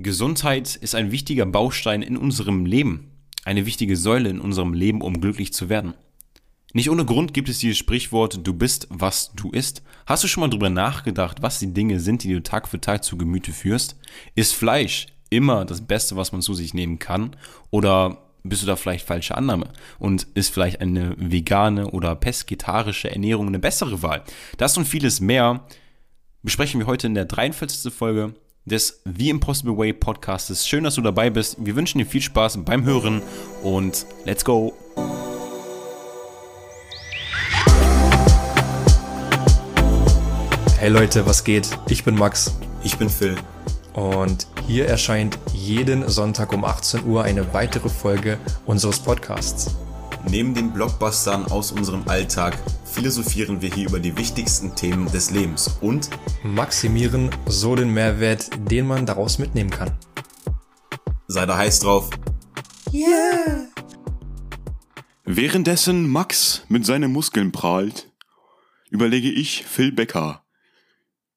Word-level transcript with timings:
Gesundheit 0.00 0.76
ist 0.76 0.94
ein 0.94 1.10
wichtiger 1.10 1.44
Baustein 1.44 2.02
in 2.02 2.16
unserem 2.16 2.66
Leben, 2.66 3.10
eine 3.44 3.66
wichtige 3.66 3.96
Säule 3.96 4.28
in 4.28 4.40
unserem 4.40 4.72
Leben, 4.72 5.02
um 5.02 5.20
glücklich 5.20 5.52
zu 5.52 5.68
werden. 5.68 5.94
Nicht 6.72 6.88
ohne 6.88 7.04
Grund 7.04 7.34
gibt 7.34 7.48
es 7.48 7.58
dieses 7.58 7.78
Sprichwort, 7.78 8.46
du 8.46 8.54
bist, 8.54 8.86
was 8.90 9.32
du 9.34 9.50
isst. 9.50 9.82
Hast 10.06 10.22
du 10.22 10.28
schon 10.28 10.42
mal 10.42 10.50
drüber 10.50 10.70
nachgedacht, 10.70 11.42
was 11.42 11.58
die 11.58 11.74
Dinge 11.74 11.98
sind, 11.98 12.22
die 12.22 12.32
du 12.32 12.40
Tag 12.40 12.68
für 12.68 12.80
Tag 12.80 13.02
zu 13.02 13.18
Gemüte 13.18 13.50
führst? 13.50 13.96
Ist 14.36 14.54
Fleisch 14.54 15.06
immer 15.30 15.64
das 15.64 15.84
Beste, 15.84 16.14
was 16.14 16.30
man 16.30 16.42
zu 16.42 16.54
sich 16.54 16.74
nehmen 16.74 17.00
kann? 17.00 17.34
Oder 17.70 18.18
bist 18.44 18.62
du 18.62 18.68
da 18.68 18.76
vielleicht 18.76 19.04
falsche 19.04 19.36
Annahme? 19.36 19.72
Und 19.98 20.28
ist 20.34 20.54
vielleicht 20.54 20.80
eine 20.80 21.16
vegane 21.18 21.90
oder 21.90 22.14
pesketarische 22.14 23.10
Ernährung 23.10 23.48
eine 23.48 23.58
bessere 23.58 24.00
Wahl? 24.02 24.22
Das 24.58 24.78
und 24.78 24.84
vieles 24.84 25.20
mehr 25.20 25.66
besprechen 26.44 26.78
wir 26.78 26.86
heute 26.86 27.08
in 27.08 27.14
der 27.14 27.24
43. 27.24 27.92
Folge 27.92 28.34
des 28.64 29.00
The 29.04 29.30
Impossible 29.30 29.76
Way 29.76 29.94
Podcasts. 29.94 30.66
Schön, 30.66 30.84
dass 30.84 30.94
du 30.96 31.00
dabei 31.02 31.30
bist. 31.30 31.56
Wir 31.58 31.74
wünschen 31.76 31.98
dir 31.98 32.06
viel 32.06 32.22
Spaß 32.22 32.58
beim 32.64 32.84
Hören 32.84 33.22
und 33.62 34.06
let's 34.24 34.44
go! 34.44 34.74
Hey 40.78 40.90
Leute, 40.90 41.26
was 41.26 41.42
geht? 41.44 41.68
Ich 41.88 42.04
bin 42.04 42.14
Max 42.14 42.54
Ich 42.84 42.96
bin 42.96 43.08
Phil. 43.10 43.36
und 43.94 44.46
hier 44.66 44.86
erscheint 44.86 45.38
jeden 45.52 46.08
Sonntag 46.08 46.52
um 46.52 46.64
18 46.64 47.04
Uhr 47.04 47.24
eine 47.24 47.52
weitere 47.52 47.88
Folge 47.88 48.38
unseres 48.64 49.00
Podcasts. 49.00 49.74
Neben 50.28 50.54
den 50.54 50.72
Blockbustern 50.72 51.46
aus 51.46 51.72
unserem 51.72 52.06
Alltag 52.08 52.56
philosophieren 52.88 53.62
wir 53.62 53.72
hier 53.72 53.88
über 53.88 54.00
die 54.00 54.16
wichtigsten 54.16 54.74
Themen 54.74 55.10
des 55.12 55.30
Lebens 55.30 55.78
und 55.80 56.10
Maximieren 56.42 57.30
so 57.46 57.76
den 57.76 57.92
Mehrwert, 57.92 58.50
den 58.70 58.86
man 58.86 59.06
daraus 59.06 59.38
mitnehmen 59.38 59.70
kann. 59.70 59.96
sei 61.26 61.46
da 61.46 61.56
heiß 61.56 61.80
drauf. 61.80 62.10
Währenddessen 65.24 66.08
Max 66.08 66.64
mit 66.68 66.86
seinen 66.86 67.12
Muskeln 67.12 67.52
prahlt, 67.52 68.10
überlege 68.90 69.30
ich, 69.30 69.64
Phil 69.64 69.92
Becker, 69.92 70.44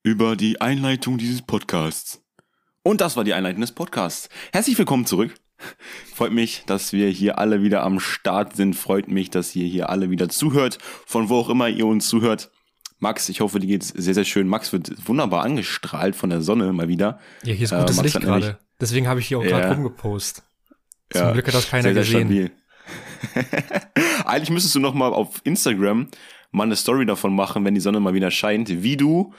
über 0.01 0.35
die 0.35 0.61
Einleitung 0.61 1.17
dieses 1.17 1.41
Podcasts. 1.41 2.23
Und 2.83 3.01
das 3.01 3.17
war 3.17 3.23
die 3.23 3.33
Einleitung 3.33 3.61
des 3.61 3.73
Podcasts. 3.73 4.29
Herzlich 4.53 4.77
willkommen 4.77 5.05
zurück. 5.05 5.35
Freut 6.13 6.31
mich, 6.31 6.63
dass 6.65 6.93
wir 6.93 7.07
hier 7.09 7.37
alle 7.39 7.61
wieder 7.63 7.83
am 7.83 7.99
Start 7.99 8.55
sind. 8.55 8.75
Freut 8.75 9.07
mich, 9.07 9.29
dass 9.29 9.55
ihr 9.55 9.65
hier 9.67 9.89
alle 9.89 10.09
wieder 10.09 10.29
zuhört, 10.29 10.77
von 11.05 11.29
wo 11.29 11.37
auch 11.37 11.49
immer 11.49 11.67
ihr 11.69 11.85
uns 11.85 12.07
zuhört. 12.07 12.51
Max, 12.99 13.29
ich 13.29 13.41
hoffe, 13.41 13.59
dir 13.59 13.67
geht's 13.67 13.87
sehr, 13.89 14.13
sehr 14.13 14.25
schön. 14.25 14.47
Max 14.47 14.73
wird 14.73 15.07
wunderbar 15.07 15.43
angestrahlt 15.43 16.15
von 16.15 16.29
der 16.29 16.41
Sonne 16.41 16.71
mal 16.71 16.87
wieder. 16.87 17.19
Ja, 17.43 17.53
hier 17.53 17.65
ist 17.65 17.71
Äh, 17.71 17.79
gutes 17.79 17.95
Max 17.97 18.13
Licht 18.13 18.21
gerade. 18.25 18.59
Deswegen 18.79 19.07
habe 19.07 19.19
ich 19.19 19.27
hier 19.27 19.39
auch 19.39 19.43
Ja. 19.43 19.59
gerade 19.59 19.73
rumgepost. 19.75 20.43
Zum 21.11 21.21
Ja, 21.21 21.31
Glück 21.31 21.47
hat 21.47 21.53
das 21.55 21.69
keiner 21.69 21.93
sehr, 21.93 22.03
sehr 22.03 22.23
gesehen. 22.23 22.51
Eigentlich 24.25 24.49
müsstest 24.49 24.75
du 24.75 24.79
noch 24.79 24.93
mal 24.93 25.13
auf 25.13 25.41
Instagram 25.43 26.07
mal 26.51 26.63
eine 26.63 26.75
Story 26.75 27.05
davon 27.05 27.33
machen, 27.35 27.63
wenn 27.65 27.73
die 27.73 27.79
Sonne 27.81 27.99
mal 27.99 28.13
wieder 28.13 28.31
scheint, 28.31 28.69
wie 28.83 28.97
du 28.97 29.33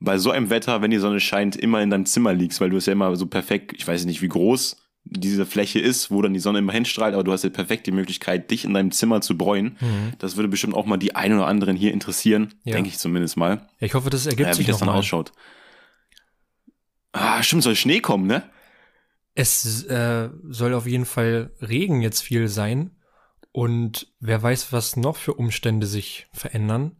bei 0.00 0.18
so 0.18 0.30
einem 0.30 0.50
Wetter, 0.50 0.82
wenn 0.82 0.90
die 0.90 0.98
Sonne 0.98 1.20
scheint, 1.20 1.56
immer 1.56 1.80
in 1.82 1.90
deinem 1.90 2.06
Zimmer 2.06 2.32
liegst, 2.34 2.60
weil 2.60 2.70
du 2.70 2.76
es 2.76 2.86
ja 2.86 2.92
immer 2.92 3.14
so 3.16 3.26
perfekt, 3.26 3.72
ich 3.76 3.86
weiß 3.86 4.04
nicht, 4.04 4.20
wie 4.20 4.28
groß 4.28 4.76
diese 5.08 5.46
Fläche 5.46 5.78
ist, 5.78 6.10
wo 6.10 6.20
dann 6.20 6.34
die 6.34 6.40
Sonne 6.40 6.58
immer 6.58 6.72
hinstrahlt, 6.72 7.14
aber 7.14 7.22
du 7.24 7.32
hast 7.32 7.44
ja 7.44 7.50
perfekt 7.50 7.86
die 7.86 7.92
Möglichkeit, 7.92 8.50
dich 8.50 8.64
in 8.64 8.74
deinem 8.74 8.90
Zimmer 8.90 9.20
zu 9.20 9.38
bräunen. 9.38 9.78
Das 10.18 10.36
würde 10.36 10.48
bestimmt 10.48 10.74
auch 10.74 10.84
mal 10.86 10.96
die 10.96 11.14
einen 11.14 11.36
oder 11.38 11.46
anderen 11.46 11.76
hier 11.76 11.92
interessieren, 11.92 12.54
Ja. 12.64 12.74
denke 12.74 12.88
ich 12.90 12.98
zumindest 12.98 13.36
mal, 13.36 13.68
ich 13.78 13.94
hoffe, 13.94 14.10
das 14.10 14.26
ergibt 14.26 14.50
wie 14.50 14.54
sich 14.54 14.66
das 14.66 14.74
noch 14.74 14.80
dann 14.80 14.88
mal. 14.88 14.98
ausschaut. 14.98 15.32
Ah, 17.12 17.42
stimmt, 17.42 17.62
soll 17.62 17.76
Schnee 17.76 18.00
kommen, 18.00 18.26
ne? 18.26 18.42
Es 19.34 19.84
äh, 19.84 20.30
soll 20.48 20.74
auf 20.74 20.86
jeden 20.86 21.04
Fall 21.06 21.52
Regen 21.60 22.00
jetzt 22.02 22.22
viel 22.22 22.48
sein. 22.48 22.90
Und 23.52 24.12
wer 24.20 24.42
weiß, 24.42 24.72
was 24.72 24.96
noch 24.96 25.16
für 25.16 25.34
Umstände 25.34 25.86
sich 25.86 26.26
verändern. 26.32 26.96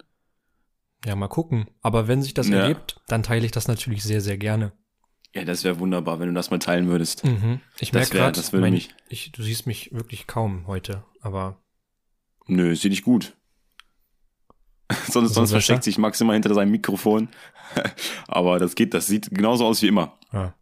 Ja, 1.05 1.17
mal 1.17 1.29
gucken. 1.29 1.67
Aber 1.83 2.09
wenn 2.09 2.23
sich 2.23 2.35
das 2.35 2.49
Ja. 2.49 2.61
ergibt, 2.61 3.01
dann 3.09 3.23
teile 3.23 3.45
ich 3.45 3.53
das 3.53 3.69
natürlich 3.69 4.03
sehr, 4.03 4.21
sehr 4.21 4.39
gerne. 4.39 4.73
Ja, 5.35 5.45
das 5.45 5.65
wäre 5.65 5.79
wunderbar, 5.79 6.19
wenn 6.19 6.29
du 6.29 6.35
das 6.35 6.51
mal 6.51 6.59
teilen 6.59 6.89
würdest. 6.89 7.25
Mhm. 7.25 7.61
Ich 7.79 7.93
merke 7.93 8.11
gerade, 8.17 8.41
mich- 8.71 8.95
ich, 9.09 9.33
du 9.33 9.43
siehst 9.43 9.67
mich 9.67 9.93
wirklich 9.93 10.27
kaum 10.27 10.67
heute, 10.67 11.05
aber 11.21 11.61
Nö, 12.47 12.75
sieht 12.77 12.91
nicht 12.93 13.03
gut. 13.05 13.35
sonst 15.09 15.29
So 15.31 15.35
sonst 15.35 15.51
versteckt 15.51 15.83
sich 15.85 15.99
Max 15.99 16.21
immer 16.21 16.33
hinter 16.35 16.55
seinem 16.55 16.71
Mikrofon. 16.71 17.29
Aber 18.29 18.61
das 18.61 18.77
geht, 18.77 18.95
das 18.95 19.09
sieht 19.09 19.31
genauso 19.31 19.67
aus 19.67 19.83
wie 19.83 19.89
immer. 19.89 20.17
ja. 20.33 20.55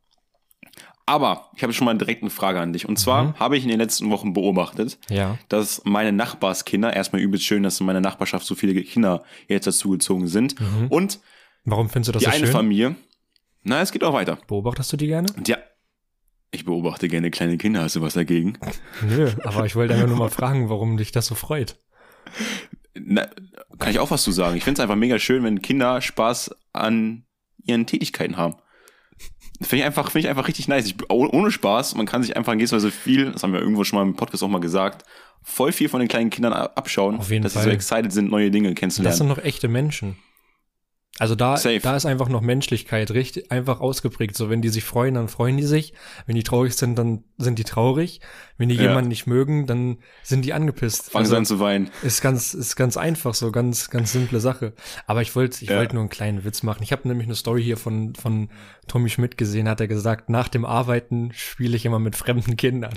Aber 1.07 1.51
ich 1.55 1.63
habe 1.63 1.75
schon 1.75 1.85
mal 1.85 1.93
direkt 1.99 2.23
eine 2.23 2.31
Frage 2.31 2.59
an 2.63 2.73
dich. 2.73 2.89
Und 2.89 2.99
zwar 2.99 3.25
Mhm. 3.25 3.39
habe 3.39 3.59
ich 3.59 3.63
in 3.65 3.69
den 3.69 3.79
letzten 3.79 4.09
Wochen 4.09 4.33
beobachtet, 4.33 4.97
ja. 5.11 5.39
dass 5.51 5.83
meine 5.85 6.13
Nachbarskinder, 6.13 6.95
erstmal 6.97 7.21
übelst 7.21 7.45
schön, 7.45 7.63
dass 7.63 7.79
in 7.79 7.85
meiner 7.85 8.01
Nachbarschaft 8.01 8.47
so 8.47 8.55
viele 8.55 8.83
Kinder 8.83 9.23
jetzt 9.47 9.67
dazugezogen 9.67 10.27
sind. 10.29 10.59
Mhm. 10.59 10.87
Und 10.89 11.21
Warum 11.67 11.91
findest 11.91 12.09
du 12.09 12.13
das 12.13 12.21
die 12.23 12.31
so 12.31 12.35
eine 12.35 12.47
schön? 12.47 12.53
Familie, 12.55 12.97
na, 13.65 13.81
es 13.81 13.93
geht 13.93 14.05
auch 14.05 14.13
weiter. 14.15 14.39
Beobachtest 14.47 14.93
du 14.93 14.97
die 14.97 15.07
gerne? 15.09 15.27
Ja, 15.47 15.59
ich 16.51 16.65
beobachte 16.65 17.09
gerne 17.09 17.31
kleine 17.31 17.59
Kinder, 17.59 17.83
hast 17.83 17.97
du 17.97 18.01
was 18.01 18.15
dagegen? 18.15 18.59
Nö, 19.03 19.31
aber 19.43 19.67
ich 19.67 19.75
wollte 19.75 19.95
einfach 19.95 20.07
nur 20.09 20.17
mal 20.19 20.31
fragen, 20.31 20.69
warum 20.69 20.97
dich 20.97 21.11
das 21.13 21.27
so 21.27 21.35
freut. 21.35 21.79
Na, 22.95 23.27
kann 23.79 23.91
ich 23.91 23.99
auch 23.99 24.11
was 24.13 24.23
zu 24.23 24.31
sagen. 24.31 24.57
Ich 24.57 24.63
finde 24.65 24.81
es 24.81 24.83
einfach 24.83 24.97
mega 24.97 25.19
schön, 25.19 25.43
wenn 25.43 25.63
Kinder 25.63 26.01
Spaß 26.01 26.55
an 26.73 27.25
ihren 27.65 27.87
Tätigkeiten 27.87 28.37
haben. 28.37 28.55
Finde 29.61 29.77
ich 29.79 29.85
einfach, 29.85 30.11
finde 30.11 30.27
ich 30.27 30.29
einfach 30.29 30.49
richtig 30.49 30.69
nice. 30.69 30.87
Ich, 30.87 30.97
oh- 31.09 31.29
ohne 31.33 31.51
Spaß, 31.51 31.95
man 31.97 32.07
kann 32.07 32.23
sich 32.23 32.37
einfach 32.37 32.53
in 32.53 32.61
Weise 32.61 32.91
viel, 32.91 33.33
das 33.33 33.43
haben 33.43 33.53
wir 33.53 33.61
irgendwo 33.61 33.85
schon 33.85 33.99
mal 33.99 34.03
im 34.05 34.15
Podcast 34.17 34.43
auch 34.43 34.49
mal 34.49 34.61
gesagt, 34.61 35.05
voll 35.43 35.73
viel 35.73 35.89
von 35.89 36.01
den 36.01 36.09
kleinen 36.09 36.31
Kindern 36.31 36.53
abschauen, 36.53 37.17
Auf 37.19 37.31
jeden 37.31 37.43
dass 37.43 37.53
sie 37.53 37.59
Fall. 37.61 37.69
so 37.69 37.71
excited 37.71 38.13
sind, 38.13 38.31
neue 38.31 38.51
Dinge 38.51 38.69
Das 38.71 38.75
kennenzulernen. 38.79 39.17
sind 39.17 39.29
noch 39.29 39.39
echte 39.39 39.69
Menschen. 39.69 40.17
Also 41.21 41.37
da, 41.37 41.57
Safe. 41.57 41.79
da 41.79 41.95
ist 41.95 42.07
einfach 42.07 42.29
noch 42.29 42.41
Menschlichkeit 42.41 43.13
richtig 43.13 43.53
einfach 43.53 43.79
ausgeprägt. 43.81 44.37
So, 44.37 44.51
wenn 44.51 44.63
die 44.63 44.69
sich 44.69 44.83
freuen, 44.83 45.15
dann 45.15 45.29
freuen 45.29 45.57
die 45.57 45.63
sich. 45.63 45.95
Wenn 46.27 46.35
die 46.35 46.43
traurig 46.43 46.75
sind, 46.75 46.99
dann 46.99 47.23
sind 47.39 47.61
die 47.61 47.65
traurig. 47.65 48.21
Wenn 48.59 48.69
die 48.69 48.75
Ja. 48.75 48.83
jemanden 48.89 49.11
nicht 49.11 49.29
mögen, 49.29 49.67
dann 49.69 49.99
sind 50.25 50.45
die 50.45 50.53
angepisst. 50.53 51.13
Fangen 51.13 51.23
Also, 51.23 51.31
sie 51.31 51.37
an 51.37 51.47
zu 51.47 51.61
weinen. 51.61 51.91
ist 52.03 52.21
ganz, 52.21 52.53
ist 52.53 52.75
ganz 52.75 52.97
einfach, 52.97 53.35
so 53.35 53.53
ganz, 53.53 53.91
ganz 53.91 54.11
simple 54.11 54.41
Sache. 54.41 54.73
Aber 55.07 55.23
ich 55.23 55.37
wollte, 55.37 55.63
ich 55.63 55.71
Ja. 55.71 55.77
wollte 55.79 55.95
nur 55.95 56.03
einen 56.03 56.11
kleinen 56.11 56.45
Witz 56.45 56.65
machen. 56.65 56.83
Ich 56.83 56.91
habe 56.91 57.07
nämlich 57.07 57.29
eine 57.29 57.37
Story 57.37 57.63
hier 57.63 57.77
von, 57.77 58.17
von 58.17 58.49
Tommy 58.89 59.09
Schmidt 59.09 59.39
gesehen, 59.39 59.69
hat 59.69 59.81
er 59.81 59.87
gesagt, 59.89 60.31
nach 60.31 60.49
dem 60.49 60.65
Arbeiten 60.65 61.31
spiele 61.33 61.77
ich 61.77 61.87
immer 61.87 62.01
mit 62.01 62.17
fremden 62.17 62.57
Kindern. 62.57 62.95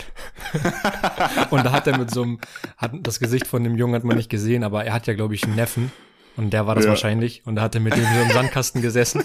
Und 1.51 1.65
da 1.65 1.71
hat 1.71 1.85
er 1.85 1.97
mit 1.97 2.09
so 2.11 2.23
einem, 2.23 2.39
hat 2.77 2.93
das 3.01 3.19
Gesicht 3.19 3.45
von 3.47 3.63
dem 3.63 3.75
Jungen 3.75 3.93
hat 3.95 4.03
man 4.03 4.17
nicht 4.17 4.29
gesehen, 4.29 4.63
aber 4.63 4.85
er 4.85 4.93
hat 4.93 5.05
ja, 5.07 5.13
glaube 5.13 5.35
ich, 5.35 5.43
einen 5.43 5.55
Neffen. 5.55 5.91
Und 6.37 6.51
der 6.51 6.65
war 6.67 6.75
das 6.75 6.85
Ja. 6.85 6.91
wahrscheinlich. 6.91 7.41
Und 7.45 7.55
da 7.55 7.63
hat 7.63 7.75
er 7.75 7.81
mit 7.81 7.95
dem 7.95 8.03
so 8.03 8.21
im 8.21 8.29
Sandkasten 8.33 8.81
gesessen. 8.81 9.23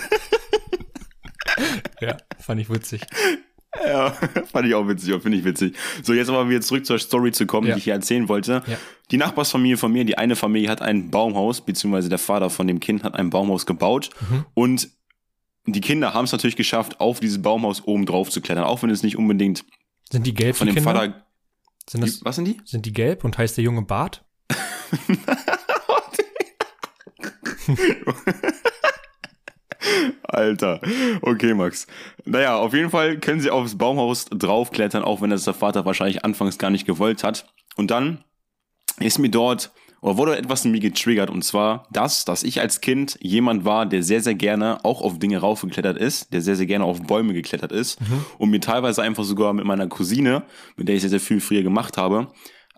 ja, 2.00 2.16
fand 2.38 2.60
ich 2.60 2.70
witzig. 2.70 3.02
Ja, 3.86 4.10
fand 4.52 4.66
ich 4.66 4.74
auch 4.74 4.86
witzig, 4.88 5.14
finde 5.22 5.38
ich 5.38 5.44
witzig. 5.44 5.76
So, 6.02 6.12
jetzt 6.12 6.28
aber 6.28 6.48
wieder 6.48 6.60
zurück 6.60 6.84
zur 6.86 6.98
Story 6.98 7.32
zu 7.32 7.46
kommen, 7.46 7.66
Ja. 7.68 7.74
die 7.74 7.78
ich 7.78 7.84
hier 7.84 7.94
erzählen 7.94 8.28
wollte. 8.28 8.62
Ja. 8.66 8.76
Die 9.10 9.16
Nachbarsfamilie 9.16 9.76
von 9.76 9.92
mir, 9.92 10.04
die 10.04 10.18
eine 10.18 10.36
Familie 10.36 10.68
hat 10.70 10.82
ein 10.82 11.10
Baumhaus, 11.10 11.60
beziehungsweise 11.60 12.08
der 12.08 12.18
Vater 12.18 12.50
von 12.50 12.66
dem 12.66 12.80
Kind 12.80 13.02
hat 13.02 13.14
ein 13.14 13.30
Baumhaus 13.30 13.66
gebaut. 13.66 14.10
Mhm. 14.30 14.44
Und 14.54 14.88
die 15.66 15.80
Kinder 15.80 16.12
haben 16.14 16.24
es 16.24 16.32
natürlich 16.32 16.56
geschafft, 16.56 17.00
auf 17.00 17.20
dieses 17.20 17.40
Baumhaus 17.40 17.82
oben 17.86 18.04
drauf 18.06 18.30
zu 18.30 18.40
klettern, 18.40 18.64
auch 18.64 18.82
wenn 18.82 18.90
es 18.90 19.02
nicht 19.02 19.16
unbedingt 19.16 19.64
Sind 20.10 20.26
die 20.26 20.34
gelb, 20.34 20.56
von 20.56 20.66
dem 20.66 20.74
Kinder? 20.74 20.92
Vater. 20.92 21.26
sind, 21.88 22.02
das, 22.02 22.18
Die, 22.18 22.24
was 22.24 22.36
sind 22.36 22.44
die? 22.46 22.60
sind 22.64 22.84
die 22.86 22.92
gelb 22.92 23.24
und 23.24 23.38
heißt 23.38 23.56
der 23.56 23.64
Junge 23.64 23.82
Bart? 23.82 24.24
Alter. 30.24 30.80
Okay, 31.20 31.54
Max. 31.54 31.86
Naja, 32.24 32.56
auf 32.56 32.74
jeden 32.74 32.90
Fall 32.90 33.18
können 33.18 33.40
sie 33.40 33.50
aufs 33.50 33.76
Baumhaus 33.76 34.26
draufklettern, 34.26 35.02
auch 35.02 35.20
wenn 35.20 35.30
das 35.30 35.44
der 35.44 35.54
Vater 35.54 35.84
wahrscheinlich 35.84 36.24
anfangs 36.24 36.58
gar 36.58 36.70
nicht 36.70 36.86
gewollt 36.86 37.24
hat. 37.24 37.46
Und 37.76 37.90
dann 37.90 38.24
ist 38.98 39.18
mir 39.18 39.30
dort, 39.30 39.72
oder 40.00 40.16
wurde 40.16 40.36
etwas 40.36 40.64
in 40.64 40.72
mir 40.72 40.80
getriggert, 40.80 41.30
und 41.30 41.42
zwar 41.42 41.86
das, 41.90 42.24
dass 42.24 42.42
ich 42.42 42.60
als 42.60 42.80
Kind 42.80 43.18
jemand 43.20 43.64
war, 43.64 43.86
der 43.86 44.02
sehr, 44.02 44.20
sehr 44.20 44.34
gerne 44.34 44.84
auch 44.84 45.00
auf 45.00 45.18
Dinge 45.18 45.38
raufgeklettert 45.38 45.96
ist, 45.96 46.32
der 46.32 46.42
sehr, 46.42 46.56
sehr 46.56 46.66
gerne 46.66 46.84
auf 46.84 47.02
Bäume 47.02 47.34
geklettert 47.34 47.72
ist 47.72 47.98
und 48.38 48.50
mir 48.50 48.60
teilweise 48.60 49.02
einfach 49.02 49.24
sogar 49.24 49.52
mit 49.52 49.64
meiner 49.64 49.86
Cousine, 49.86 50.42
mit 50.76 50.88
der 50.88 50.96
ich 50.96 51.02
sehr, 51.02 51.10
sehr 51.10 51.20
viel 51.20 51.40
früher 51.40 51.62
gemacht 51.62 51.98
habe, 51.98 52.28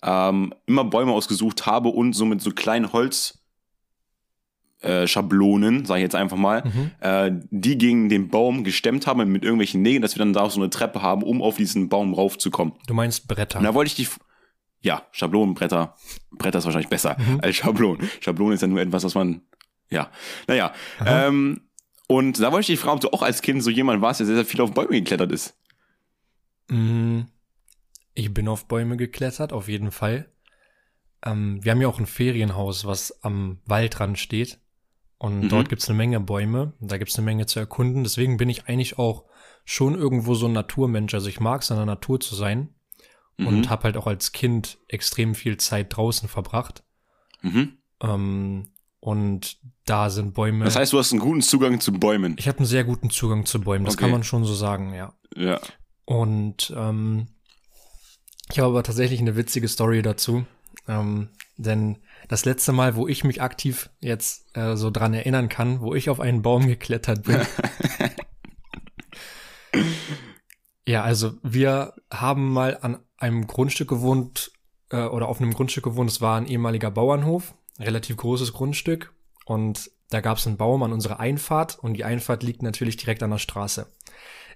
ähm, 0.03 0.53
immer 0.67 0.85
Bäume 0.85 1.13
ausgesucht 1.13 1.67
habe 1.67 1.89
und 1.89 2.13
so 2.13 2.27
mit 2.27 2.43
so 2.43 2.51
kleinen 2.51 2.93
Holz 2.93 3.44
äh, 4.85 5.07
Schablonen, 5.09 5.85
sage 5.85 6.01
ich 6.01 6.05
jetzt 6.05 6.15
einfach 6.15 6.37
mal, 6.37 6.63
Mhm. 6.65 6.91
äh, 7.01 7.31
die 7.51 7.79
gegen 7.79 8.09
den 8.09 8.29
Baum 8.29 8.65
gestemmt 8.65 9.07
haben 9.07 9.31
mit 9.33 9.43
irgendwelchen 9.43 9.83
Nägeln, 9.83 10.03
dass 10.03 10.15
wir 10.15 10.19
dann 10.21 10.33
da 10.33 10.49
so 10.51 10.61
eine 10.61 10.71
Treppe 10.71 11.03
haben, 11.03 11.23
um 11.23 11.43
auf 11.43 11.57
diesen 11.57 11.89
Baum 11.89 12.15
raufzukommen. 12.15 12.75
Du 12.87 12.95
meinst 12.95 13.27
Bretter. 13.29 13.59
Und 13.59 13.65
da 13.65 13.75
wollte 13.75 13.89
ich 13.89 13.95
die, 13.97 14.09
ja, 14.83 15.03
Schablonenbretter, 15.13 15.95
Bretter 16.33 16.59
ist 16.59 16.65
wahrscheinlich 16.65 16.91
besser 16.91 17.17
Mhm. 17.19 17.41
als 17.43 17.57
Schablon. 17.57 17.99
Schablon 18.21 18.53
ist 18.53 18.61
ja 18.61 18.69
nur 18.69 18.81
etwas, 18.81 19.05
was 19.05 19.15
man, 19.15 19.41
ja, 19.91 20.11
naja. 20.47 20.73
Aha. 21.01 21.27
Ähm, 21.29 21.63
und 22.07 22.39
da 22.41 22.53
wollte 22.53 22.61
ich 22.61 22.67
dich 22.79 22.81
fragen, 22.81 22.97
ob 22.97 23.01
du 23.01 23.09
auch 23.13 23.23
als 23.23 23.41
Kind 23.41 23.63
so 23.63 23.71
jemand 23.71 24.03
warst, 24.03 24.21
der 24.21 24.27
sehr, 24.27 24.37
sehr 24.37 24.45
viel 24.45 24.61
auf 24.61 24.73
Bäume 24.75 24.91
geklettert 24.91 25.33
ist. 25.33 25.57
Mm, 26.69 27.23
Ich 28.17 28.33
bin 28.33 28.47
auf 28.47 28.67
Bäume 28.69 28.97
geklettert, 28.97 29.53
auf 29.53 29.69
jeden 29.69 29.91
Fall. 29.91 30.31
Ähm, 31.27 31.59
wir 31.65 31.73
haben 31.73 31.81
ja 31.81 31.89
auch 31.89 31.99
ein 31.99 32.07
Ferienhaus, 32.07 32.85
was 32.85 33.23
am 33.25 33.59
Waldrand 33.67 34.19
steht. 34.19 34.61
Und 35.25 35.41
Mhm. 35.45 35.49
dort 35.49 35.69
gibt's 35.69 35.89
eine 35.89 35.97
Menge 35.97 36.21
Bäume. 36.21 36.73
Da 36.81 36.99
gibt's 36.99 37.17
eine 37.17 37.25
Menge 37.25 37.47
zu 37.47 37.59
erkunden. 37.59 38.03
Deswegen 38.05 38.37
bin 38.37 38.51
ich 38.51 38.67
eigentlich 38.67 38.99
auch 38.99 39.25
schon 39.65 39.95
irgendwo 39.95 40.35
so 40.35 40.47
ein 40.47 40.53
Naturmensch. 40.53 41.15
Also 41.15 41.29
ich 41.29 41.41
mag 41.41 41.63
es, 41.63 41.71
in 41.71 41.77
der 41.77 41.87
Natur 41.87 42.21
zu 42.21 42.35
sein. 42.35 42.75
Und 43.39 43.61
Mhm. 43.63 43.71
habe 43.71 43.85
halt 43.85 43.97
auch 43.97 44.07
als 44.07 44.33
Kind 44.33 44.79
extrem 44.87 45.35
viel 45.35 45.57
Zeit 45.57 45.97
draußen 45.97 46.29
verbracht. 46.29 46.85
Mhm. 47.43 47.79
Ähm, 48.01 48.71
und 49.01 49.57
da 49.87 50.09
sind 50.11 50.35
Bäume. 50.35 50.65
Das 50.65 50.77
heißt, 50.77 50.93
du 50.93 50.99
hast 50.99 51.13
einen 51.13 51.21
guten 51.21 51.43
Zugang 51.43 51.81
zu 51.81 51.93
Bäumen. 51.93 52.37
ich 52.39 52.47
habe 52.47 52.59
einen 52.59 52.67
sehr 52.67 52.85
guten 52.85 53.11
Zugang 53.11 53.45
zu 53.47 53.61
Bäumen. 53.61 53.85
Das 53.87 53.95
Okay. 53.95 54.03
kann 54.03 54.11
man 54.13 54.23
schon 54.25 54.45
so 54.45 54.55
sagen, 54.55 54.95
ja. 54.95 55.15
Ja. 55.35 55.59
Und 56.05 56.73
ähm, 56.77 57.27
ich 58.53 58.59
habe 58.59 58.69
aber 58.69 58.83
tatsächlich 58.83 59.21
eine 59.21 59.37
witzige 59.37 59.69
Story 59.69 60.03
dazu. 60.03 60.45
Ähm, 60.87 61.31
denn 61.57 61.99
das 62.29 62.45
letzte 62.45 62.73
Mal, 62.73 62.97
wo 62.97 63.07
ich 63.09 63.25
mich 63.25 63.43
aktiv 63.43 63.91
jetzt 64.01 64.47
äh, 64.57 64.77
so 64.77 64.91
dran 64.91 65.15
erinnern 65.15 65.49
kann, 65.49 65.81
wo 65.81 65.95
ich 65.95 66.09
auf 66.11 66.21
einen 66.21 66.43
Baum 66.43 66.67
geklettert 66.67 67.25
bin. 67.25 67.41
ja, 70.87 71.03
also 71.03 71.35
wir 71.43 71.95
haben 72.13 72.53
mal 72.53 72.79
an 72.81 72.99
einem 73.17 73.47
Grundstück 73.47 73.89
gewohnt 73.89 74.53
äh, 74.91 75.05
oder 75.05 75.29
auf 75.29 75.41
einem 75.41 75.55
Grundstück 75.55 75.85
gewohnt. 75.85 76.11
Es 76.11 76.21
war 76.21 76.37
ein 76.39 76.47
ehemaliger 76.47 76.91
Bauernhof, 76.91 77.55
relativ 77.79 78.17
großes 78.17 78.53
Grundstück. 78.53 79.13
Und 79.47 79.91
da 80.11 80.21
gab 80.21 80.39
es 80.39 80.47
einen 80.47 80.57
Baum 80.57 80.83
an 80.83 80.93
unserer 80.93 81.21
Einfahrt 81.21 81.79
und 81.79 81.95
die 81.95 82.05
Einfahrt 82.05 82.43
liegt 82.43 82.63
natürlich 82.63 82.97
direkt 82.97 83.23
an 83.23 83.31
der 83.31 83.39
Straße. 83.39 83.87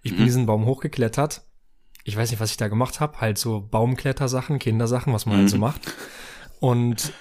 Ich 0.02 0.12
bin 0.12 0.20
Mhm. 0.22 0.26
diesen 0.26 0.46
Baum 0.46 0.66
hochgeklettert. 0.66 1.42
Ich 2.04 2.16
weiß 2.16 2.30
nicht, 2.30 2.40
was 2.40 2.50
ich 2.50 2.56
da 2.56 2.68
gemacht 2.68 3.00
habe. 3.00 3.20
Halt 3.20 3.38
so 3.38 3.60
Baumklettersachen, 3.60 4.58
Kindersachen, 4.58 5.12
was 5.12 5.26
man 5.26 5.36
halt 5.38 5.50
so 5.50 5.56
Mhm. 5.56 5.60
macht. 5.62 5.92
Und 6.60 7.12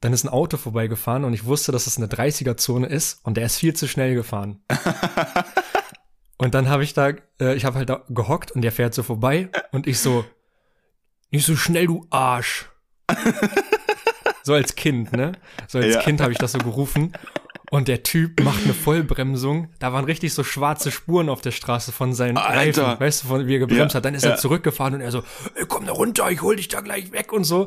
dann 0.00 0.12
ist 0.12 0.24
ein 0.24 0.28
Auto 0.28 0.56
vorbeigefahren 0.56 1.24
und 1.24 1.32
ich 1.32 1.44
wusste, 1.46 1.72
dass 1.72 1.86
es 1.86 1.96
eine 1.96 2.06
30er-Zone 2.06 2.86
ist 2.86 3.20
und 3.24 3.36
der 3.36 3.46
ist 3.46 3.56
viel 3.56 3.74
zu 3.74 3.88
schnell 3.88 4.14
gefahren. 4.14 4.62
und 6.38 6.54
dann 6.54 6.68
habe 6.68 6.84
ich 6.84 6.94
da, 6.94 7.12
äh, 7.40 7.54
ich 7.54 7.64
habe 7.64 7.76
halt 7.78 7.88
da 7.88 8.04
gehockt 8.08 8.52
und 8.52 8.62
der 8.62 8.72
fährt 8.72 8.94
so 8.94 9.02
vorbei 9.02 9.48
und 9.72 9.86
ich 9.86 9.98
so, 10.00 10.24
nicht 11.30 11.46
so 11.46 11.56
schnell, 11.56 11.86
du 11.86 12.06
Arsch. 12.10 12.70
so 14.42 14.54
als 14.54 14.74
Kind, 14.74 15.12
ne? 15.12 15.32
So 15.68 15.78
als 15.78 15.94
Ja. 15.94 16.02
Kind 16.02 16.20
habe 16.20 16.32
ich 16.32 16.38
das 16.38 16.52
so 16.52 16.58
gerufen. 16.58 17.12
Und 17.70 17.88
der 17.88 18.02
Typ 18.02 18.42
macht 18.42 18.64
eine 18.64 18.74
Vollbremsung. 18.74 19.68
Da 19.80 19.92
waren 19.92 20.04
richtig 20.04 20.32
so 20.32 20.44
schwarze 20.44 20.90
Spuren 20.92 21.28
auf 21.28 21.40
der 21.40 21.50
Straße 21.50 21.90
von 21.90 22.12
seinen 22.12 22.36
Alter. 22.36 22.84
Reifen. 22.86 23.00
Weißt 23.00 23.24
du, 23.24 23.28
von 23.28 23.46
wie 23.46 23.56
er 23.56 23.58
gebremst 23.58 23.94
Ja, 23.94 23.98
hat. 23.98 24.04
Dann 24.04 24.14
ist 24.14 24.24
ja. 24.24 24.30
er 24.30 24.36
zurückgefahren 24.36 24.94
und 24.94 25.00
er 25.00 25.10
so, 25.10 25.22
komm 25.68 25.86
da 25.86 25.92
runter, 25.92 26.30
ich 26.30 26.42
hol 26.42 26.56
dich 26.56 26.68
da 26.68 26.80
gleich 26.80 27.12
weg 27.12 27.32
und 27.32 27.44
so. 27.44 27.62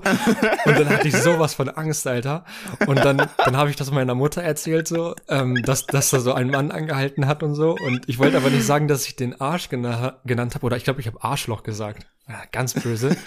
Und 0.66 0.80
dann 0.80 0.90
hatte 0.90 1.08
ich 1.08 1.16
sowas 1.16 1.54
von 1.54 1.70
Angst, 1.70 2.08
Alter. 2.08 2.46
Und 2.88 2.98
dann, 2.98 3.18
dann 3.38 3.58
habe 3.58 3.70
ich 3.70 3.76
das 3.76 3.92
meiner 3.92 4.16
Mutter 4.16 4.42
erzählt, 4.42 4.88
so, 4.88 5.16
ähm, 5.28 5.62
dass, 5.64 5.86
dass 5.86 6.10
da 6.12 6.20
so 6.20 6.34
ein 6.34 6.50
Mann 6.50 6.72
angehalten 6.72 7.28
hat 7.28 7.44
und 7.44 7.56
so. 7.56 7.76
Und 7.76 8.08
ich 8.08 8.20
wollte 8.20 8.38
aber 8.38 8.50
nicht 8.50 8.66
sagen, 8.66 8.88
dass 8.88 9.06
ich 9.06 9.16
den 9.16 9.40
Arsch 9.42 9.70
gena 9.70 10.20
genannt 10.26 10.56
habe. 10.56 10.66
Oder 10.66 10.78
ich 10.78 10.84
glaube, 10.86 11.02
ich 11.02 11.08
habe 11.08 11.22
Arschloch 11.24 11.64
gesagt. 11.64 12.08
Ja, 12.28 12.42
ganz 12.52 12.74
böse. 12.74 13.18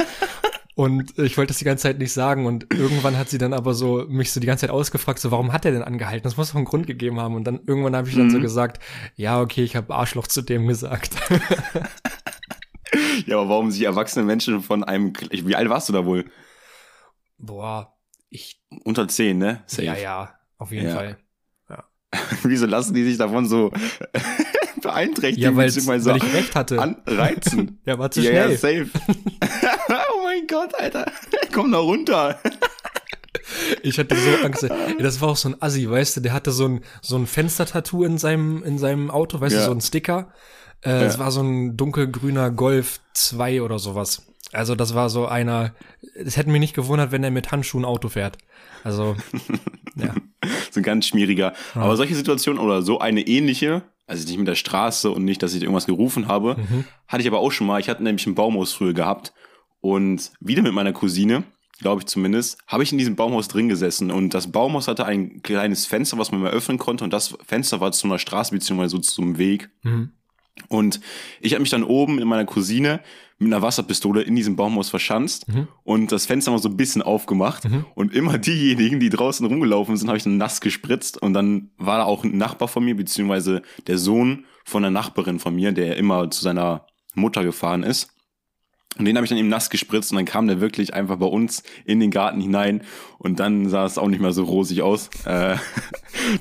Und 0.74 1.19
ich 1.19 1.36
wollte 1.36 1.48
das 1.48 1.58
die 1.58 1.64
ganze 1.66 1.82
Zeit 1.82 1.98
nicht 1.98 2.12
sagen. 2.12 2.46
Und 2.46 2.72
irgendwann 2.72 3.19
hat 3.19 3.28
sie 3.28 3.36
dann 3.38 3.52
aber 3.52 3.74
so 3.74 4.06
mich 4.08 4.32
so 4.32 4.40
die 4.40 4.46
ganze 4.46 4.62
Zeit 4.62 4.70
ausgefragt, 4.70 5.19
so 5.19 5.30
warum 5.30 5.52
hat 5.52 5.64
er 5.66 5.72
denn 5.72 5.82
angehalten? 5.82 6.22
Das 6.24 6.36
muss 6.38 6.48
doch 6.48 6.56
einen 6.56 6.64
Grund 6.64 6.86
gegeben 6.86 7.20
haben. 7.20 7.34
Und 7.34 7.44
dann 7.44 7.60
irgendwann 7.66 7.94
habe 7.94 8.08
ich 8.08 8.14
dann 8.16 8.30
so 8.30 8.38
Mhm. 8.38 8.42
gesagt, 8.42 8.82
ja, 9.14 9.40
okay, 9.40 9.62
ich 9.64 9.76
habe 9.76 9.94
Arschloch 9.94 10.26
zu 10.26 10.42
dem 10.42 10.66
gesagt. 10.69 11.14
Ja, 13.26 13.38
aber 13.38 13.48
warum 13.48 13.70
sich 13.70 13.82
erwachsene 13.82 14.24
Menschen 14.24 14.60
von 14.60 14.84
einem. 14.84 15.12
Wie 15.30 15.56
alt 15.56 15.69
warst 15.70 15.88
du 15.88 15.92
da 15.94 16.04
wohl? 16.04 16.26
Boah, 17.38 17.94
ich, 18.28 18.60
Unter 18.84 19.08
10, 19.08 19.38
ne? 19.38 19.62
Safe. 19.66 19.84
ja, 19.84 19.96
ja, 19.96 20.34
auf 20.58 20.72
jeden 20.72 20.88
Ja. 20.88 20.94
Fall. 20.94 21.16
Wieso 22.42 22.66
lassen 22.66 22.92
die 22.92 23.04
sich 23.04 23.16
davon 23.16 23.46
so 23.48 23.72
beeinträchtigen? 24.82 25.43
Ja, 25.52 25.56
weil, 25.56 25.70
weil 25.75 26.17
ich 26.19 26.34
recht 26.34 26.55
hatte. 26.55 26.79
anreizen? 26.81 27.79
ja, 27.87 27.99
war 27.99 28.11
zu 28.11 28.20
ja, 28.20 28.31
schnell. 28.31 28.50
ja, 28.50 28.56
safe. 28.56 28.87
oh 29.88 30.23
mein 30.25 30.46
Gott, 30.46 30.75
Alter. 30.79 31.11
Komm 31.52 31.73
da 31.73 31.79
runter. 31.79 32.38
Ich 33.82 33.99
hatte 33.99 34.14
so 34.17 34.44
Angst. 34.44 34.67
Das 35.00 35.20
war 35.20 35.31
auch 35.31 35.37
so 35.37 35.49
ein 35.49 35.56
Assi, 35.61 35.88
weißt 35.90 36.17
du, 36.17 36.20
der 36.20 36.32
hatte 36.32 36.52
so 36.52 36.67
ein, 36.67 36.81
so 37.00 37.17
ein 37.17 37.26
Fenstertattoo 37.26 38.05
in 38.05 38.19
seinem, 38.19 38.62
in 38.62 38.79
seinem 38.79 39.11
Auto, 39.11 39.40
weißt 39.40 39.55
Ja. 39.55 39.61
du, 39.61 39.67
so 39.67 39.73
ein 39.73 39.81
Sticker. 39.81 40.32
Äh, 40.84 41.05
Es 41.05 41.19
war 41.19 41.31
so 41.31 41.43
ein 41.43 41.76
dunkelgrüner 41.76 42.50
Golf 42.50 43.00
2 43.14 43.62
oder 43.62 43.79
sowas. 43.79 44.26
Also 44.52 44.75
das 44.75 44.94
war 44.94 45.08
so 45.08 45.26
einer, 45.26 45.73
es 46.14 46.37
hätte 46.37 46.50
mich 46.50 46.61
nicht 46.61 46.75
gewundert, 46.75 47.11
wenn 47.11 47.25
er 47.25 47.31
mit 47.31 47.52
Handschuhen 47.52 47.84
Auto 47.87 48.08
fährt. 48.08 48.37
Also, 48.84 49.17
ja. 49.96 50.14
So 50.70 50.81
ein 50.81 50.82
ganz 50.82 51.06
schmieriger. 51.06 51.55
Aber 51.75 51.96
solche 51.96 52.14
Situationen 52.14 52.61
oder 52.61 52.82
so 52.82 52.99
eine 52.99 53.23
ähnliche, 53.26 53.82
also 54.06 54.26
nicht 54.26 54.38
mit 54.38 54.49
der 54.49 54.54
Straße 54.54 55.10
und 55.10 55.25
nicht, 55.25 55.43
dass 55.43 55.54
ich 55.54 55.62
irgendwas 55.62 55.87
gerufen 55.87 56.28
habe, 56.28 56.56
Mhm. 56.58 56.84
hatte 57.08 57.22
ich 57.22 57.28
aber 57.28 57.38
auch 57.40 57.50
schon 57.52 57.66
mal. 57.66 57.81
Ich 57.81 57.88
hatte 57.88 58.02
nämlich 58.02 58.26
ein 58.26 58.34
Baumhaus 58.34 58.72
früher 58.72 58.93
gehabt 58.94 59.32
und 59.81 60.32
wieder 60.40 60.62
mit 60.62 60.72
meiner 60.72 60.93
Cousine, 60.93 61.44
glaube 61.81 62.00
ich 62.02 62.06
zumindest, 62.06 62.58
habe 62.66 62.82
ich 62.82 62.93
in 62.93 62.99
diesem 62.99 63.16
Baumhaus 63.16 63.49
drin 63.49 63.69
gesessen 63.69 64.10
und 64.10 64.34
das 64.34 64.52
Baumhaus 64.52 64.87
hatte 64.88 65.04
ein 65.06 65.43
kleines 65.43 65.87
Fenster, 65.87 66.19
was 66.19 66.31
man 66.31 66.40
mal 66.40 66.50
öffnen 66.52 66.78
konnte 66.78 67.04
und 67.04 67.12
das 67.12 67.34
Fenster 67.46 67.81
war 67.81 67.93
zu 67.93 68.06
einer 68.06 68.19
Straße 68.19 68.52
beziehungsweise 68.52 68.90
so 68.90 68.99
zum 68.99 69.38
Weg. 69.38 69.70
Mhm. 69.82 70.10
Und 70.69 71.00
ich 71.40 71.52
habe 71.55 71.62
mich 71.62 71.70
dann 71.70 71.82
oben 71.82 72.16
mit 72.16 72.25
meiner 72.26 72.44
Cousine 72.44 73.00
mit 73.43 73.53
einer 73.53 73.62
Wasserpistole 73.62 74.23
in 74.23 74.35
diesem 74.37 74.56
Baumhaus 74.56 74.89
verschanzt 74.91 75.49
Mhm. 75.49 75.69
und 75.85 76.12
das 76.12 76.27
Fenster 76.27 76.50
mal 76.50 76.59
so 76.59 76.69
ein 76.69 76.77
bisschen 76.77 77.03
aufgemacht. 77.03 77.65
Und 77.94 78.15
immer 78.15 78.39
diejenigen, 78.39 79.00
die 79.00 79.11
draußen 79.11 79.44
rumgelaufen 79.47 79.97
sind, 79.97 80.09
habe 80.09 80.17
ich 80.19 80.25
dann 80.25 80.37
nass 80.37 80.61
gespritzt. 80.61 81.21
Und 81.21 81.35
dann 81.35 81.71
war 81.79 81.99
da 81.99 82.05
auch 82.05 82.25
ein 82.25 82.37
Nachbar 82.39 82.69
von 82.69 82.85
mir, 82.85 82.97
beziehungsweise 82.97 83.62
der 83.87 83.99
Sohn 83.99 84.44
von 84.65 84.85
einer 84.85 84.91
Nachbarin 84.93 85.39
von 85.39 85.55
mir, 85.55 85.73
der 85.73 85.97
immer 85.97 86.31
zu 86.31 86.43
seiner 86.43 86.87
Mutter 87.15 87.44
gefahren 87.44 87.83
ist. 87.83 88.09
Und 88.99 89.06
den 89.06 89.17
habe 89.17 89.25
ich 89.25 89.31
dann 89.31 89.39
eben 89.39 89.49
nass 89.49 89.71
gespritzt 89.71 90.12
und 90.12 90.17
dann 90.17 90.27
kam 90.27 90.47
der 90.47 90.61
wirklich 90.61 90.93
einfach 90.93 91.17
bei 91.17 91.27
uns 91.27 91.62
in 91.85 91.99
den 91.99 92.11
Garten 92.11 92.41
hinein 92.41 92.83
und 93.19 93.41
dann 93.41 93.69
sah 93.69 93.87
es 93.87 93.97
auch 93.97 94.09
nicht 94.09 94.21
mehr 94.21 94.33
so 94.33 94.44
rosig 94.44 94.83
aus. 94.83 95.11
Äh, 95.25 95.56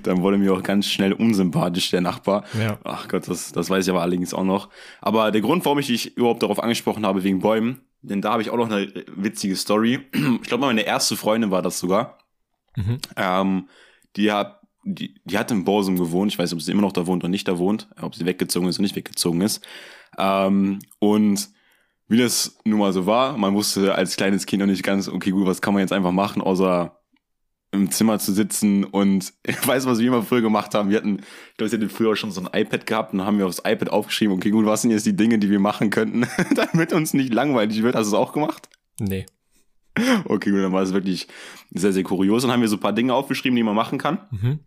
dann 0.03 0.21
wurde 0.21 0.37
mir 0.37 0.53
auch 0.53 0.63
ganz 0.63 0.87
schnell 0.87 1.13
unsympathisch 1.13 1.91
der 1.91 2.01
Nachbar. 2.01 2.43
Ja. 2.59 2.77
Ach 2.83 3.07
Gott, 3.07 3.27
das, 3.27 3.51
das 3.51 3.69
weiß 3.69 3.85
ich 3.85 3.89
aber 3.89 4.01
allerdings 4.01 4.33
auch 4.33 4.43
noch. 4.43 4.69
Aber 4.99 5.31
der 5.31 5.41
Grund, 5.41 5.63
warum 5.63 5.79
ich 5.79 5.87
dich 5.87 6.17
überhaupt 6.17 6.43
darauf 6.43 6.61
angesprochen 6.61 7.05
habe, 7.05 7.23
wegen 7.23 7.39
Bäumen, 7.39 7.81
denn 8.01 8.21
da 8.21 8.33
habe 8.33 8.41
ich 8.41 8.49
auch 8.49 8.57
noch 8.57 8.69
eine 8.69 8.91
witzige 9.15 9.55
Story. 9.55 9.99
Ich 10.41 10.47
glaube, 10.47 10.65
meine 10.65 10.81
erste 10.81 11.15
Freundin 11.15 11.51
war 11.51 11.61
das 11.61 11.79
sogar. 11.79 12.17
Mhm. 12.75 12.97
Ähm, 13.15 13.69
die 14.15 14.31
hat, 14.31 14.61
die, 14.83 15.15
die 15.23 15.37
hat 15.37 15.51
in 15.51 15.63
Borsum 15.63 15.97
gewohnt. 15.97 16.31
Ich 16.31 16.39
weiß 16.39 16.51
nicht, 16.51 16.59
ob 16.59 16.61
sie 16.61 16.71
immer 16.71 16.81
noch 16.81 16.93
da 16.93 17.07
wohnt 17.07 17.23
oder 17.23 17.29
nicht 17.29 17.47
da 17.47 17.57
wohnt, 17.57 17.87
ob 18.01 18.15
sie 18.15 18.25
weggezogen 18.25 18.67
ist 18.67 18.77
oder 18.77 18.83
nicht 18.83 18.95
weggezogen 18.95 19.41
ist. 19.41 19.65
Ähm, 20.17 20.79
und 20.99 21.49
wie 22.11 22.17
das 22.17 22.57
nun 22.65 22.79
mal 22.79 22.91
so 22.91 23.05
war, 23.05 23.37
man 23.37 23.53
wusste 23.53 23.95
als 23.95 24.17
kleines 24.17 24.45
Kind 24.45 24.59
noch 24.59 24.67
nicht 24.67 24.83
ganz, 24.83 25.07
okay, 25.07 25.31
gut, 25.31 25.47
was 25.47 25.61
kann 25.61 25.73
man 25.73 25.79
jetzt 25.79 25.93
einfach 25.93 26.11
machen, 26.11 26.41
außer 26.41 26.97
im 27.71 27.89
Zimmer 27.89 28.19
zu 28.19 28.33
sitzen 28.33 28.83
und 28.83 29.31
ich 29.47 29.65
weiß, 29.65 29.85
was 29.85 29.99
wir 29.99 30.07
immer 30.07 30.21
früher 30.21 30.41
gemacht 30.41 30.75
haben. 30.75 30.89
Wir 30.89 30.97
hatten, 30.97 31.19
ich 31.51 31.57
glaube, 31.57 31.69
sie 31.69 31.77
hatten 31.77 31.89
früher 31.89 32.17
schon 32.17 32.31
so 32.31 32.41
ein 32.41 32.49
iPad 32.51 32.85
gehabt 32.85 33.13
und 33.13 33.21
haben 33.21 33.37
wir 33.37 33.47
aufs 33.47 33.59
iPad 33.59 33.89
aufgeschrieben, 33.91 34.35
okay, 34.35 34.49
gut, 34.49 34.65
was 34.65 34.81
sind 34.81 34.91
jetzt 34.91 35.05
die 35.05 35.15
Dinge, 35.15 35.39
die 35.39 35.49
wir 35.49 35.61
machen 35.61 35.89
könnten, 35.89 36.27
damit 36.53 36.91
uns 36.91 37.13
nicht 37.13 37.33
langweilig 37.33 37.81
wird. 37.81 37.95
Hast 37.95 38.11
du 38.11 38.15
es 38.15 38.21
auch 38.21 38.33
gemacht? 38.33 38.67
Nee. 38.99 39.25
Okay, 40.25 40.51
gut, 40.51 40.59
dann 40.59 40.73
war 40.73 40.81
es 40.81 40.93
wirklich 40.93 41.29
sehr, 41.69 41.93
sehr 41.93 42.03
kurios. 42.03 42.41
Dann 42.41 42.51
haben 42.51 42.61
wir 42.61 42.67
so 42.67 42.75
ein 42.75 42.81
paar 42.81 42.93
Dinge 42.93 43.13
aufgeschrieben, 43.13 43.55
die 43.55 43.63
man 43.63 43.75
machen 43.75 43.97
kann. 43.97 44.19
Mhm. 44.31 44.59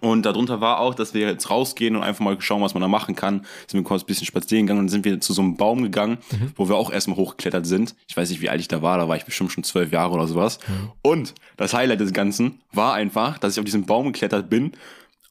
Und 0.00 0.26
darunter 0.26 0.60
war 0.60 0.80
auch, 0.80 0.94
dass 0.94 1.14
wir 1.14 1.26
jetzt 1.26 1.50
rausgehen 1.50 1.96
und 1.96 2.02
einfach 2.02 2.20
mal 2.24 2.40
schauen, 2.40 2.62
was 2.62 2.74
man 2.74 2.82
da 2.82 2.88
machen 2.88 3.16
kann. 3.16 3.46
Sind 3.66 3.80
wir 3.80 3.84
kurz 3.84 4.02
ein 4.02 4.06
bisschen 4.06 4.26
spazieren 4.26 4.66
gegangen 4.66 4.80
und 4.80 4.86
dann 4.86 4.90
sind 4.90 5.04
wir 5.04 5.20
zu 5.20 5.32
so 5.32 5.42
einem 5.42 5.56
Baum 5.56 5.82
gegangen, 5.82 6.18
wo 6.56 6.68
wir 6.68 6.76
auch 6.76 6.92
erstmal 6.92 7.16
hochgeklettert 7.16 7.66
sind. 7.66 7.94
Ich 8.06 8.16
weiß 8.16 8.28
nicht, 8.30 8.40
wie 8.40 8.50
alt 8.50 8.60
ich 8.60 8.68
da 8.68 8.82
war, 8.82 8.98
da 8.98 9.08
war 9.08 9.16
ich 9.16 9.24
bestimmt 9.24 9.50
schon 9.50 9.64
zwölf 9.64 9.90
Jahre 9.90 10.12
oder 10.12 10.26
sowas. 10.26 10.58
Und 11.02 11.34
das 11.56 11.74
Highlight 11.74 12.00
des 12.00 12.12
Ganzen 12.12 12.60
war 12.72 12.94
einfach, 12.94 13.38
dass 13.38 13.54
ich 13.54 13.58
auf 13.58 13.64
diesen 13.64 13.86
Baum 13.86 14.12
geklettert 14.12 14.50
bin, 14.50 14.72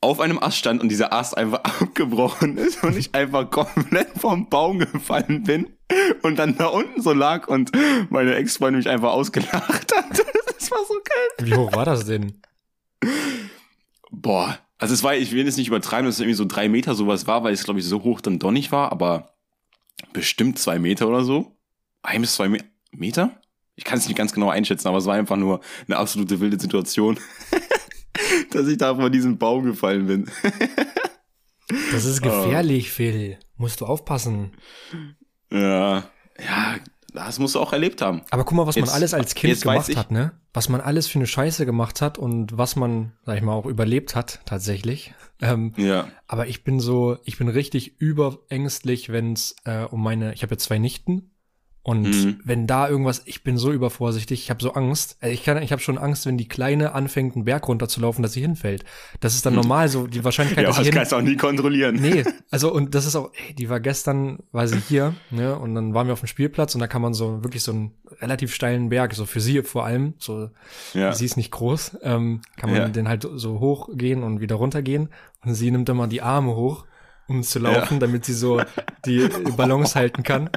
auf 0.02 0.20
einem 0.20 0.38
Ast 0.40 0.58
stand 0.58 0.82
und 0.82 0.90
dieser 0.90 1.14
Ast 1.14 1.38
einfach 1.38 1.60
abgebrochen 1.64 2.58
ist 2.58 2.84
und 2.84 2.98
ich 2.98 3.16
einfach 3.16 3.50
komplett 3.50 4.10
vom 4.18 4.50
Baum 4.50 4.80
gefallen 4.80 5.44
bin 5.44 5.68
und 6.24 6.38
dann 6.38 6.58
da 6.58 6.68
unten 6.68 7.02
so 7.02 7.14
lag 7.14 7.48
und 7.48 7.72
meine 8.10 8.36
Ex-Freundin 8.36 8.80
mich 8.80 8.90
einfach 8.90 9.12
ausgelacht 9.12 9.96
hat. 9.96 10.26
Das 10.60 10.72
war 10.72 10.80
so 10.88 10.96
geil. 10.96 11.48
Wie 11.48 11.56
hoch 11.56 11.72
war 11.72 11.86
das 11.86 12.06
denn? 12.08 12.42
Boah, 14.20 14.58
also 14.80 14.94
es 14.94 15.04
war, 15.04 15.16
ich 15.16 15.32
will 15.32 15.46
jetzt 15.46 15.58
nicht 15.58 15.68
übertreiben, 15.68 16.06
dass 16.06 16.16
es 16.16 16.22
irgendwie 16.22 16.36
so 16.36 16.46
drei 16.46 16.70
Meter 16.70 16.96
sowas 16.96 17.28
war, 17.28 17.44
weil 17.44 17.54
es, 17.54 17.64
glaube 17.64 17.80
ich, 17.80 17.86
so 17.86 18.04
hoch 18.04 18.20
dann 18.20 18.40
doch 18.40 18.52
nicht 18.52 18.72
war, 18.72 18.92
aber 18.92 19.36
bestimmt 20.12 20.58
zwei 20.58 20.80
Meter 20.80 21.08
oder 21.08 21.24
so. 21.24 21.56
Ein 22.02 22.22
bis 22.22 22.34
zwei 22.34 22.50
Me 22.50 22.60
Meter? 22.92 23.40
Ich 23.76 23.84
kann 23.84 24.00
es 24.00 24.08
nicht 24.08 24.18
ganz 24.18 24.34
genau 24.34 24.50
einschätzen, 24.50 24.88
aber 24.88 24.98
es 24.98 25.06
war 25.06 25.16
einfach 25.16 25.36
nur 25.36 25.62
eine 25.88 25.98
absolute 25.98 26.40
wilde 26.40 26.60
Situation, 26.60 27.20
dass 28.52 28.68
ich 28.68 28.78
da 28.78 28.96
von 28.96 29.12
diesem 29.12 29.38
Baum 29.38 29.66
gefallen 29.66 30.08
bin. 30.08 30.32
Das 31.92 32.06
ist 32.06 32.22
gefährlich, 32.24 32.92
Phil. 32.92 33.38
Musst 33.56 33.82
du 33.82 33.86
aufpassen. 33.86 34.54
Ja, 35.52 36.10
ja, 36.40 36.78
das 37.14 37.40
musst 37.40 37.56
du 37.56 37.60
auch 37.60 37.74
erlebt 37.74 38.02
haben. 38.02 38.22
Aber 38.32 38.44
guck 38.44 38.56
mal, 38.58 38.68
was 38.68 38.76
Jetzt- 38.76 38.88
man 38.88 38.96
alles 38.96 39.14
als 39.14 39.34
Kind 39.36 39.50
jetzt 39.54 39.64
gemacht 39.64 39.96
hat, 39.96 40.12
ne? 40.12 40.34
Was 40.54 40.70
man 40.70 40.82
alles 40.82 41.08
für 41.08 41.20
eine 41.20 41.28
Scheiße 41.28 41.66
gemacht 41.66 42.02
hat 42.02 42.18
und 42.18 42.58
was 42.58 42.76
man, 42.76 43.14
sag 43.26 43.38
ich 43.38 43.44
mal, 43.44 43.54
auch 43.54 43.66
überlebt 43.66 44.16
hat, 44.16 44.40
tatsächlich. 44.46 45.14
Ähm, 45.40 45.74
Ja. 45.78 46.08
aber 46.28 46.48
ich 46.48 46.64
bin 46.64 46.80
so, 46.80 47.18
ich 47.24 47.38
bin 47.38 47.48
richtig 47.48 48.02
überängstlich, 48.02 49.10
wenn 49.12 49.34
es 49.34 49.56
äh, 49.66 49.84
um 49.84 50.02
meine, 50.02 50.34
ich 50.34 50.42
habe 50.42 50.56
ja 50.56 50.58
zwei 50.58 50.80
Nichten 50.80 51.30
und 51.88 52.02
Mhm. 52.04 52.40
wenn 52.44 52.68
da 52.68 52.90
irgendwas, 52.90 53.22
ich 53.24 53.46
bin 53.46 53.58
so 53.58 53.72
übervorsichtig, 53.72 54.42
ich 54.44 54.50
habe 54.50 54.62
so 54.62 54.74
Angst. 54.74 55.16
Äh, 55.22 55.32
Ich 55.32 55.46
kann, 55.46 55.62
ich 55.64 55.72
habe 55.72 55.82
schon 55.82 55.98
Angst, 55.98 56.26
wenn 56.26 56.38
die 56.38 56.50
Kleine 56.50 56.92
anfängt, 56.94 57.36
einen 57.38 57.46
Berg 57.46 57.66
runterzulaufen, 57.70 58.22
dass 58.24 58.34
sie 58.34 58.42
hinfällt. 58.42 58.84
Das 59.22 59.36
ist 59.36 59.46
dann 59.46 59.56
normal 59.56 59.88
so 59.88 60.06
die 60.06 60.22
Wahrscheinlichkeit, 60.26 60.64
Ja, 60.66 60.70
dass 60.70 60.78
das 60.84 60.90
kannst 60.92 61.14
du 61.14 61.16
auch 61.16 61.22
nie 61.22 61.38
kontrollieren. 61.38 61.96
Nee, 61.96 62.26
also 62.52 62.74
und 62.74 62.94
das 62.94 63.06
ist 63.06 63.16
auch, 63.16 63.32
ey, 63.48 63.54
die 63.54 63.70
war 63.70 63.80
gestern, 63.80 64.40
war 64.52 64.68
sie 64.68 64.80
hier, 64.80 65.16
ne, 65.32 65.58
und 65.58 65.76
dann 65.76 65.94
waren 65.94 66.08
wir 66.08 66.14
auf 66.14 66.20
dem 66.20 66.28
Spielplatz 66.28 66.76
und 66.76 66.82
da 66.82 66.88
kann 66.88 67.02
man 67.02 67.14
so 67.14 67.42
wirklich 67.42 67.64
so 67.64 67.72
einen 67.72 67.92
relativ 68.20 68.54
steilen 68.54 68.90
Berg, 68.90 69.14
so 69.14 69.26
für 69.26 69.40
sie 69.40 69.62
vor 69.64 69.86
allem, 69.86 70.14
so, 70.20 70.50
Ja. 70.94 71.14
sie 71.14 71.24
ist 71.24 71.38
nicht 71.38 71.52
groß, 71.52 72.00
ähm, 72.04 72.42
kann 72.58 72.70
man 72.70 72.80
Ja. 72.80 72.90
den 72.90 73.08
halt 73.08 73.26
so 73.36 73.62
hochgehen 73.62 74.24
und 74.24 74.42
wieder 74.42 74.56
runtergehen 74.58 75.08
und 75.46 75.54
sie 75.56 75.72
nimmt 75.72 75.88
immer 75.88 76.08
die 76.08 76.22
Arme 76.22 76.54
hoch, 76.54 76.84
um 77.28 77.44
zu 77.44 77.60
laufen, 77.60 78.00
damit 78.00 78.26
sie 78.26 78.34
so 78.34 78.62
die 79.06 79.28
Balance 79.56 79.96
halten 79.96 80.24
kann. 80.24 80.50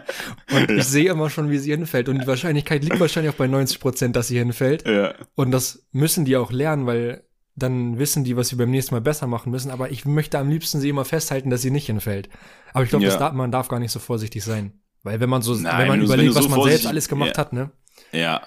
Und 0.52 0.70
ich 0.70 0.84
sehe 0.84 1.10
immer 1.10 1.30
schon, 1.30 1.50
wie 1.50 1.58
sie 1.58 1.70
hinfällt 1.70 2.08
und 2.08 2.20
die 2.20 2.26
Wahrscheinlichkeit 2.26 2.82
liegt 2.84 3.00
wahrscheinlich 3.00 3.32
auch 3.32 3.38
bei 3.38 3.46
90 3.46 3.80
Prozent, 3.80 4.16
dass 4.16 4.28
sie 4.28 4.38
hinfällt. 4.38 4.86
Ja. 4.86 5.14
Und 5.34 5.50
das 5.50 5.86
müssen 5.92 6.24
die 6.24 6.36
auch 6.36 6.52
lernen, 6.52 6.86
weil 6.86 7.24
dann 7.56 7.98
wissen 7.98 8.24
die, 8.24 8.36
was 8.36 8.48
sie 8.48 8.56
beim 8.56 8.70
nächsten 8.70 8.94
Mal 8.94 9.00
besser 9.00 9.26
machen 9.26 9.50
müssen. 9.50 9.70
Aber 9.70 9.90
ich 9.90 10.04
möchte 10.06 10.38
am 10.38 10.48
liebsten 10.48 10.80
sie 10.80 10.88
immer 10.88 11.04
festhalten, 11.04 11.50
dass 11.50 11.62
sie 11.62 11.70
nicht 11.70 11.86
hinfällt. 11.86 12.28
Aber 12.72 12.84
ich 12.84 12.90
glaube, 12.90 13.04
Ja. 13.04 13.16
darf, 13.16 13.32
man 13.34 13.52
darf 13.52 13.68
gar 13.68 13.80
nicht 13.80 13.92
so 13.92 13.98
vorsichtig 13.98 14.44
sein. 14.44 14.80
Weil 15.02 15.20
wenn 15.20 15.28
man 15.30 15.42
so, 15.42 15.54
Nein, 15.54 15.78
wenn 15.78 15.88
man 15.88 16.02
überlegt, 16.02 16.30
du 16.30 16.34
was 16.36 16.44
so 16.44 16.50
man 16.50 16.62
selbst 16.62 16.86
alles 16.86 17.08
gemacht 17.08 17.32
ja. 17.34 17.38
hat, 17.38 17.52
ne? 17.52 17.70
Ja. 18.12 18.42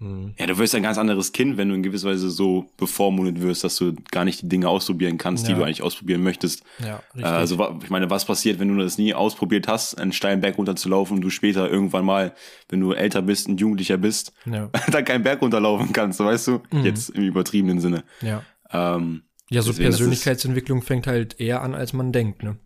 Hm. 0.00 0.34
Ja, 0.38 0.46
du 0.46 0.56
wirst 0.58 0.74
ein 0.74 0.82
ganz 0.82 0.96
anderes 0.98 1.32
Kind, 1.32 1.56
wenn 1.58 1.68
du 1.68 1.74
in 1.74 1.82
gewisser 1.82 2.08
Weise 2.08 2.30
so 2.30 2.70
bevormundet 2.78 3.40
wirst, 3.42 3.64
dass 3.64 3.76
du 3.76 3.94
gar 4.10 4.24
nicht 4.24 4.40
die 4.42 4.48
Dinge 4.48 4.68
ausprobieren 4.68 5.18
kannst, 5.18 5.46
die 5.46 5.52
Ja. 5.52 5.58
du 5.58 5.64
eigentlich 5.64 5.82
ausprobieren 5.82 6.22
möchtest. 6.22 6.62
Ja, 6.82 7.02
richtig. 7.14 7.22
Äh, 7.24 7.26
Also, 7.26 7.58
wa- 7.58 7.78
ich 7.82 7.90
meine, 7.90 8.08
was 8.08 8.24
passiert, 8.24 8.58
wenn 8.58 8.74
du 8.74 8.82
das 8.82 8.96
nie 8.96 9.12
ausprobiert 9.12 9.68
hast, 9.68 9.98
einen 10.00 10.12
steilen 10.12 10.40
Berg 10.40 10.56
runterzulaufen 10.58 11.16
und 11.16 11.20
du 11.22 11.28
später 11.30 11.70
irgendwann 11.70 12.04
mal, 12.06 12.34
wenn 12.70 12.80
du 12.80 12.92
älter 12.92 13.20
bist, 13.22 13.46
ein 13.48 13.58
Jugendlicher 13.58 13.98
bist, 13.98 14.32
ja, 14.46 14.70
dann 14.90 15.04
keinen 15.04 15.22
Berg 15.22 15.42
runterlaufen 15.42 15.92
kannst, 15.92 16.18
weißt 16.18 16.48
du? 16.48 16.60
Mhm. 16.72 16.84
Jetzt 16.84 17.10
im 17.10 17.22
übertriebenen 17.22 17.80
Sinne. 17.80 18.04
ja. 18.22 18.42
Ähm, 18.72 19.22
Ja, 19.50 19.62
so 19.62 19.70
Deswegen, 19.72 19.88
Persönlichkeitsentwicklung 19.90 20.80
fängt 20.82 21.06
halt 21.08 21.40
eher 21.40 21.60
an, 21.62 21.74
als 21.74 21.92
man 21.92 22.12
denkt, 22.12 22.42
ne? 22.42 22.56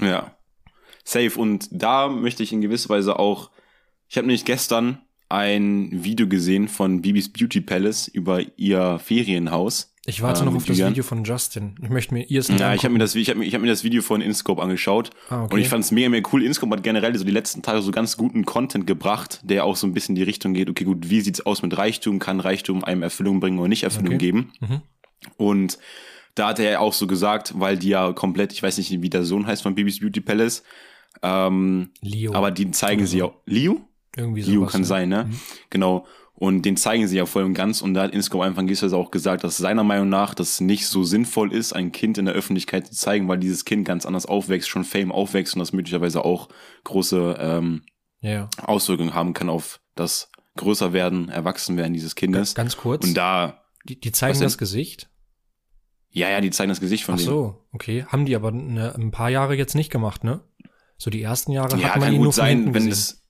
Ja. 0.00 0.34
Safe. 1.04 1.38
Und 1.38 1.68
da 1.70 2.08
möchte 2.08 2.42
ich 2.42 2.52
in 2.52 2.62
gewisser 2.62 2.88
Weise 2.88 3.18
auch, 3.18 3.50
ich 4.08 4.16
habe 4.16 4.26
nämlich 4.26 4.44
gestern 4.46 5.02
ein 5.28 5.88
Video 5.92 6.28
gesehen 6.28 6.68
von 6.68 7.02
Bibis 7.02 7.32
Beauty 7.32 7.60
Palace 7.60 8.08
über 8.08 8.40
ihr 8.56 8.98
Ferienhaus. 8.98 9.90
Ich 10.06 10.20
warte 10.20 10.40
Ähm, 10.40 10.46
noch 10.46 10.54
auf 10.56 10.64
das 10.66 10.76
Julian? 10.76 10.90
Video 10.92 11.02
von 11.02 11.24
Justin. 11.24 11.76
Ich 11.82 11.88
möchte 11.88 12.12
mir 12.12 12.24
ihrs 12.30 12.50
nicht 12.50 12.60
Ja, 12.60 12.74
ich 12.74 12.84
habe 12.84 12.92
mir, 12.92 12.98
das, 12.98 13.14
ich 13.14 13.30
hab, 13.30 13.38
mir- 13.38 13.46
ich 13.46 13.54
hab 13.54 13.62
mir 13.62 13.68
das 13.68 13.84
Video 13.84 14.02
von 14.02 14.20
InScope 14.20 14.62
angeschaut 14.62 15.10
Ah, 15.30 15.44
okay. 15.44 15.54
und 15.54 15.60
ich 15.60 15.68
fand 15.68 15.82
es 15.82 15.90
mega, 15.92 16.10
mega 16.10 16.28
cool. 16.32 16.42
InScope 16.44 16.70
hat 16.76 16.82
generell 16.82 17.16
so 17.16 17.24
die 17.24 17.30
letzten 17.30 17.62
Tage 17.62 17.80
so 17.80 17.90
ganz 17.90 18.18
guten 18.18 18.44
Content 18.44 18.86
gebracht, 18.86 19.40
der 19.44 19.64
auch 19.64 19.76
so 19.76 19.86
ein 19.86 19.94
bisschen 19.94 20.12
in 20.14 20.16
die 20.16 20.22
Richtung 20.24 20.52
geht, 20.52 20.68
okay, 20.68 20.84
gut, 20.84 21.08
wie 21.08 21.22
sieht's 21.22 21.40
aus 21.46 21.62
mit 21.62 21.76
Reichtum? 21.78 22.18
Kann 22.18 22.40
Reichtum 22.40 22.84
einem 22.84 23.02
Erfüllung 23.02 23.40
bringen 23.40 23.58
oder 23.58 23.68
nicht 23.68 23.82
Erfüllung 23.84 24.08
Okay. 24.08 24.18
geben? 24.18 24.52
Mhm. 24.60 24.82
Und 25.38 25.78
da 26.34 26.48
hat 26.48 26.58
er 26.58 26.82
auch 26.82 26.92
so 26.92 27.06
gesagt, 27.06 27.54
weil 27.58 27.78
die 27.78 27.88
ja 27.88 28.12
komplett, 28.12 28.52
ich 28.52 28.62
weiß 28.62 28.76
nicht, 28.76 29.00
wie 29.00 29.08
der 29.08 29.24
Sohn 29.24 29.46
heißt 29.46 29.62
von 29.62 29.74
Bibis 29.74 30.00
Beauty 30.00 30.20
Palace, 30.20 30.64
ähm, 31.22 31.90
Leo. 32.02 32.34
aber 32.34 32.50
die 32.50 32.70
zeigen 32.72 33.06
sie 33.06 33.22
auch. 33.22 33.34
Liu? 33.46 33.76
Irgendwie 34.16 34.42
sowas. 34.42 34.54
Liu 34.54 34.66
kann 34.66 34.80
ne? 34.82 34.86
sein, 34.86 35.08
ne? 35.08 35.30
Genau. 35.70 36.06
Und 36.36 36.62
den 36.62 36.76
zeigen 36.76 37.06
sie 37.06 37.16
ja 37.16 37.26
voll 37.26 37.44
und 37.44 37.54
ganz. 37.54 37.80
Und 37.80 37.94
da 37.94 38.02
hat 38.02 38.12
Inscope 38.12 38.44
einfach 38.44 38.62
gewisserweise 38.62 38.96
auch 38.96 39.12
gesagt, 39.12 39.44
dass 39.44 39.56
seiner 39.56 39.84
Meinung 39.84 40.08
nach 40.08 40.34
das 40.34 40.60
nicht 40.60 40.88
so 40.88 41.04
sinnvoll 41.04 41.52
ist, 41.52 41.72
ein 41.72 41.92
Kind 41.92 42.18
in 42.18 42.24
der 42.24 42.34
Öffentlichkeit 42.34 42.88
zu 42.88 42.92
zeigen, 42.94 43.28
weil 43.28 43.38
dieses 43.38 43.64
Kind 43.64 43.84
ganz 43.86 44.04
anders 44.04 44.26
aufwächst, 44.26 44.68
schon 44.68 44.82
Fame 44.84 45.12
aufwächst 45.12 45.54
und 45.54 45.60
das 45.60 45.72
möglicherweise 45.72 46.24
auch 46.24 46.48
große 46.82 47.36
ähm, 47.38 47.82
Ja. 48.20 48.50
Auswirkungen 48.60 49.14
haben 49.14 49.32
kann 49.32 49.48
auf 49.48 49.80
das 49.94 50.28
Größerwerden, 50.56 51.28
Erwachsenwerden 51.28 51.92
dieses 51.94 52.16
Kindes. 52.16 52.54
Ganz 52.56 52.76
kurz. 52.76 53.06
Und 53.06 53.14
da, 53.14 53.62
die, 53.84 54.00
die 54.00 54.10
zeigen 54.12 54.40
das 54.40 54.58
Gesicht. 54.58 55.08
ja, 56.10 56.28
ja, 56.30 56.40
die 56.40 56.50
zeigen 56.50 56.68
das 56.70 56.80
Gesicht 56.80 57.04
von 57.04 57.14
Ach 57.14 57.20
so, 57.20 57.64
okay. 57.72 58.04
Haben 58.08 58.24
die 58.26 58.34
aber 58.34 58.50
ne, 58.50 58.92
ein 58.96 59.12
paar 59.12 59.30
Jahre 59.30 59.54
jetzt 59.54 59.74
nicht 59.76 59.90
gemacht, 59.90 60.24
ne? 60.24 60.40
So 60.96 61.10
die 61.10 61.22
ersten 61.22 61.52
Jahre 61.52 61.76
Ja, 61.78 61.90
hat 61.90 61.96
man 61.96 62.04
kann 62.04 62.12
ihn 62.12 62.18
gut 62.18 62.24
nur 62.24 62.32
von 62.32 62.44
hinten 62.46 62.64
sein, 62.66 62.74
wenn 62.74 62.86
gesehen. 62.86 62.92
es. 62.92 63.23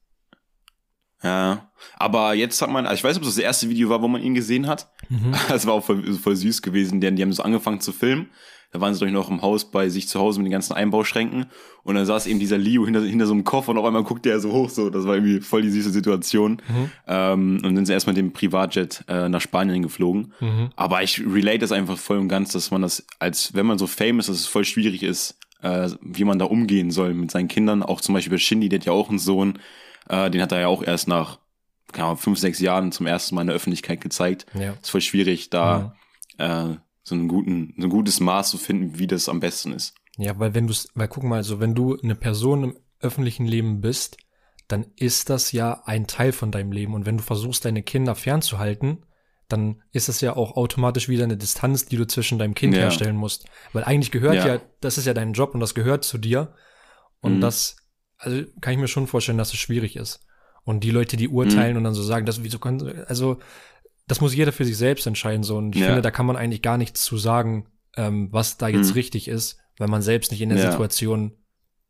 Ja, 1.25 1.71
aber 1.97 2.35
jetzt 2.35 2.61
hat 2.61 2.71
man, 2.71 2.87
also 2.87 2.97
ich 2.97 3.05
weiß 3.05 3.15
nicht, 3.15 3.23
ob 3.23 3.25
das 3.25 3.35
das 3.35 3.43
erste 3.43 3.69
Video 3.71 3.89
war, 3.89 4.03
wo 4.03 4.09
man 4.09 4.23
ihn 4.23 4.35
gesehen 4.35 4.67
hat. 4.67 4.91
Mhm. 5.09 5.35
Das 5.49 5.67
war 5.67 5.75
auch 5.75 5.85
voll, 5.85 6.05
voll 6.15 6.37
süß 6.37 6.63
gewesen, 6.63 7.01
denn 7.01 7.17
die 7.17 7.23
haben 7.23 7.33
so 7.33 7.43
angefangen 7.43 7.81
zu 7.81 7.93
filmen. 7.93 8.29
Da 8.73 8.81
waren 8.81 8.93
sie 8.93 9.05
doch 9.05 9.13
noch 9.13 9.31
im 9.31 9.41
Haus 9.41 9.71
bei 9.71 9.89
sich 9.89 10.09
zu 10.09 10.19
Hause 10.19 10.41
mit 10.41 10.47
den 10.47 10.53
ganzen 10.53 10.73
Einbauschränken. 10.73 11.47
Und 11.85 11.95
dann 11.95 12.05
saß 12.07 12.27
eben 12.27 12.41
dieser 12.41 12.59
Leo 12.59 12.85
hinter, 12.85 13.03
hinter 13.03 13.27
so 13.27 13.33
einem 13.33 13.45
Koffer 13.45 13.71
und 13.71 13.79
auf 13.79 13.85
einmal 13.85 14.03
guckte 14.03 14.31
er 14.31 14.41
so 14.41 14.51
hoch, 14.51 14.69
so. 14.69 14.91
Das 14.91 15.07
war 15.07 15.15
irgendwie 15.15 15.41
voll 15.41 15.63
die 15.63 15.71
süße 15.71 15.91
Situation. 15.91 16.61
Mhm. 16.69 16.91
Ähm, 17.07 17.57
und 17.59 17.63
dann 17.63 17.77
sind 17.77 17.87
sie 17.87 17.93
erstmal 17.93 18.15
mit 18.15 18.25
dem 18.25 18.33
Privatjet 18.33 19.05
äh, 19.07 19.29
nach 19.29 19.41
Spanien 19.41 19.81
geflogen. 19.81 20.33
Mhm. 20.41 20.71
Aber 20.75 21.05
ich 21.05 21.21
relate 21.25 21.59
das 21.61 21.71
einfach 21.71 21.97
voll 21.97 22.19
und 22.19 22.29
ganz, 22.29 22.51
dass 22.53 22.73
man 22.73 22.83
das, 22.83 23.07
als 23.21 23.55
wenn 23.55 23.65
man 23.65 23.79
so 23.79 23.87
famous 23.87 24.29
ist, 24.29 24.35
dass 24.35 24.41
es 24.41 24.47
voll 24.49 24.65
schwierig 24.65 25.05
ist, 25.05 25.39
äh, 25.63 25.89
wie 26.03 26.25
man 26.25 26.41
da 26.41 26.47
umgehen 26.47 26.91
soll 26.91 27.15
mit 27.15 27.31
seinen 27.31 27.47
Kindern. 27.47 27.85
Auch 27.85 28.01
zum 28.01 28.13
Beispiel 28.13 28.33
bei 28.33 28.39
Shindy, 28.39 28.69
der 28.69 28.81
hat 28.81 28.87
ja 28.87 28.93
auch 28.93 29.09
einen 29.09 29.21
Sohn, 29.21 29.61
äh, 30.09 30.31
den 30.31 30.43
hat 30.43 30.53
er 30.53 30.61
ja 30.61 30.67
auch 30.69 30.83
erst 30.83 31.09
nach 31.09 31.39
keine 31.93 32.07
Ahnung, 32.07 32.19
fünf, 32.19 32.39
sechs 32.41 32.59
Jahren 32.59 32.91
zum 32.91 33.07
ersten 33.07 33.35
Mal 33.37 33.43
in 33.43 33.47
der 33.49 33.57
Öffentlichkeit 33.57 34.01
gezeigt. 34.01 34.47
Ja. 34.55 34.73
ist 34.73 34.91
voll 34.91 35.01
schwierig, 35.01 35.51
da 35.51 35.95
äh, 36.39 36.75
so, 37.05 37.15
einen 37.15 37.29
guten, 37.29 37.73
so 37.79 37.85
ein 37.87 37.91
gutes 37.91 38.19
Maß 38.19 38.51
zu 38.51 38.59
finden, 38.59 38.99
wie 38.99 39.07
das 39.07 39.29
am 39.29 39.39
besten 39.39 39.73
ist. 39.73 39.95
Ja, 40.17 40.37
weil 40.39 40.55
wenn 40.55 40.67
du 40.67 40.75
weil 40.95 41.07
guck 41.09 41.23
mal, 41.23 41.37
also 41.37 41.61
wenn 41.61 41.75
du 41.75 41.97
eine 42.03 42.17
Person 42.17 42.65
im 42.65 42.77
öffentlichen 43.01 43.47
Leben 43.47 43.81
bist, 43.81 44.17
dann 44.67 44.87
ist 44.97 45.31
das 45.31 45.53
ja 45.53 45.83
ein 45.85 46.07
Teil 46.09 46.33
von 46.33 46.51
deinem 46.51 46.73
Leben. 46.73 46.95
Und 46.95 47.07
wenn 47.07 47.19
du 47.19 47.23
versuchst, 47.23 47.65
deine 47.65 47.83
Kinder 47.83 48.15
fernzuhalten, 48.15 49.05
dann 49.49 49.83
ist 49.93 50.09
es 50.09 50.21
ja 50.21 50.35
auch 50.35 50.57
automatisch 50.57 51.09
wieder 51.09 51.25
eine 51.25 51.37
Distanz, 51.37 51.85
die 51.87 51.97
du 51.97 52.07
zwischen 52.07 52.39
deinem 52.39 52.55
Kind 52.55 52.75
Ja. 52.75 52.81
herstellen 52.81 53.15
musst. 53.17 53.45
Weil 53.73 53.85
eigentlich 53.85 54.11
gehört 54.11 54.37
Ja. 54.37 54.55
ja. 54.55 54.61
das 54.81 54.99
ist 54.99 55.07
ja 55.07 55.15
dein 55.15 55.33
Job 55.35 55.53
und 55.55 55.61
das 55.61 55.75
gehört 55.75 56.03
zu 56.05 56.17
dir. 56.19 56.55
Und 57.21 57.37
Mhm. 57.37 57.41
das, 57.41 57.77
also 58.25 58.43
kann 58.61 58.73
ich 58.75 58.79
mir 58.81 58.89
schon 58.89 59.07
vorstellen, 59.07 59.39
dass 59.39 59.53
es 59.53 59.59
schwierig 59.59 59.97
ist. 59.97 60.21
Und 60.65 60.81
die 60.85 60.91
Leute, 60.91 61.17
die 61.17 61.29
urteilen 61.29 61.73
Mhm. 61.73 61.79
und 61.79 61.85
dann 61.85 61.95
so 61.95 62.03
sagen, 62.03 62.25
das, 62.27 62.43
wieso 62.43 62.59
können, 62.59 63.05
also, 63.07 63.39
das 64.07 64.21
muss 64.21 64.35
jeder 64.35 64.53
für 64.53 64.65
sich 64.65 64.77
selbst 64.77 65.07
entscheiden, 65.07 65.43
so. 65.43 65.57
Und 65.57 65.75
ich 65.75 65.81
Ja. 65.83 65.87
finde, 65.89 66.03
da 66.03 66.11
kann 66.11 66.27
man 66.27 66.37
eigentlich 66.37 66.63
gar 66.63 66.79
nichts 66.79 67.03
zu 67.05 67.17
sagen, 67.19 67.67
ähm, 67.97 68.29
was 68.33 68.57
da 68.57 68.69
jetzt 68.69 68.89
Mhm. 68.89 68.95
richtig 68.95 69.29
ist, 69.29 69.59
weil 69.79 69.89
man 69.89 70.03
selbst 70.03 70.31
nicht 70.33 70.41
in 70.41 70.49
der 70.49 70.59
Ja. 70.59 70.71
Situation 70.71 71.33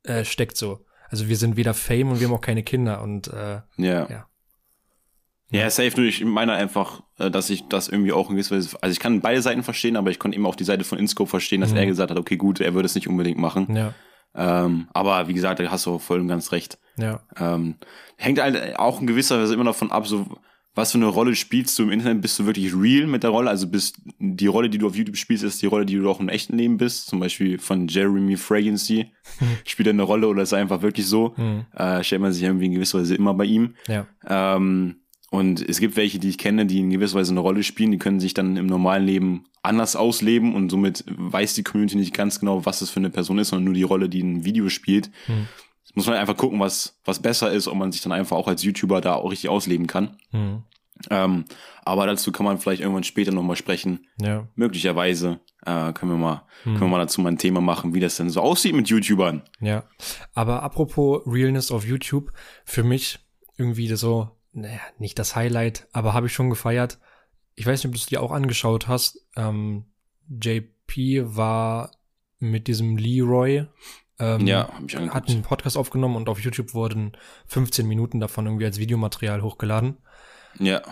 äh, 0.07 0.25
steckt, 0.25 0.57
so. 0.57 0.85
Also 1.09 1.29
wir 1.29 1.37
sind 1.37 1.57
weder 1.57 1.73
Fame 1.73 2.11
und 2.11 2.21
wir 2.21 2.26
haben 2.29 2.35
auch 2.35 2.41
keine 2.41 2.62
Kinder 2.62 3.00
und 3.00 3.29
äh, 3.29 3.61
Ja. 3.79 4.07
Ja. 4.11 4.26
Ja, 5.50 5.71
safe 5.71 5.93
nur. 6.00 6.07
Ich 6.09 6.25
meine 6.25 6.53
einfach, 6.55 7.03
äh, 7.19 7.31
dass 7.31 7.49
ich 7.50 7.69
das 7.69 7.88
irgendwie 7.88 8.12
auch 8.12 8.29
in 8.29 8.35
gewisser 8.37 8.57
Weise, 8.57 8.76
also 8.81 8.93
ich 8.93 8.99
kann 8.99 9.21
beide 9.21 9.41
Seiten 9.41 9.62
verstehen, 9.62 9.97
aber 9.97 10.11
ich 10.11 10.19
konnte 10.19 10.37
eben 10.37 10.47
auch 10.47 10.57
die 10.57 10.64
Seite 10.64 10.85
von 10.85 10.99
Inscope 10.99 11.31
verstehen, 11.31 11.61
dass 11.61 11.71
Mhm. 11.71 11.76
er 11.76 11.87
gesagt 11.87 12.11
hat, 12.11 12.19
okay, 12.19 12.37
gut, 12.37 12.61
er 12.61 12.75
würde 12.75 12.87
es 12.87 12.95
nicht 12.95 13.09
unbedingt 13.09 13.38
machen. 13.38 13.75
ja, 13.76 13.95
Ähm, 14.35 14.88
aber 14.93 15.29
wie 15.29 15.35
gesagt, 15.35 15.61
da 15.61 15.71
hast 15.71 15.87
du 15.87 15.99
voll 15.99 16.21
und 16.21 16.29
ganz 16.29 16.53
recht. 16.53 16.79
ja, 16.97 17.21
Ähm, 17.38 17.76
hängt 18.17 18.41
halt 18.41 18.79
auch 18.79 19.00
in 19.00 19.07
gewisser 19.07 19.41
Weise 19.41 19.55
immer 19.55 19.64
davon 19.64 19.91
ab, 19.93 20.07
so 20.07 20.26
was 20.76 20.91
für 20.91 20.99
eine 20.99 21.07
Rolle 21.07 21.37
spielst 21.37 21.79
du 21.79 21.85
im 21.85 21.93
Internet? 21.93 22.21
Bist 22.21 22.37
du 22.41 22.47
wirklich 22.47 22.75
real 22.75 23.07
mit 23.07 23.23
der 23.23 23.31
Rolle? 23.31 23.49
Also 23.49 23.69
bist 23.69 23.97
die 24.19 24.49
Rolle, 24.49 24.69
die 24.69 24.79
du 24.79 24.88
auf 24.88 24.97
YouTube 24.97 25.17
spielst, 25.17 25.45
ist 25.45 25.62
die 25.62 25.67
Rolle, 25.67 25.87
die 25.87 25.95
du 25.95 26.11
auch 26.11 26.19
im 26.19 26.29
echten 26.29 26.59
Leben 26.59 26.79
bist. 26.79 27.07
Zum 27.07 27.21
Beispiel 27.21 27.61
von 27.61 27.87
Jeremy 27.87 28.37
Fragrance. 28.37 29.05
Spielt 29.64 29.87
er 29.87 29.93
eine 29.93 30.03
Rolle 30.03 30.26
oder 30.26 30.43
ist 30.43 30.50
er 30.50 30.59
einfach 30.59 30.83
wirklich 30.83 31.07
so? 31.07 31.33
Mhm. 31.37 31.67
Äh, 31.76 32.03
stellt 32.03 32.23
man 32.23 32.33
sich 32.33 32.43
irgendwie 32.43 32.67
in 32.67 32.73
gewisser 32.73 32.99
Weise 32.99 33.14
immer 33.14 33.35
bei 33.35 33.45
ihm. 33.45 33.76
ja, 33.87 34.09
Ähm, 34.26 34.97
und 35.35 35.69
es 35.69 35.81
gibt 35.81 35.97
welche, 35.97 36.21
die 36.21 36.29
ich 36.29 36.38
kenne, 36.38 36.64
die 36.64 36.79
in 36.79 36.91
gewisser 36.91 37.19
Weise 37.19 37.33
eine 37.33 37.41
Rolle 37.41 37.64
spielen, 37.64 37.91
die 37.91 37.99
können 37.99 38.21
sich 38.21 38.35
dann 38.35 38.57
im 38.57 38.67
normalen 38.67 39.05
Leben 39.05 39.47
anders 39.62 39.97
ausleben 39.97 40.55
und 40.55 40.71
somit 40.71 41.05
weiß 41.09 41.55
die 41.55 41.64
Community 41.64 41.97
nicht 41.97 42.14
ganz 42.14 42.38
genau, 42.38 42.64
was 42.67 42.79
das 42.79 42.91
für 42.91 43.00
eine 43.00 43.11
Person 43.11 43.38
ist, 43.38 43.49
sondern 43.49 43.64
nur 43.64 43.75
die 43.75 43.83
Rolle, 43.83 44.09
die 44.09 44.23
ein 44.23 44.45
Video 44.45 44.69
spielt. 44.69 45.11
Hm. 45.26 45.49
Muss 45.95 46.07
man 46.07 46.17
einfach 46.17 46.37
gucken, 46.37 46.61
was, 46.61 47.00
was 47.05 47.21
besser 47.21 47.53
ist, 47.53 47.67
ob 47.69 47.75
man 47.76 47.91
sich 47.91 48.00
dann 48.00 48.12
einfach 48.12 48.37
auch 48.37 48.47
als 48.49 48.62
YouTuber 48.62 49.00
da 49.00 49.14
auch 49.14 49.31
richtig 49.31 49.50
ausleben 49.50 49.87
kann. 49.88 50.17
mhm. 50.31 50.62
Ähm, 51.11 51.45
aber 51.85 52.07
dazu 52.07 52.31
kann 52.31 52.47
man 52.47 52.59
vielleicht 52.59 52.81
irgendwann 52.81 53.03
später 53.03 53.33
nochmal 53.33 53.57
sprechen. 53.57 54.07
ja. 54.23 54.47
Möglicherweise 54.55 55.41
äh, 55.67 55.93
können 55.93 56.12
wir 56.12 56.19
mal, 56.19 56.43
Hm. 56.62 56.75
können 56.75 56.91
wir 56.91 56.97
mal 56.97 56.99
dazu 57.00 57.21
mal 57.21 57.31
ein 57.33 57.38
Thema 57.38 57.61
machen, 57.61 57.95
wie 57.95 58.00
das 58.00 58.17
denn 58.17 58.31
so 58.31 58.41
aussieht 58.41 58.75
mit 58.76 58.88
YouTubern. 58.88 59.43
Ja, 59.61 59.83
aber 60.35 60.62
apropos 60.62 61.23
Realness 61.26 61.73
auf 61.73 61.85
YouTube, 61.85 62.31
für 62.64 62.85
mich 62.85 63.19
irgendwie 63.59 63.88
so, 63.97 64.31
naja, 64.55 64.81
nicht 64.99 65.19
das 65.19 65.37
Highlight, 65.37 65.87
aber 65.93 66.15
habe 66.15 66.27
ich 66.29 66.33
schon 66.33 66.51
gefeiert. 66.51 66.99
Ich 67.55 67.67
weiß 67.67 67.81
nicht, 67.81 67.87
ob 67.87 67.93
du 67.93 67.99
es 67.99 68.07
dir 68.07 68.23
auch 68.23 68.33
angeschaut 68.33 68.89
hast. 68.89 69.27
Ähm, 69.37 69.85
JP 70.29 71.37
war 71.37 71.91
mit 72.39 72.67
diesem 72.67 72.97
Leroy 72.97 73.67
ähm, 74.19 74.47
Ja, 74.47 74.69
hab 74.69 74.85
ich 74.87 74.95
hat 74.95 75.03
angeguckt. 75.03 75.31
einen 75.31 75.43
Podcast 75.43 75.77
aufgenommen 75.77 76.17
und 76.17 76.29
auf 76.29 76.41
YouTube 76.41 76.75
wurden 76.75 77.13
15 77.47 77.87
Minuten 77.87 78.21
davon 78.21 78.47
irgendwie 78.47 78.65
als 78.65 78.79
Videomaterial 78.79 79.43
hochgeladen. 79.43 79.99
Ja. 80.59 80.83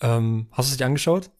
Ähm, 0.00 0.48
hast 0.52 0.68
du 0.68 0.72
es 0.72 0.76
dir 0.78 0.86
angeschaut? 0.86 1.30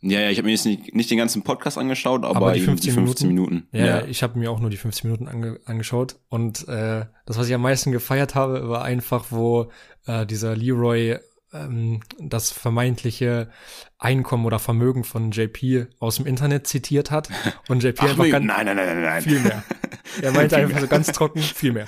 Ja, 0.00 0.20
ja, 0.20 0.30
ich 0.30 0.38
habe 0.38 0.46
mir 0.46 0.52
jetzt 0.52 0.64
nicht, 0.64 0.94
nicht 0.94 1.10
den 1.10 1.18
ganzen 1.18 1.42
Podcast 1.42 1.76
angeschaut, 1.76 2.24
aber, 2.24 2.36
Aber 2.36 2.52
die 2.52 2.60
eben 2.60 2.66
15 2.66 2.90
die 2.90 2.94
15 2.94 3.28
Minuten. 3.28 3.68
Ja, 3.72 4.04
ich 4.04 4.22
habe 4.22 4.38
mir 4.38 4.50
auch 4.50 4.60
nur 4.60 4.70
die 4.70 4.76
15 4.76 5.10
Minuten 5.10 5.28
ange 5.28 5.58
angeschaut 5.64 6.16
und 6.28 6.68
äh, 6.68 7.04
das, 7.26 7.36
was 7.38 7.48
ich 7.48 7.54
am 7.54 7.62
meisten 7.62 7.90
gefeiert 7.90 8.34
habe, 8.34 8.68
war 8.68 8.84
einfach, 8.84 9.26
wo 9.30 9.70
äh, 10.06 10.24
dieser 10.24 10.54
Leroy 10.54 11.18
ähm, 11.52 12.00
das 12.20 12.50
vermeintliche 12.50 13.50
Einkommen 13.98 14.44
oder 14.46 14.58
Vermögen 14.58 15.02
von 15.02 15.30
JP 15.30 15.86
aus 15.98 16.16
dem 16.16 16.26
Internet 16.26 16.66
zitiert 16.66 17.10
hat 17.10 17.28
und 17.68 17.82
JP 17.82 17.98
Ach, 18.00 18.10
einfach 18.10 18.30
ganz 18.30 18.46
nein, 18.46 18.66
nein, 18.66 18.76
nein, 18.76 18.86
nein, 18.86 19.02
nein. 19.02 19.22
viel 19.22 19.40
mehr. 19.40 19.64
Er 20.22 20.32
meinte 20.32 20.54
Viel 20.56 20.64
einfach 20.64 20.74
mehr. 20.76 20.82
so 20.82 20.88
ganz 20.88 21.12
trocken, 21.12 21.40
viel 21.42 21.72
mehr. 21.72 21.86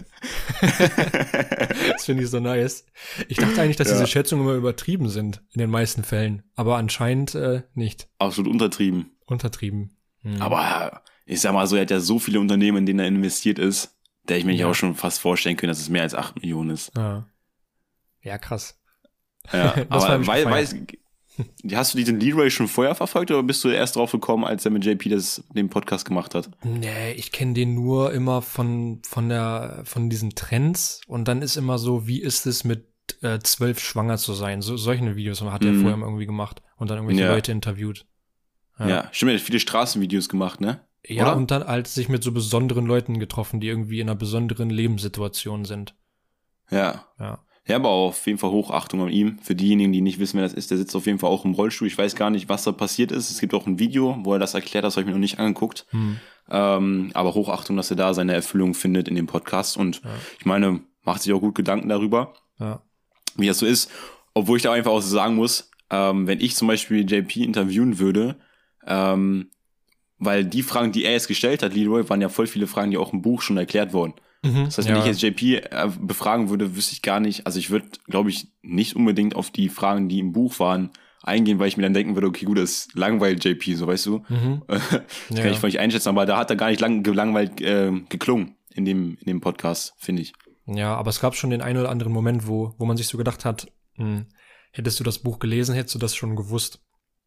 das 1.92 2.04
finde 2.04 2.22
ich 2.24 2.30
so 2.30 2.40
nice. 2.40 2.84
Ich 3.28 3.36
dachte 3.38 3.60
eigentlich, 3.60 3.76
dass 3.76 3.88
Ja. 3.88 3.94
diese 3.94 4.06
Schätzungen 4.06 4.44
immer 4.44 4.54
übertrieben 4.56 5.08
sind, 5.08 5.42
in 5.52 5.58
den 5.60 5.70
meisten 5.70 6.04
Fällen. 6.04 6.42
Aber 6.54 6.76
anscheinend 6.76 7.34
äh, 7.34 7.62
nicht. 7.74 8.08
Absolut 8.18 8.50
untertrieben. 8.52 9.10
Untertrieben. 9.26 9.96
Hm. 10.22 10.40
Aber 10.42 11.02
ich 11.26 11.40
sag 11.40 11.52
mal 11.52 11.66
so, 11.66 11.76
er 11.76 11.82
hat 11.82 11.90
ja 11.90 12.00
so 12.00 12.18
viele 12.18 12.40
Unternehmen, 12.40 12.78
in 12.78 12.86
denen 12.86 12.98
er 13.00 13.06
investiert 13.06 13.58
ist, 13.58 13.96
der 14.28 14.38
ich 14.38 14.44
mir 14.44 14.54
Ja. 14.54 14.68
auch 14.68 14.74
schon 14.74 14.94
fast 14.94 15.20
vorstellen 15.20 15.56
können, 15.56 15.70
dass 15.70 15.80
es 15.80 15.88
mehr 15.88 16.02
als 16.02 16.14
8 16.14 16.36
Millionen 16.36 16.70
ist. 16.70 16.92
Ja. 16.96 17.26
ja, 18.22 18.38
krass. 18.38 18.78
Ja, 19.52 19.74
aber 19.88 20.26
weil, 20.26 20.44
weiß, 20.44 20.74
hast 21.74 21.94
du 21.94 21.98
diesen 21.98 22.18
Leroy 22.20 22.50
schon 22.50 22.68
vorher 22.68 22.94
verfolgt 22.94 23.30
oder 23.30 23.42
bist 23.42 23.62
du 23.64 23.68
erst 23.68 23.96
drauf 23.96 24.12
gekommen, 24.12 24.44
als 24.44 24.64
er 24.64 24.70
mit 24.70 24.84
JP 24.84 25.08
das, 25.10 25.42
den 25.54 25.68
Podcast 25.68 26.04
gemacht 26.06 26.34
hat? 26.34 26.50
Nee, 26.64 27.12
ich 27.12 27.32
kenne 27.32 27.54
den 27.54 27.74
nur 27.74 28.12
immer 28.12 28.42
von, 28.42 29.00
von 29.06 29.28
der, 29.28 29.82
von 29.84 30.10
diesen 30.10 30.30
Trends 30.34 31.00
und 31.06 31.26
dann 31.28 31.42
ist 31.42 31.56
immer 31.56 31.78
so, 31.78 32.06
wie 32.06 32.20
ist 32.20 32.46
es 32.46 32.64
mit 32.64 32.86
äh, 33.22 33.38
zwölf 33.40 33.80
schwanger 33.80 34.18
zu 34.18 34.32
sein? 34.34 34.62
So, 34.62 34.76
solche 34.76 35.16
Videos 35.16 35.42
hat 35.42 35.64
er 35.64 35.72
Mhm. 35.72 35.80
vorher 35.82 35.98
irgendwie 35.98 36.26
gemacht 36.26 36.62
und 36.76 36.90
dann 36.90 36.98
irgendwelche 36.98 37.22
Ja. 37.24 37.32
Leute 37.32 37.52
interviewt. 37.52 38.06
Ja, 38.78 39.08
stimmt, 39.12 39.32
er 39.32 39.38
hat 39.38 39.42
viele 39.44 39.60
Straßenvideos 39.60 40.30
gemacht, 40.30 40.60
ne? 40.62 40.80
Ja, 41.06 41.24
Oder? 41.24 41.36
und 41.36 41.50
dann 41.50 41.64
halt 41.66 41.86
sich 41.86 42.08
mit 42.08 42.22
so 42.22 42.32
besonderen 42.32 42.86
Leuten 42.86 43.18
getroffen, 43.18 43.60
die 43.60 43.68
irgendwie 43.68 44.00
in 44.00 44.08
einer 44.08 44.16
besonderen 44.16 44.70
Lebenssituation 44.70 45.64
sind. 45.66 45.94
Ja. 46.70 47.06
Ja. 47.18 47.44
Ja, 47.70 47.76
aber 47.76 47.88
auf 47.90 48.26
jeden 48.26 48.38
Fall 48.38 48.50
Hochachtung 48.50 49.00
an 49.02 49.08
ihm. 49.10 49.38
Für 49.42 49.54
diejenigen, 49.54 49.92
die 49.92 50.00
nicht 50.00 50.18
wissen, 50.18 50.36
wer 50.36 50.44
das 50.44 50.52
ist, 50.54 50.70
der 50.70 50.78
sitzt 50.78 50.94
auf 50.96 51.06
jeden 51.06 51.18
Fall 51.18 51.30
auch 51.30 51.44
im 51.44 51.52
Rollstuhl. 51.54 51.86
Ich 51.88 51.96
weiß 51.96 52.16
gar 52.16 52.30
nicht, 52.30 52.48
was 52.48 52.64
da 52.64 52.72
passiert 52.72 53.12
ist. 53.12 53.30
Es 53.30 53.40
gibt 53.40 53.54
auch 53.54 53.66
ein 53.66 53.78
Video, 53.78 54.16
wo 54.22 54.32
er 54.34 54.38
das 54.38 54.54
erklärt, 54.54 54.84
das 54.84 54.94
habe 54.96 55.02
ich 55.02 55.06
mir 55.06 55.12
noch 55.12 55.18
nicht 55.20 55.38
angeguckt. 55.38 55.86
Hm. 55.90 56.16
Ähm, 56.50 57.10
aber 57.14 57.34
Hochachtung, 57.34 57.76
dass 57.76 57.90
er 57.90 57.96
da 57.96 58.12
seine 58.12 58.34
Erfüllung 58.34 58.74
findet 58.74 59.08
in 59.08 59.14
dem 59.14 59.26
Podcast. 59.26 59.76
Und 59.76 60.02
Ja. 60.04 60.10
ich 60.38 60.44
meine, 60.46 60.80
macht 61.04 61.22
sich 61.22 61.32
auch 61.32 61.40
gut 61.40 61.54
Gedanken 61.54 61.88
darüber, 61.88 62.34
Ja. 62.58 62.82
wie 63.36 63.46
das 63.46 63.58
so 63.58 63.66
ist. 63.66 63.90
Obwohl 64.34 64.56
ich 64.56 64.62
da 64.64 64.72
einfach 64.72 64.90
auch 64.90 65.00
so 65.00 65.08
sagen 65.14 65.36
muss, 65.36 65.70
ähm, 65.90 66.26
wenn 66.26 66.40
ich 66.40 66.56
zum 66.56 66.68
Beispiel 66.68 67.08
JP 67.10 67.42
interviewen 67.44 67.98
würde, 67.98 68.36
ähm, 68.86 69.50
weil 70.18 70.44
die 70.44 70.62
Fragen, 70.62 70.92
die 70.92 71.04
er 71.04 71.12
jetzt 71.12 71.28
gestellt 71.28 71.62
hat, 71.62 71.74
Leroy, 71.74 72.08
waren 72.08 72.20
ja 72.20 72.28
voll 72.28 72.46
viele 72.46 72.66
Fragen, 72.66 72.90
die 72.90 72.98
auch 72.98 73.12
im 73.12 73.22
Buch 73.22 73.42
schon 73.42 73.56
erklärt 73.56 73.92
wurden. 73.92 74.14
Mhm. 74.42 74.64
Das 74.66 74.78
heißt, 74.78 74.88
ja. 74.88 74.94
wenn 74.94 75.00
ich 75.02 75.06
jetzt 75.06 75.22
JP 75.22 75.56
äh, 75.56 75.88
befragen 76.00 76.48
würde, 76.48 76.74
wüsste 76.76 76.94
ich 76.94 77.02
gar 77.02 77.20
nicht, 77.20 77.46
also 77.46 77.58
ich 77.58 77.70
würde, 77.70 77.88
glaube 78.06 78.30
ich, 78.30 78.48
nicht 78.62 78.96
unbedingt 78.96 79.36
auf 79.36 79.50
die 79.50 79.68
Fragen, 79.68 80.08
die 80.08 80.18
im 80.18 80.32
Buch 80.32 80.58
waren, 80.60 80.90
eingehen, 81.22 81.58
weil 81.58 81.68
ich 81.68 81.76
mir 81.76 81.82
dann 81.82 81.92
denken 81.92 82.14
würde, 82.14 82.28
okay, 82.28 82.46
gut, 82.46 82.56
das 82.56 82.88
langweilt 82.94 83.44
JP, 83.44 83.74
so 83.74 83.86
weißt 83.86 84.06
du. 84.06 84.24
Mhm. 84.28 84.62
Das 84.68 84.80
Ja. 85.28 85.42
kann 85.42 85.52
ich 85.52 85.58
voll 85.58 85.68
nicht 85.68 85.78
einschätzen, 85.80 86.08
aber 86.08 86.24
da 86.24 86.38
hat 86.38 86.48
er 86.50 86.56
gar 86.56 86.70
nicht 86.70 86.80
lang 86.80 87.02
gelangweilt 87.02 87.60
äh, 87.60 87.92
geklungen 88.08 88.56
in 88.74 88.84
dem, 88.86 89.18
in 89.20 89.26
dem 89.26 89.40
Podcast, 89.42 89.94
finde 89.98 90.22
ich. 90.22 90.32
Ja, 90.66 90.94
aber 90.94 91.10
es 91.10 91.20
gab 91.20 91.34
schon 91.34 91.50
den 91.50 91.60
einen 91.62 91.78
oder 91.78 91.90
anderen 91.90 92.12
Moment, 92.12 92.46
wo, 92.46 92.74
wo 92.78 92.86
man 92.86 92.96
sich 92.96 93.08
so 93.08 93.18
gedacht 93.18 93.44
hat, 93.44 93.70
hm, 93.96 94.26
hättest 94.72 94.98
du 95.00 95.04
das 95.04 95.18
Buch 95.18 95.38
gelesen, 95.40 95.74
hättest 95.74 95.96
du 95.96 95.98
das 95.98 96.14
schon 96.16 96.36
gewusst. 96.36 96.80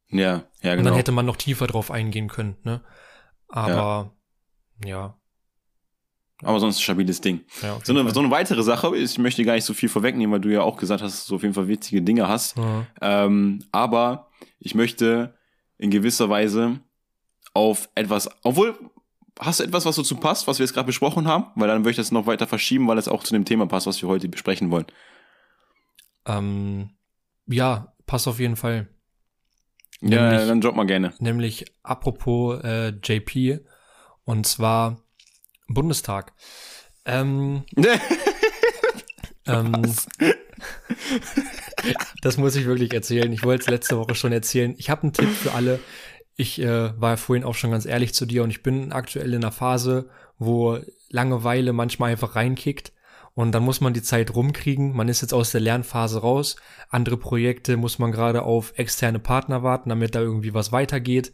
Ja, 0.09 0.45
ja, 0.61 0.71
Und 0.71 0.77
genau. 0.77 0.83
dann 0.89 0.95
hätte 0.95 1.11
man 1.11 1.25
noch 1.25 1.35
tiefer 1.37 1.67
drauf 1.67 1.91
eingehen 1.91 2.29
können, 2.29 2.55
ne? 2.63 2.81
Aber 3.47 4.15
ja, 4.83 5.17
aber 6.43 6.59
sonst 6.59 6.77
ein 6.77 6.81
stabiles 6.81 7.21
Ding. 7.21 7.41
ja. 7.61 7.77
So 7.83 7.93
eine, 7.97 8.09
so 8.11 8.19
eine 8.19 8.31
weitere 8.31 8.63
Sache 8.63 8.95
ist, 8.95 9.11
ich 9.13 9.17
möchte 9.19 9.43
gar 9.43 9.53
nicht 9.55 9.65
so 9.65 9.73
viel 9.73 9.89
vorwegnehmen, 9.89 10.31
weil 10.33 10.41
du 10.41 10.49
ja 10.51 10.61
auch 10.61 10.77
gesagt 10.77 11.01
hast, 11.01 11.13
dass 11.13 11.25
du 11.27 11.35
auf 11.35 11.41
jeden 11.43 11.53
Fall 11.53 11.67
witzige 11.67 12.01
Dinge 12.01 12.27
hast. 12.27 12.57
Ja. 12.57 12.85
Ähm, 13.01 13.63
aber 13.71 14.29
ich 14.59 14.75
möchte 14.75 15.33
in 15.77 15.89
gewisser 15.91 16.29
Weise 16.29 16.79
auf 17.53 17.89
etwas, 17.95 18.29
obwohl, 18.43 18.77
hast 19.39 19.59
du 19.59 19.63
etwas, 19.63 19.85
was 19.85 19.95
dazu 19.95 20.15
passt, 20.15 20.47
was 20.47 20.59
wir 20.59 20.65
jetzt 20.65 20.73
gerade 20.73 20.85
besprochen 20.87 21.27
haben? 21.27 21.47
Weil 21.55 21.67
dann 21.67 21.79
würde 21.81 21.91
ich 21.91 21.97
das 21.97 22.11
noch 22.11 22.25
weiter 22.25 22.47
verschieben, 22.47 22.87
weil 22.87 22.97
es 22.97 23.07
auch 23.07 23.23
zu 23.23 23.33
dem 23.33 23.45
Thema 23.45 23.65
passt, 23.67 23.87
was 23.87 24.01
wir 24.01 24.09
heute 24.09 24.29
besprechen 24.29 24.71
wollen. 24.71 24.85
Ähm, 26.25 26.91
ja, 27.47 27.93
passt 28.05 28.27
auf 28.27 28.39
jeden 28.39 28.55
Fall. 28.55 28.87
Ja, 30.01 30.29
Nämlich- 30.31 30.47
dann 30.47 30.61
drop 30.61 30.75
mal 30.75 30.85
gerne. 30.85 31.13
Nämlich 31.19 31.65
apropos 31.83 32.61
äh, 32.63 32.89
JP 33.03 33.59
und 34.25 34.45
zwar 34.45 35.02
Bundestag. 35.67 36.33
Ähm, 37.05 37.63
ähm, 39.47 39.71
das 42.21 42.37
muss 42.37 42.55
ich 42.55 42.65
wirklich 42.65 42.93
erzählen. 42.93 43.31
Ich 43.31 43.43
wollte 43.43 43.63
es 43.63 43.69
letzte 43.69 43.97
Woche 43.97 44.15
schon 44.15 44.31
erzählen. 44.31 44.75
Ich 44.77 44.89
habe 44.89 45.03
einen 45.03 45.13
Tipp 45.13 45.29
für 45.29 45.53
alle. 45.53 45.79
Ich 46.35 46.59
äh, 46.59 46.99
war 46.99 47.11
ja 47.11 47.17
vorhin 47.17 47.43
auch 47.43 47.55
schon 47.55 47.71
ganz 47.71 47.85
ehrlich 47.85 48.13
zu 48.13 48.25
dir 48.25 48.43
und 48.43 48.49
ich 48.49 48.63
bin 48.63 48.91
aktuell 48.91 49.33
in 49.33 49.43
einer 49.43 49.51
Phase, 49.51 50.09
wo 50.39 50.79
Langeweile 51.09 51.73
manchmal 51.73 52.11
einfach 52.11 52.35
reinkickt 52.35 52.91
und 53.35 53.51
dann 53.51 53.63
muss 53.63 53.81
man 53.81 53.93
die 53.93 54.01
Zeit 54.01 54.35
rumkriegen. 54.35 54.95
Man 54.95 55.09
ist 55.09 55.21
jetzt 55.21 55.33
aus 55.33 55.51
der 55.51 55.61
Lernphase 55.61 56.21
raus. 56.21 56.55
Andere 56.89 57.17
Projekte 57.17 57.77
muss 57.77 57.99
man 57.99 58.11
gerade 58.11 58.43
auf 58.43 58.73
externe 58.77 59.19
Partner 59.19 59.63
warten, 59.63 59.89
damit 59.89 60.15
da 60.15 60.21
irgendwie 60.21 60.53
was 60.53 60.71
weitergeht. 60.71 61.31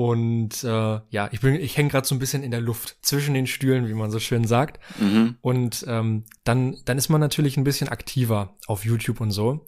Und 0.00 0.64
äh, 0.64 1.00
ja, 1.10 1.28
ich 1.30 1.40
bin, 1.42 1.56
ich 1.56 1.76
hänge 1.76 1.90
gerade 1.90 2.08
so 2.08 2.14
ein 2.14 2.18
bisschen 2.18 2.42
in 2.42 2.50
der 2.50 2.62
Luft 2.62 2.96
zwischen 3.02 3.34
den 3.34 3.46
Stühlen, 3.46 3.86
wie 3.86 3.92
man 3.92 4.10
so 4.10 4.18
schön 4.18 4.46
sagt. 4.46 4.80
Mhm. 4.98 5.36
Und 5.42 5.84
ähm, 5.86 6.24
dann, 6.42 6.80
dann 6.86 6.96
ist 6.96 7.10
man 7.10 7.20
natürlich 7.20 7.58
ein 7.58 7.64
bisschen 7.64 7.90
aktiver 7.90 8.56
auf 8.66 8.86
YouTube 8.86 9.20
und 9.20 9.30
so. 9.30 9.66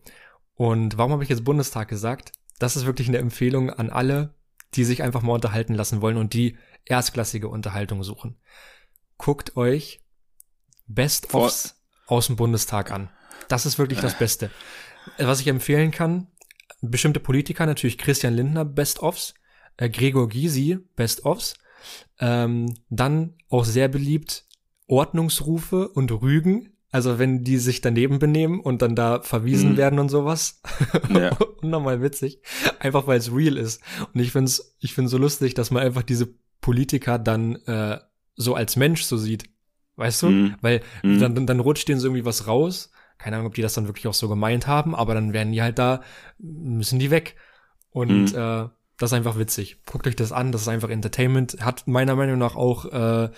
Und 0.55 0.97
warum 0.97 1.13
habe 1.13 1.23
ich 1.23 1.29
jetzt 1.29 1.45
Bundestag 1.45 1.89
gesagt? 1.89 2.33
Das 2.59 2.77
ist 2.77 2.87
wirklich 2.87 3.09
eine 3.09 3.19
Empfehlung 3.19 3.69
an 3.69 3.91
alle, 3.91 4.35
die 4.73 4.85
sich 4.85 5.03
einfach 5.03 5.21
mal 5.21 5.35
unterhalten 5.35 5.75
lassen 5.75 6.01
wollen 6.01 6.17
und 6.17 6.33
die 6.33 6.57
erstklassige 6.87 7.49
Unterhaltung 7.49 8.03
suchen. 8.03 8.39
Guckt 9.19 9.59
euch 9.59 10.01
Best-ofs 10.87 11.79
aus 12.07 12.29
dem 12.29 12.37
Bundestag 12.37 12.91
an. 12.91 13.11
Das 13.49 13.67
ist 13.67 13.79
wirklich 13.79 14.01
das 14.01 14.17
Beste. 14.17 14.51
Was 15.19 15.41
ich 15.41 15.49
empfehlen 15.49 15.91
kann, 15.91 16.29
bestimmte 16.81 17.21
Politiker, 17.21 17.67
natürlich 17.67 17.99
Christian 17.99 18.33
Lindner, 18.33 18.65
Best-ofs, 18.65 19.35
äh, 19.77 19.89
Gregor 19.89 20.29
Gysi, 20.29 20.79
Best-ofs, 20.97 21.55
ähm, 22.21 22.75
dann 22.91 23.35
auch 23.49 23.65
sehr 23.65 23.89
beliebt 23.89 24.45
Ordnungsrufe 24.87 25.89
und 25.89 26.11
Rügen, 26.13 26.69
also 26.91 27.19
wenn 27.19 27.43
die 27.45 27.57
sich 27.59 27.81
daneben 27.81 28.19
benehmen 28.19 28.61
und 28.61 28.83
dann 28.83 28.95
da 28.95 29.21
verwiesen 29.23 29.73
Mhm. 29.73 29.77
werden 29.79 29.99
und 29.99 30.09
sowas. 30.11 30.61
Ja. 31.11 31.31
Unnormal 31.63 32.03
witzig. 32.03 32.41
Einfach 32.81 33.07
weil 33.07 33.19
es 33.19 33.33
real 33.35 33.57
ist. 33.57 33.81
Und 34.13 34.21
ich 34.21 34.33
find's, 34.33 34.77
ich 34.81 34.95
find's 34.95 35.11
so 35.11 35.19
lustig, 35.19 35.55
dass 35.55 35.71
man 35.71 35.83
einfach 35.83 36.03
diese 36.03 36.29
Politiker 36.61 37.19
dann 37.19 37.57
äh, 37.67 37.99
so 38.37 38.55
als 38.55 38.77
Mensch 38.77 39.03
so 39.03 39.17
sieht. 39.17 39.45
Weißt 39.97 40.23
du? 40.23 40.27
Mhm. 40.31 40.55
Weil 40.61 40.81
Mhm. 41.03 41.19
dann, 41.19 41.35
dann, 41.35 41.47
dann 41.47 41.61
rutscht 41.61 41.89
denen 41.89 42.01
so 42.01 42.09
irgendwie 42.09 42.25
was 42.25 42.47
raus. 42.47 42.91
Keine 43.19 43.37
Ahnung, 43.37 43.49
ob 43.49 43.55
die 43.55 43.63
das 43.63 43.75
dann 43.75 43.87
wirklich 43.87 44.07
auch 44.09 44.15
so 44.15 44.29
gemeint 44.29 44.67
haben, 44.67 44.95
aber 44.95 45.15
dann 45.15 45.33
werden 45.33 45.53
die 45.53 45.63
halt 45.63 45.79
da, 45.79 46.03
müssen 46.39 46.99
die 46.99 47.11
weg. 47.11 47.37
Und 47.91 48.33
Mhm. 48.33 48.39
äh, 48.39 48.69
das 48.99 49.11
ist 49.11 49.15
einfach 49.17 49.39
witzig. 49.39 49.79
Guckt 49.87 50.07
euch 50.07 50.17
das 50.17 50.33
an, 50.33 50.53
das 50.53 50.63
ist 50.63 50.69
einfach 50.69 50.91
Entertainment. 50.91 51.57
Hat 51.61 51.87
meiner 51.89 52.15
Meinung 52.15 52.39
nach 52.39 52.55
auch 52.57 52.85
äh, 52.85 53.31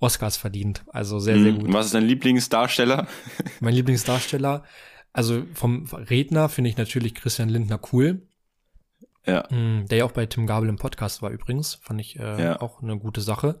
Oscars 0.00 0.36
verdient. 0.36 0.84
Also 0.88 1.18
sehr, 1.20 1.38
sehr 1.38 1.52
Mhm. 1.52 1.58
gut. 1.60 1.72
Was 1.72 1.86
ist 1.86 1.94
dein 1.94 2.04
Lieblingsdarsteller? 2.04 3.06
Mein 3.60 3.74
Lieblingsdarsteller, 3.74 4.64
also 5.12 5.44
vom 5.54 5.86
Redner 5.92 6.48
finde 6.48 6.70
ich 6.70 6.76
natürlich 6.76 7.14
Christian 7.14 7.48
Lindner 7.48 7.78
cool. 7.92 8.26
Ja. 9.26 9.46
Mm, 9.50 9.86
Der 9.88 9.98
ja 9.98 10.04
auch 10.04 10.12
bei 10.12 10.26
Tim 10.26 10.46
Gabel 10.46 10.68
im 10.68 10.76
Podcast 10.76 11.22
war 11.22 11.30
übrigens. 11.30 11.74
Fand 11.76 12.00
ich 12.00 12.18
äh, 12.18 12.42
Ja. 12.42 12.60
auch 12.60 12.82
eine 12.82 12.98
gute 12.98 13.20
Sache. 13.20 13.60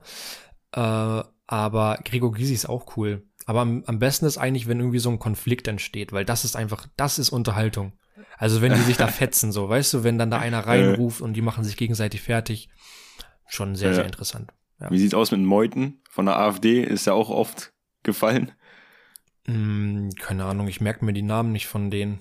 Äh, 0.74 1.22
aber 1.46 1.98
Gregor 2.04 2.32
Gysi 2.32 2.54
ist 2.54 2.68
auch 2.68 2.96
cool. 2.96 3.24
Aber 3.46 3.60
am, 3.60 3.84
am 3.86 3.98
besten 3.98 4.24
ist 4.26 4.38
eigentlich, 4.38 4.66
wenn 4.66 4.78
irgendwie 4.80 4.98
so 5.00 5.10
ein 5.10 5.18
Konflikt 5.18 5.68
entsteht, 5.68 6.12
weil 6.12 6.24
das 6.24 6.44
ist 6.44 6.56
einfach, 6.56 6.86
das 6.96 7.18
ist 7.18 7.30
Unterhaltung. 7.30 7.92
Also 8.38 8.60
wenn 8.60 8.74
die 8.74 8.80
sich 8.80 8.96
da 8.96 9.06
fetzen, 9.08 9.52
so, 9.52 9.68
weißt 9.68 9.94
du, 9.94 10.04
wenn 10.04 10.18
dann 10.18 10.30
da 10.30 10.38
einer 10.38 10.66
reinruft 10.66 11.20
und 11.20 11.34
die 11.34 11.42
machen 11.42 11.64
sich 11.64 11.76
gegenseitig 11.76 12.20
fertig. 12.22 12.68
Schon 13.48 13.74
sehr, 13.76 13.94
sehr 13.94 14.04
interessant. 14.06 14.52
Ja. 14.80 14.90
Wie 14.90 14.98
sieht's 14.98 15.14
aus 15.14 15.30
mit 15.30 15.40
Meuthen 15.40 16.00
von 16.10 16.26
der 16.26 16.38
AfD? 16.38 16.82
Ist 16.82 17.06
ja 17.06 17.12
auch 17.12 17.28
oft 17.30 17.72
gefallen. 18.02 18.52
Mm, 19.46 20.10
keine 20.18 20.44
Ahnung, 20.44 20.68
ich 20.68 20.80
merke 20.80 21.04
mir 21.04 21.12
die 21.12 21.22
Namen 21.22 21.52
nicht 21.52 21.66
von 21.66 21.90
denen. 21.90 22.20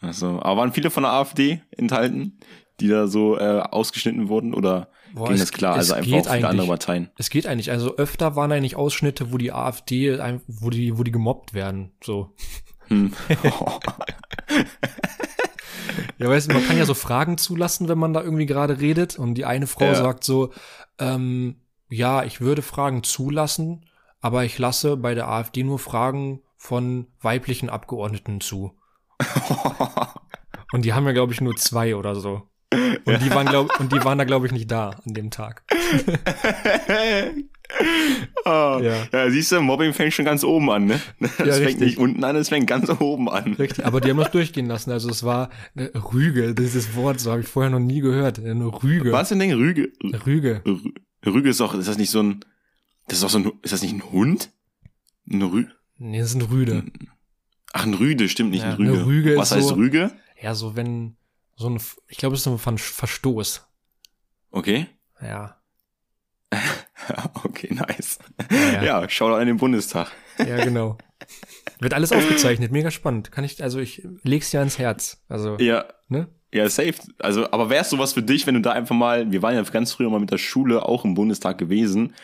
Also, 0.00 0.40
aber 0.42 0.58
waren 0.60 0.72
viele 0.72 0.90
von 0.90 1.04
der 1.04 1.12
AfD 1.12 1.62
enthalten, 1.70 2.38
die 2.80 2.88
da 2.88 3.06
so 3.06 3.38
äh, 3.38 3.60
ausgeschnitten 3.60 4.28
wurden? 4.28 4.52
Oder 4.54 4.90
Boah, 5.14 5.26
ging 5.26 5.34
es- 5.34 5.40
das 5.40 5.52
klar? 5.52 5.74
Also 5.76 5.94
einfach 5.94 6.12
auch 6.28 6.32
viele 6.34 6.48
andere 6.48 6.66
Parteien. 6.66 7.10
Es 7.16 7.30
geht 7.30 7.46
eigentlich, 7.46 7.70
also 7.70 7.96
öfter 7.96 8.34
waren 8.36 8.50
eigentlich 8.52 8.76
Ausschnitte, 8.76 9.32
wo 9.32 9.38
die 9.38 9.52
AfD, 9.52 10.18
wo 10.46 10.70
die, 10.70 10.98
wo 10.98 11.02
die 11.02 11.12
gemobbt 11.12 11.54
werden, 11.54 11.92
so. 12.02 12.34
Hm. 12.92 13.12
Ja, 16.18 16.28
weißt 16.28 16.48
du, 16.48 16.54
man 16.54 16.64
kann 16.64 16.78
ja 16.78 16.84
so 16.84 16.94
Fragen 16.94 17.36
zulassen, 17.36 17.88
wenn 17.88 17.98
man 17.98 18.12
da 18.12 18.22
irgendwie 18.22 18.46
gerade 18.46 18.80
redet 18.80 19.18
und 19.18 19.34
die 19.34 19.44
eine 19.44 19.66
Frau 19.66 19.86
Ja. 19.86 19.94
sagt 19.94 20.24
so, 20.24 20.52
ähm, 20.98 21.56
ja, 21.90 22.22
ich 22.22 22.40
würde 22.40 22.62
Fragen 22.62 23.02
zulassen, 23.02 23.86
aber 24.20 24.44
ich 24.44 24.58
lasse 24.58 24.96
bei 24.96 25.14
der 25.14 25.28
AfD 25.28 25.64
nur 25.64 25.78
Fragen 25.78 26.42
von 26.56 27.08
weiblichen 27.20 27.68
Abgeordneten 27.68 28.40
zu. 28.40 28.78
Und 30.72 30.84
die 30.84 30.94
haben 30.94 31.04
ja, 31.06 31.12
glaube 31.12 31.32
ich, 31.32 31.40
nur 31.40 31.54
zwei 31.56 31.96
oder 31.96 32.14
so. 32.14 32.48
Und 33.04 33.20
die 33.20 33.30
waren, 33.30 33.46
glaub, 33.46 33.78
und 33.78 33.92
die 33.92 34.02
waren 34.02 34.16
da, 34.16 34.24
glaube 34.24 34.46
ich, 34.46 34.52
nicht 34.52 34.70
da 34.70 34.90
an 35.04 35.12
dem 35.12 35.30
Tag. 35.30 35.64
Ah, 38.44 38.80
Ja. 38.82 39.06
ja. 39.12 39.30
siehst 39.30 39.52
du, 39.52 39.60
Mobbing 39.60 39.92
fängt 39.92 40.12
schon 40.14 40.24
ganz 40.24 40.42
oben 40.44 40.70
an, 40.70 40.86
ne? 40.86 41.00
Das 41.20 41.30
fängt 41.36 41.50
richtig. 41.66 41.80
nicht 41.80 41.98
unten 41.98 42.24
an, 42.24 42.34
es 42.36 42.48
fängt 42.48 42.66
ganz 42.66 42.88
oben 43.00 43.28
an. 43.28 43.54
Richtig, 43.54 43.84
aber 43.86 44.00
die 44.00 44.10
haben 44.10 44.16
das 44.18 44.30
durchgehen 44.32 44.66
lassen. 44.66 44.90
Also 44.90 45.10
es 45.10 45.22
war 45.22 45.50
äh, 45.76 45.84
Rüge, 45.96 46.54
dieses 46.54 46.94
Wort, 46.96 47.20
so 47.20 47.30
habe 47.30 47.42
ich 47.42 47.48
vorher 47.48 47.70
noch 47.70 47.78
nie 47.78 48.00
gehört. 48.00 48.38
Nur 48.38 48.82
Rüge. 48.82 49.12
Was 49.12 49.28
denn 49.28 49.38
denn 49.38 49.52
Rüge? 49.52 49.92
Rüge. 50.26 50.62
Rü- 50.64 50.92
Rüge 51.24 51.50
ist 51.50 51.60
doch, 51.60 51.74
ist 51.74 51.86
das 51.88 51.98
nicht 51.98 52.10
so 52.10 52.20
ein, 52.22 52.44
das 53.06 53.18
ist 53.18 53.22
doch 53.24 53.30
so 53.30 53.38
ein, 53.38 53.52
ist 53.62 53.72
das 53.72 53.82
nicht 53.82 53.94
ein 53.94 54.10
Hund? 54.10 54.50
Ein 55.30 55.42
Rü 55.42 55.66
Nee, 55.98 56.18
das 56.18 56.32
sind 56.32 56.50
Rüde. 56.50 56.84
Ach, 57.72 57.84
ein 57.86 57.94
Rüde, 57.94 58.28
stimmt 58.28 58.50
nicht 58.50 58.62
Ja, 58.64 58.70
ein 58.70 58.76
Rüge. 58.76 58.92
eine 58.92 59.06
Rüge 59.06 59.36
Was 59.36 59.50
ist 59.52 59.56
heißt 59.58 59.68
so- 59.68 59.74
Rüge? 59.76 60.10
Ja, 60.42 60.54
so 60.56 60.74
wenn, 60.74 61.16
so 61.54 61.68
ein, 61.70 61.78
ich 62.08 62.16
glaube, 62.18 62.34
es 62.34 62.40
ist 62.40 62.44
so 62.44 62.50
ein 62.52 62.58
Ver- 62.58 62.76
Verstoß. 62.76 63.64
Okay. 64.50 64.88
Ja. 65.22 65.56
Okay, 67.44 67.74
nice. 67.74 68.18
Ja, 68.50 68.82
Ja, 68.82 69.08
schau 69.08 69.28
doch 69.28 69.38
in 69.40 69.46
den 69.46 69.56
Bundestag. 69.56 70.10
Ja, 70.38 70.56
genau. 70.64 70.98
Wird 71.78 71.94
alles 71.94 72.12
aufgezeichnet, 72.12 72.72
mega 72.72 72.90
spannend. 72.90 73.32
Kann 73.32 73.44
ich, 73.44 73.62
also 73.62 73.78
ich 73.78 74.06
leg's 74.22 74.50
dir 74.50 74.58
ans 74.60 74.78
Herz. 74.78 75.22
Also, 75.28 75.56
Ja, 75.58 75.84
ne? 76.08 76.28
ja, 76.52 76.68
safe. 76.68 76.94
Also, 77.18 77.50
aber 77.50 77.70
wär's 77.70 77.90
sowas 77.90 78.12
für 78.12 78.22
dich, 78.22 78.46
wenn 78.46 78.54
du 78.54 78.60
da 78.60 78.72
einfach 78.72 78.94
mal, 78.94 79.30
wir 79.30 79.42
waren 79.42 79.54
ja 79.54 79.62
ganz 79.62 79.92
früher 79.92 80.10
mal 80.10 80.20
mit 80.20 80.30
der 80.30 80.38
Schule 80.38 80.84
auch 80.84 81.04
im 81.04 81.14
Bundestag 81.14 81.58
gewesen, 81.58 82.14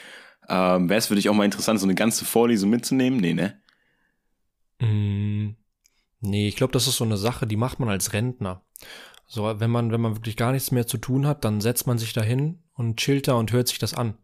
ähm, 0.49 0.89
wär's 0.89 1.07
für 1.09 1.15
dich 1.15 1.29
auch 1.29 1.35
mal 1.35 1.45
interessant, 1.45 1.81
so 1.81 1.87
eine 1.87 1.95
ganze 1.95 2.25
Vorlesung 2.25 2.71
mitzunehmen? 2.71 3.21
Nee, 3.21 3.35
ne? 3.35 3.61
Mm, 4.81 5.57
nee, 6.21 6.49
ich 6.49 6.57
glaube, 6.57 6.73
das 6.73 6.87
ist 6.87 6.97
so 6.97 7.05
eine 7.05 7.17
Sache, 7.17 7.47
die 7.47 7.57
macht 7.57 7.81
man 7.81 7.89
als 7.89 8.13
Rentner. 8.13 8.63
So, 9.27 9.61
wenn 9.61 9.71
man, 9.71 9.93
wenn 9.93 10.01
man 10.01 10.17
wirklich 10.17 10.37
gar 10.37 10.53
nichts 10.53 10.71
mehr 10.71 10.87
zu 10.87 10.97
tun 10.99 11.27
hat, 11.27 11.45
dann 11.45 11.61
setzt 11.61 11.87
man 11.87 11.99
sich 11.99 12.15
da 12.15 12.23
hin 12.23 12.63
und 12.73 12.97
chillt 12.99 13.29
da 13.29 13.35
und 13.35 13.53
hört 13.53 13.69
sich 13.69 13.79
das 13.79 13.95
an. 13.95 14.17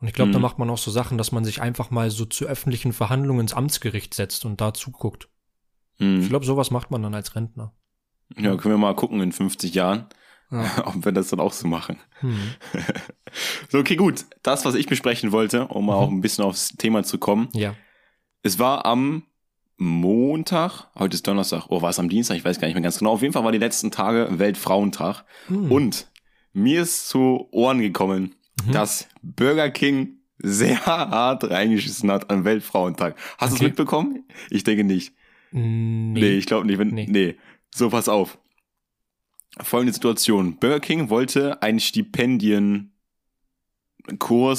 Und 0.00 0.08
ich 0.08 0.14
glaube, 0.14 0.30
da 0.32 0.38
Mhm. 0.38 0.42
macht 0.42 0.58
man 0.58 0.70
auch 0.70 0.78
so 0.78 0.90
Sachen, 0.90 1.18
dass 1.18 1.30
man 1.32 1.44
sich 1.44 1.60
einfach 1.60 1.90
mal 1.90 2.10
so 2.10 2.24
zu 2.24 2.46
öffentlichen 2.46 2.92
Verhandlungen 2.92 3.40
ins 3.42 3.52
Amtsgericht 3.54 4.14
setzt 4.14 4.44
und 4.46 4.60
da 4.60 4.72
zuguckt. 4.74 5.28
Hm. 5.98 6.20
Ich 6.22 6.28
glaube, 6.30 6.46
sowas 6.46 6.70
macht 6.70 6.90
man 6.90 7.02
dann 7.02 7.14
als 7.14 7.34
Rentner. 7.36 7.74
Ja, 8.38 8.56
können 8.56 8.74
wir 8.74 8.78
mal 8.78 8.94
gucken 8.96 9.20
in 9.20 9.32
50 9.32 9.74
Jahren, 9.74 10.06
Ja. 10.50 10.86
ob 10.86 11.04
wir 11.04 11.12
das 11.12 11.28
dann 11.28 11.40
auch 11.40 11.52
so 11.52 11.68
machen. 11.68 11.98
Hm. 12.20 12.38
So, 13.68 13.78
okay, 13.78 13.94
gut. 13.94 14.24
Das, 14.42 14.64
was 14.64 14.74
ich 14.74 14.86
besprechen 14.86 15.30
wollte, 15.30 15.68
um 15.68 15.86
mal 15.86 15.92
Mhm. 15.94 15.98
auch 16.00 16.08
ein 16.08 16.20
bisschen 16.20 16.44
aufs 16.44 16.70
Thema 16.70 17.04
zu 17.04 17.18
kommen. 17.18 17.48
Ja. 17.52 17.76
Es 18.42 18.58
war 18.58 18.84
am 18.86 19.22
Montag, 19.76 20.88
heute 20.98 21.14
ist 21.14 21.26
Donnerstag, 21.26 21.66
oh, 21.68 21.80
war 21.82 21.90
es 21.90 21.98
am 21.98 22.08
Dienstag? 22.08 22.36
Ich 22.36 22.44
weiß 22.44 22.58
gar 22.60 22.66
nicht 22.68 22.74
mehr 22.74 22.82
ganz 22.82 22.98
genau. 22.98 23.12
Auf 23.12 23.22
jeden 23.22 23.32
Fall 23.32 23.44
war 23.44 23.52
die 23.52 23.58
letzten 23.58 23.90
Tage 23.90 24.28
Weltfrauentag. 24.38 25.24
Hm. 25.46 25.70
Und 25.70 26.08
mir 26.52 26.82
ist 26.82 27.08
zu 27.08 27.48
Ohren 27.52 27.78
gekommen, 27.80 28.34
Mhm. 28.66 28.72
dass 28.72 29.08
Burger 29.22 29.70
King 29.70 30.16
sehr 30.38 30.84
hart 30.86 31.44
reingeschissen 31.50 32.10
hat 32.10 32.30
am 32.30 32.44
Weltfrauentag. 32.44 33.16
Hast 33.38 33.50
du 33.52 33.54
es 33.56 33.60
Okay. 33.60 33.64
mitbekommen? 33.68 34.24
Ich 34.50 34.64
denke 34.64 34.84
nicht. 34.84 35.12
Nee. 35.52 36.20
Nee, 36.20 36.30
ich 36.38 36.46
glaube 36.46 36.66
nicht. 36.66 36.78
Wenn, 36.78 36.88
Nee. 36.88 37.06
nee. 37.08 37.36
So, 37.74 37.90
pass 37.90 38.08
auf. 38.08 38.38
Folgende 39.60 39.92
Situation. 39.92 40.56
Burger 40.58 40.80
King 40.80 41.10
wollte 41.10 41.60
ein 41.60 41.80
Stipendienkurs 41.80 42.90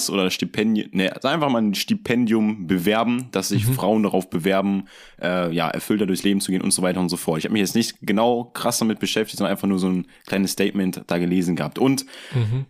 oder 0.09 0.29
Stipendien, 0.29 0.89
nee, 0.93 1.07
also 1.09 1.27
einfach 1.29 1.49
mal 1.49 1.61
ein 1.61 1.73
Stipendium 1.75 2.67
bewerben, 2.67 3.29
dass 3.31 3.49
sich 3.49 3.67
Mhm. 3.67 3.73
Frauen 3.73 4.03
darauf 4.03 4.29
bewerben, 4.29 4.85
äh, 5.21 5.51
ja, 5.53 5.69
erfüllter 5.69 6.05
durchs 6.05 6.23
Leben 6.23 6.41
zu 6.41 6.51
gehen 6.51 6.61
und 6.61 6.71
so 6.71 6.81
weiter 6.81 6.99
und 6.99 7.09
so 7.09 7.17
fort. 7.17 7.39
Ich 7.39 7.45
habe 7.45 7.53
mich 7.53 7.61
jetzt 7.61 7.75
nicht 7.75 7.95
genau 8.01 8.45
krass 8.45 8.79
damit 8.79 8.99
beschäftigt, 8.99 9.37
sondern 9.37 9.51
einfach 9.51 9.67
nur 9.67 9.79
so 9.79 9.87
ein 9.89 10.07
kleines 10.27 10.51
Statement 10.51 11.03
da 11.07 11.17
gelesen 11.17 11.55
gehabt. 11.55 11.79
Und 11.79 12.05
Mhm. 12.35 12.65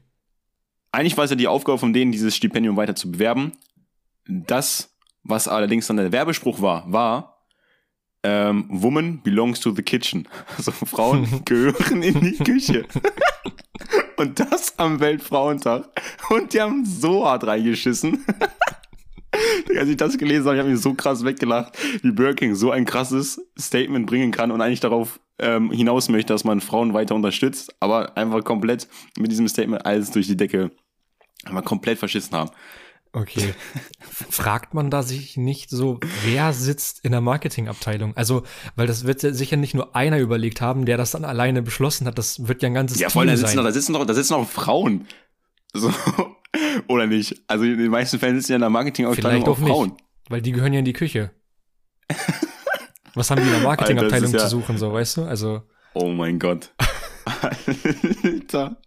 Eigentlich 0.92 1.18
war 1.18 1.24
es 1.24 1.30
ja 1.30 1.36
die 1.36 1.48
Aufgabe 1.48 1.78
von 1.78 1.94
denen, 1.94 2.12
dieses 2.12 2.36
Stipendium 2.36 2.76
weiter 2.76 2.96
zu 2.96 3.12
bewerben. 3.12 3.54
Das, 4.28 4.94
was 5.24 5.48
allerdings 5.48 5.88
dann 5.88 5.98
der 5.98 6.12
Werbespruch 6.12 6.62
war, 6.62 6.92
war, 6.92 7.32
ähm, 8.24 8.66
Woman 8.70 9.22
belongs 9.24 9.60
to 9.60 9.72
the 9.72 9.82
kitchen. 9.82 10.28
Also 10.58 10.72
Frauen 10.72 11.28
gehören 11.46 12.04
in 12.04 12.22
die 12.22 12.38
Küche. 12.38 12.86
Und 14.18 14.40
das 14.40 14.78
am 14.78 15.00
Weltfrauentag. 15.00 15.90
Und 16.30 16.54
die 16.54 16.62
haben 16.62 16.86
so 16.86 17.26
hart 17.26 17.48
reingeschissen. 17.48 18.24
Als 19.76 19.90
ich 19.90 19.98
das 19.98 20.18
gelesen 20.18 20.46
habe, 20.46 20.58
ich 20.58 20.60
habe 20.60 20.70
mich 20.70 20.82
so 20.82 20.94
krass 20.94 21.26
weggelacht, 21.26 21.76
wie 22.04 22.12
Burger 22.12 22.36
King 22.36 22.54
so 22.54 22.70
ein 22.70 22.86
krasses 22.86 23.42
Statement 23.58 24.06
bringen 24.06 24.32
kann 24.32 24.52
und 24.52 24.62
eigentlich 24.62 24.82
darauf 24.82 25.20
ähm, 25.42 25.72
hinaus 25.72 26.10
möchte, 26.10 26.34
dass 26.34 26.44
man 26.44 26.62
Frauen 26.62 26.94
weiter 26.94 27.16
unterstützt, 27.16 27.76
aber 27.80 28.18
einfach 28.18 28.44
komplett 28.44 28.88
mit 29.18 29.32
diesem 29.32 29.48
Statement 29.48 29.86
alles 29.86 30.12
durch 30.12 30.28
die 30.28 30.38
Decke 30.38 30.72
aber 31.46 31.62
komplett 31.64 31.98
verschissen 31.98 32.36
haben. 32.38 32.52
Okay. 33.14 33.54
Fragt 34.30 34.74
man 34.74 34.90
da 34.90 35.04
sich 35.04 35.36
nicht 35.36 35.70
so, 35.70 36.00
wer 36.24 36.54
sitzt 36.54 37.04
in 37.04 37.12
der 37.12 37.20
Marketingabteilung? 37.20 38.16
Also, 38.16 38.44
weil 38.76 38.88
das 38.88 39.06
wird 39.06 39.20
sicher 39.20 39.58
nicht 39.58 39.74
nur 39.74 39.96
einer 39.96 40.20
überlegt 40.20 40.62
haben, 40.62 40.86
der 40.86 40.96
das 40.98 41.12
dann 41.12 41.26
alleine 41.26 41.62
beschlossen 41.62 42.08
hat. 42.08 42.18
Das 42.18 42.48
wird 42.48 42.62
ja 42.62 42.68
ein 42.68 42.74
ganzes 42.74 43.00
Ja, 43.00 43.10
voll, 43.10 43.26
Team 43.26 43.32
da 43.34 43.38
sitzen, 43.38 43.48
sein. 43.50 43.58
doch, 43.58 43.64
da 43.66 43.72
sitzen 43.74 43.94
doch, 43.94 44.06
da 44.06 44.14
sitzen 44.14 44.34
doch 44.34 44.48
Frauen. 44.48 45.08
So. 45.74 45.92
Oder 46.88 47.08
nicht? 47.08 47.42
Also 47.48 47.66
in 47.66 47.78
den 47.78 47.92
meisten 47.92 48.18
Fällen 48.20 48.38
sitzen 48.38 48.54
ja 48.54 48.56
in 48.58 48.62
der 48.62 48.70
Marketingabteilung 48.70 49.32
Vielleicht 49.32 49.48
auch 49.48 49.62
auch 49.62 49.68
Frauen. 49.68 49.90
nicht, 49.90 50.04
weil 50.30 50.42
die 50.42 50.52
gehören 50.54 50.74
ja 50.74 50.80
in 50.80 50.86
die 50.86 50.94
Küche. 50.94 51.32
Was 53.16 53.30
haben 53.32 53.42
die 53.42 53.48
in 53.48 53.54
der 53.54 53.62
Marketingabteilung 53.64 54.32
das 54.32 54.42
zu 54.42 54.46
ja- 54.46 54.50
suchen, 54.50 54.78
so, 54.78 54.92
weißt 54.94 55.18
du? 55.18 55.24
Also, 55.24 55.62
Oh 55.94 56.08
mein 56.10 56.40
Gott. 56.40 56.74
Alter. 58.24 58.78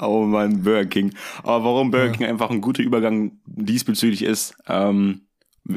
Oh 0.00 0.22
Mann, 0.24 0.62
Burger 0.62 0.86
King. 0.86 1.12
Aber 1.42 1.64
warum 1.64 1.90
Burger 1.90 2.06
Ja. 2.06 2.12
King 2.12 2.26
einfach 2.26 2.50
ein 2.50 2.60
guter 2.60 2.82
Übergang 2.82 3.32
diesbezüglich 3.46 4.22
ist, 4.22 4.54
ähm, 4.68 5.22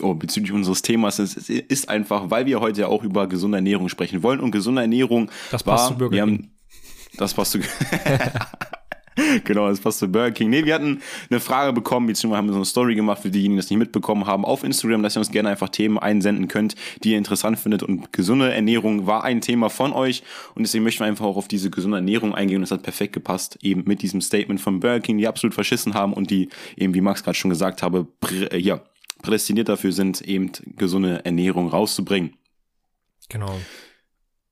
oh, 0.02 0.14
bezüglich 0.14 0.52
unseres 0.52 0.82
Themas, 0.84 1.18
ist, 1.20 1.50
ist- 1.50 1.90
einfach, 1.90 2.30
weil 2.30 2.46
wir 2.46 2.60
heute 2.60 2.82
ja 2.82 2.88
auch 2.88 3.04
über 3.04 3.28
gesunde 3.28 3.58
Ernährung 3.58 3.90
sprechen 3.90 4.22
wollen. 4.24 4.40
Und 4.40 4.52
gesunde 4.52 4.82
Ernährung 4.82 5.32
Das 5.50 5.66
war, 5.66 5.76
passt 5.78 5.88
zu 5.90 5.98
Burger 5.98 6.12
King. 6.18 6.22
haben, 6.22 6.52
das 7.18 7.34
passt 7.34 7.52
zu, 7.54 7.60
genau, 9.44 9.68
das 9.68 9.80
passt 9.80 10.00
zu 10.00 10.08
Burger 10.08 10.32
King. 10.32 10.50
Nee, 10.50 10.66
wir 10.66 10.74
hatten 10.74 11.02
eine 11.30 11.40
Frage 11.40 11.74
bekommen, 11.74 12.08
beziehungsweise 12.08 12.38
haben 12.38 12.50
so 12.50 12.56
eine 12.56 12.66
Story 12.66 12.96
gemacht 12.96 13.22
für 13.22 13.30
diejenigen, 13.30 13.56
die 13.56 13.62
das 13.62 13.70
nicht 13.70 13.80
mitbekommen 13.80 14.26
haben, 14.26 14.46
auf 14.46 14.64
Instagram, 14.64 15.04
dass 15.04 15.18
ihr 15.18 15.20
uns 15.20 15.32
gerne 15.32 15.50
einfach 15.50 15.70
Themen 15.70 15.98
einsenden 15.98 16.48
könnt, 16.48 16.76
die 17.04 17.12
ihr 17.12 17.18
interessant 17.18 17.60
findet. 17.60 17.84
Und 17.84 18.14
gesunde 18.14 18.54
Ernährung 18.54 19.08
war 19.08 19.24
ein 19.24 19.42
Thema 19.42 19.70
von 19.70 19.92
euch. 19.92 20.24
Und 20.56 20.64
deswegen 20.64 20.84
möchten 20.84 21.02
wir 21.02 21.08
einfach 21.08 21.26
auch 21.26 21.38
auf 21.38 21.48
diese 21.48 21.70
gesunde 21.70 21.98
Ernährung 21.98 22.34
eingehen. 22.34 22.58
Und 22.58 22.62
das 22.62 22.72
hat 22.72 22.84
perfekt 22.84 23.14
gepasst, 23.14 23.58
eben 23.62 23.84
mit 23.86 24.02
diesem 24.02 24.22
Statement 24.22 24.62
von 24.62 24.80
Burger 24.80 25.02
King, 25.02 25.18
die 25.18 25.28
absolut 25.28 25.54
verschissen 25.54 25.94
haben 25.94 26.14
und 26.14 26.32
die 26.32 26.50
eben, 26.78 26.94
wie 26.94 27.02
Max 27.02 27.24
gerade 27.24 27.38
schon 27.38 27.50
gesagt 27.50 27.84
habe, 27.84 28.06
prä, 28.06 28.46
äh, 28.46 28.58
ja, 28.58 28.82
prädestiniert 29.22 29.70
dafür 29.70 29.92
sind, 29.92 30.22
eben 30.22 30.52
gesunde 30.78 31.26
Ernährung 31.26 31.68
rauszubringen. 31.68 32.34
genau. 33.30 33.60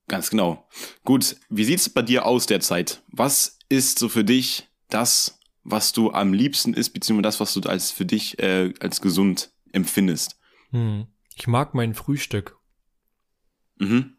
Ganz 0.08 0.28
genau. 0.28 0.66
Gut, 1.04 1.36
wie 1.50 1.62
sieht's 1.62 1.88
bei 1.88 2.02
dir 2.02 2.26
aus 2.26 2.46
derzeit? 2.46 3.00
Was 3.12 3.59
ist 3.70 3.98
so 3.98 4.10
für 4.10 4.24
dich 4.24 4.68
das, 4.90 5.38
was 5.64 5.92
du 5.92 6.10
am 6.12 6.34
liebsten 6.34 6.74
isst, 6.74 6.92
beziehungsweise 6.92 7.22
das, 7.22 7.40
was 7.40 7.54
du 7.54 7.60
als 7.68 7.90
für 7.90 8.04
dich 8.04 8.38
äh, 8.38 8.74
als 8.80 9.00
gesund 9.00 9.50
empfindest? 9.72 10.36
Hm. 10.70 11.06
Ich 11.36 11.46
mag 11.46 11.72
mein 11.74 11.94
Frühstück. 11.94 12.56
Mhm. 13.78 14.16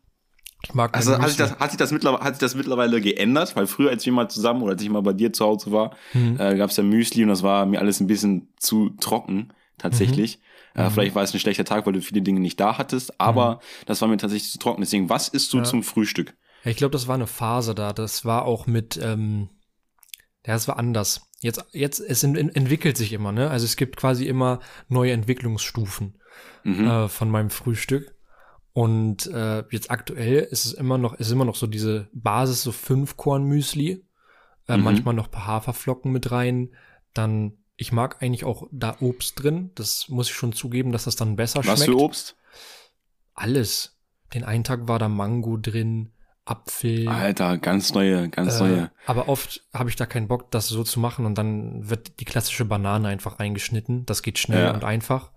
Ich 0.64 0.74
mag 0.74 0.96
Also 0.96 1.18
hat 1.18 1.28
sich, 1.28 1.38
das, 1.38 1.58
hat, 1.60 1.72
sich 1.72 1.78
das 1.78 1.92
mittlerweile, 1.92 2.24
hat 2.24 2.36
sich 2.36 2.40
das 2.40 2.56
mittlerweile 2.56 3.02
geändert? 3.02 3.56
Weil 3.56 3.66
früher, 3.68 3.90
als 3.90 4.06
wir 4.06 4.14
mal 4.14 4.30
zusammen 4.30 4.62
oder 4.62 4.74
als 4.74 4.82
ich 4.82 4.90
mal 4.90 5.02
bei 5.02 5.14
dir 5.14 5.34
zu 5.34 5.46
Hause 5.46 5.72
war, 5.72 5.96
Hm. 6.12 6.40
äh, 6.40 6.56
gab's 6.56 6.78
ja 6.78 6.84
Müsli 6.84 7.24
und 7.24 7.30
das 7.30 7.44
war 7.44 7.66
mir 7.66 7.80
alles 7.80 8.00
ein 8.00 8.08
bisschen 8.08 8.54
zu 8.58 8.90
trocken, 9.00 9.54
tatsächlich. 9.78 10.40
Äh, 10.76 10.86
Mhm. 10.86 10.92
Vielleicht 10.92 11.16
war 11.16 11.24
es 11.24 11.34
ein 11.34 11.40
schlechter 11.40 11.66
Tag, 11.66 11.86
weil 11.86 11.94
du 11.94 12.02
viele 12.02 12.22
Dinge 12.22 12.40
nicht 12.40 12.60
da 12.60 12.78
hattest, 12.78 13.20
aber 13.20 13.60
das 13.88 14.02
war 14.02 14.08
mir 14.08 14.18
tatsächlich 14.18 14.52
zu 14.52 14.58
trocken. 14.60 14.82
Deswegen, 14.82 15.10
was 15.10 15.28
isst 15.28 15.52
du 15.52 15.58
Ja. 15.58 15.64
zum 15.64 15.84
Frühstück? 15.84 16.34
Ich 16.64 16.78
glaube, 16.78 16.92
das 16.92 17.08
war 17.08 17.16
eine 17.16 17.28
Phase 17.28 17.74
da. 17.76 17.94
Das 17.94 18.24
war 18.26 18.46
auch 18.46 18.68
mit, 18.68 19.00
ähm, 19.02 19.50
ja, 20.46 20.54
das 20.54 20.68
war 20.68 20.78
anders. 20.78 21.28
Jetzt, 21.40 21.66
jetzt, 21.72 22.00
es 22.00 22.24
ent 22.24 22.38
entwickelt 22.38 22.98
sich 22.98 23.14
immer, 23.14 23.32
ne? 23.32 23.50
Also 23.50 23.66
es 23.66 23.76
gibt 23.76 23.98
quasi 23.98 24.28
immer 24.28 24.60
neue 24.88 25.12
Entwicklungsstufen 25.12 26.18
Mhm. 26.64 26.88
äh, 26.88 27.08
von 27.10 27.30
meinem 27.30 27.50
Frühstück. 27.50 28.16
Und 28.74 29.26
äh, 29.28 29.64
jetzt 29.72 29.92
aktuell 29.92 30.40
ist 30.50 30.66
es 30.66 30.74
immer 30.74 30.98
noch, 30.98 31.16
ist 31.16 31.32
immer 31.32 31.46
noch 31.46 31.56
so 31.56 31.68
diese 31.68 32.08
Basis, 32.14 32.62
so 32.64 32.72
fünf 32.72 33.18
Korn 33.18 33.44
Müsli. 33.46 34.06
Äh, 34.68 34.78
Mhm. 34.78 34.84
Manchmal 34.84 35.14
noch 35.16 35.26
ein 35.26 35.32
paar 35.32 35.48
Haferflocken 35.48 36.12
mit 36.12 36.32
rein. 36.32 36.70
Dann, 37.14 37.58
ich 37.76 37.92
mag 37.92 38.22
eigentlich 38.22 38.46
auch 38.46 38.68
da 38.72 38.96
Obst 39.02 39.42
drin. 39.42 39.72
Das 39.76 40.08
muss 40.10 40.30
ich 40.30 40.36
schon 40.36 40.54
zugeben, 40.54 40.92
dass 40.92 41.06
das 41.06 41.16
dann 41.16 41.36
besser 41.36 41.60
Was 41.66 41.80
schmeckt. 41.80 41.84
für 41.92 41.98
Obst? 41.98 42.38
Alles. 43.34 43.98
Den 44.34 44.44
einen 44.44 44.64
Tag 44.64 44.88
war 44.88 45.00
da 45.00 45.10
Mango 45.10 45.58
drin, 45.58 46.14
Apfel. 46.52 47.08
Alter, 47.08 47.58
ganz 47.58 47.94
neue, 47.94 48.30
ganz 48.30 48.60
Äh, 48.60 48.64
neue. 48.64 48.92
aber 49.06 49.28
oft 49.30 49.62
habe 49.74 49.90
ich 49.90 49.96
da 49.96 50.06
keinen 50.06 50.28
Bock, 50.28 50.52
das 50.52 50.68
so 50.68 50.84
zu 50.84 51.00
machen 51.00 51.26
und 51.26 51.38
dann 51.38 51.90
wird 51.90 52.20
die 52.20 52.26
klassische 52.26 52.66
Banane 52.66 53.08
einfach 53.08 53.40
reingeschnitten. 53.40 54.06
Das 54.06 54.22
geht 54.24 54.38
schnell 54.40 54.66
Ja. 54.66 54.72
und 54.74 54.84
einfach. 54.84 55.32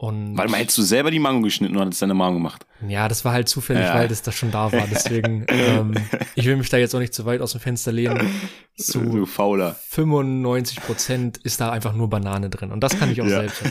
Und 0.00 0.36
Warte 0.38 0.52
mal, 0.52 0.58
hättest 0.60 0.78
du 0.78 0.82
selber 0.82 1.10
die 1.10 1.18
Mango 1.18 1.42
geschnitten 1.42 1.74
oder 1.74 1.86
hat 1.86 1.92
es 1.92 1.98
deine 1.98 2.14
Mom 2.14 2.32
gemacht? 2.34 2.64
ja, 2.86 3.08
das 3.08 3.24
war 3.24 3.32
halt 3.32 3.48
zufällig, 3.48 3.82
Ja. 3.82 3.94
weil 3.94 4.06
das 4.06 4.22
da 4.22 4.30
schon 4.30 4.52
da 4.52 4.70
war. 4.70 4.86
Deswegen, 4.90 5.44
ähm, 5.48 5.94
ich 6.36 6.46
will 6.46 6.54
mich 6.56 6.68
da 6.68 6.76
jetzt 6.76 6.94
auch 6.94 7.00
nicht 7.00 7.12
zu 7.14 7.24
weit 7.26 7.40
aus 7.40 7.50
dem 7.50 7.60
Fenster 7.60 7.90
lehnen. 7.90 8.30
Zu 8.76 9.00
Du 9.00 9.26
fauler. 9.26 9.74
95 9.88 10.80
Prozent 10.82 11.38
ist 11.38 11.60
da 11.60 11.70
einfach 11.70 11.94
nur 11.94 12.08
Banane 12.08 12.48
drin. 12.48 12.70
Und 12.70 12.78
das 12.84 12.96
kann 12.96 13.10
ich 13.10 13.20
auch 13.20 13.26
Ja. 13.26 13.40
selbst. 13.40 13.62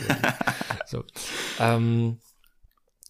So. 0.86 1.04
Ähm, 1.60 2.18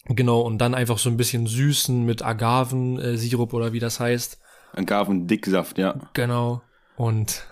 genau, 0.09 0.41
und 0.41 0.59
dann 0.59 0.75
einfach 0.75 0.99
so 0.99 1.11
ein 1.11 1.17
bisschen 1.17 1.47
süßen 1.47 2.05
mit 2.05 2.23
Agavensirup 2.23 3.53
oder 3.53 3.73
wie 3.73 3.81
das 3.81 4.01
heißt. 4.01 4.41
Agaven 4.75 5.27
Dicksaft, 5.27 5.79
ja. 5.79 5.99
Genau. 6.15 6.63
Und, 6.97 7.45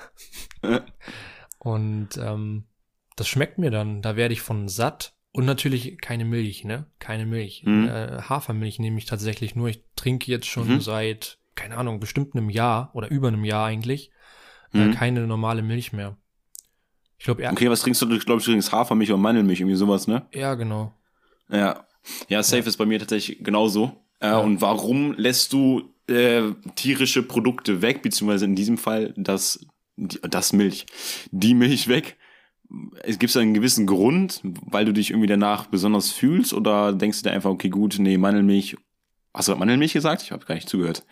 Äh. 0.62 0.81
und 1.59 2.09
ähm, 2.19 2.64
das 3.16 3.29
schmeckt 3.29 3.59
mir 3.59 3.71
dann. 3.71 4.03
Da 4.03 4.16
werde 4.16 4.35
ich 4.35 4.40
von 4.42 4.69
satt. 4.69 5.14
Und 5.33 5.45
natürlich 5.45 5.99
keine 6.01 6.25
Milch, 6.25 6.64
ne? 6.64 6.87
Keine 6.99 7.27
Milch. 7.27 7.62
Mhm. 7.64 7.88
Äh, 7.88 8.23
Hafermilch 8.23 8.79
nehme 8.79 8.99
ich 8.99 9.05
tatsächlich 9.05 9.55
nur. 9.55 9.69
Ich 9.69 9.83
trinke 9.95 10.31
jetzt 10.31 10.47
schon 10.47 10.69
Mhm. 10.77 10.81
seit, 10.81 11.38
keine 11.55 11.77
Ahnung, 11.77 12.01
bestimmt 12.01 12.35
einem 12.35 12.49
Jahr 12.49 12.90
oder 12.95 13.11
über 13.11 13.29
einem 13.29 13.45
Jahr 13.45 13.66
eigentlich 13.66 14.11
äh, 14.73 14.79
Mhm. 14.79 14.92
keine 14.95 15.27
normale 15.27 15.62
Milch 15.62 15.92
mehr. 15.92 16.16
Ich 17.19 17.25
glaube, 17.25 17.47
Okay, 17.49 17.71
was 17.71 17.81
trinkst 17.83 18.03
du? 18.03 18.11
Ich 18.14 18.27
glaube, 18.27 18.42
du 18.42 18.47
trinkst 18.51 18.73
Hafermilch 18.73 19.11
oder 19.11 19.19
Mandelmilch, 19.19 19.61
irgendwie 19.61 19.77
sowas, 19.77 20.07
ne? 20.07 20.27
ja, 20.33 20.55
genau. 20.55 20.92
Ja. 21.49 21.87
Ja, 22.29 22.42
Safe 22.42 22.69
ist 22.69 22.77
bei 22.77 22.87
mir 22.87 22.99
tatsächlich 22.99 23.42
genauso. 23.42 23.92
Äh, 24.21 24.29
Ja. 24.29 24.38
Und 24.38 24.61
warum 24.61 25.12
lässt 25.14 25.53
du 25.53 25.90
äh, 26.09 26.42
tierische 26.75 27.23
Produkte 27.23 27.83
weg, 27.83 28.03
beziehungsweise 28.03 28.45
in 28.45 28.55
diesem 28.55 28.79
Fall 28.79 29.12
das, 29.16 29.66
das 29.97 30.53
Milch, 30.53 30.87
die 31.31 31.55
Milch 31.55 31.88
weg? 31.88 32.16
Es 33.05 33.19
gibt 33.19 33.37
einen 33.37 33.55
gewissen 33.55 33.87
Grund, 33.87 34.40
weil 34.42 34.85
du 34.85 34.92
dich 34.92 35.11
irgendwie 35.11 35.29
danach 35.29 35.66
besonders 35.66 36.11
fühlst 36.11 36.53
oder 36.53 36.92
denkst 36.92 37.23
du 37.23 37.29
dir 37.29 37.35
einfach, 37.35 37.51
okay, 37.51 37.69
gut, 37.69 37.97
nee, 37.99 38.19
Mandelmilch. 38.19 38.77
Hast 39.33 39.49
du 39.49 39.55
Mandelmilch 39.57 39.92
gesagt? 39.92 40.23
Ich 40.23 40.33
habe 40.33 40.45
gar 40.47 40.55
nicht 40.57 40.69
zugehört. 40.69 41.05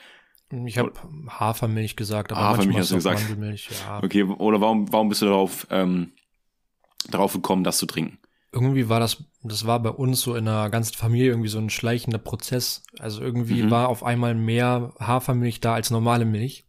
Ich 0.66 0.78
habe 0.78 0.92
Hafermilch 1.28 1.96
gesagt, 1.96 2.32
aber 2.32 2.40
Hafermilch 2.40 2.78
hast 2.78 2.90
du 2.90 2.96
gesagt. 2.96 3.20
Mandelmilch, 3.20 3.68
ja. 3.86 4.02
Okay, 4.02 4.22
oder 4.24 4.60
warum, 4.60 4.92
warum 4.92 5.08
bist 5.08 5.22
du 5.22 5.26
darauf, 5.26 5.66
ähm, 5.70 6.12
darauf 7.08 7.32
gekommen, 7.32 7.64
das 7.64 7.78
zu 7.78 7.86
trinken? 7.86 8.18
Irgendwie 8.54 8.88
war 8.88 9.00
das, 9.00 9.24
das 9.42 9.66
war 9.66 9.80
bei 9.82 9.90
uns 9.90 10.20
so 10.20 10.36
in 10.36 10.44
der 10.44 10.70
ganzen 10.70 10.94
Familie 10.94 11.30
irgendwie 11.30 11.48
so 11.48 11.58
ein 11.58 11.70
schleichender 11.70 12.18
Prozess. 12.18 12.84
Also 13.00 13.20
irgendwie 13.20 13.64
Mhm. 13.64 13.70
war 13.70 13.88
auf 13.88 14.04
einmal 14.04 14.34
mehr 14.36 14.92
Hafermilch 15.00 15.58
da 15.60 15.74
als 15.74 15.90
normale 15.90 16.24
Milch. 16.24 16.64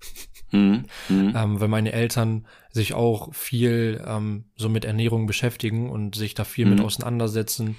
Hm, 0.49 0.85
hm, 1.07 1.33
ähm, 1.35 1.59
weil 1.59 1.67
meine 1.67 1.91
Eltern 1.91 2.47
sich 2.71 2.93
auch 2.93 3.33
viel 3.33 4.03
ähm, 4.05 4.45
so 4.55 4.69
mit 4.69 4.85
Ernährung 4.85 5.27
beschäftigen 5.27 5.89
und 5.89 6.15
sich 6.15 6.33
da 6.33 6.43
viel 6.43 6.65
mit 6.65 6.79
Mhm. 6.79 6.85
auseinandersetzen, 6.85 7.75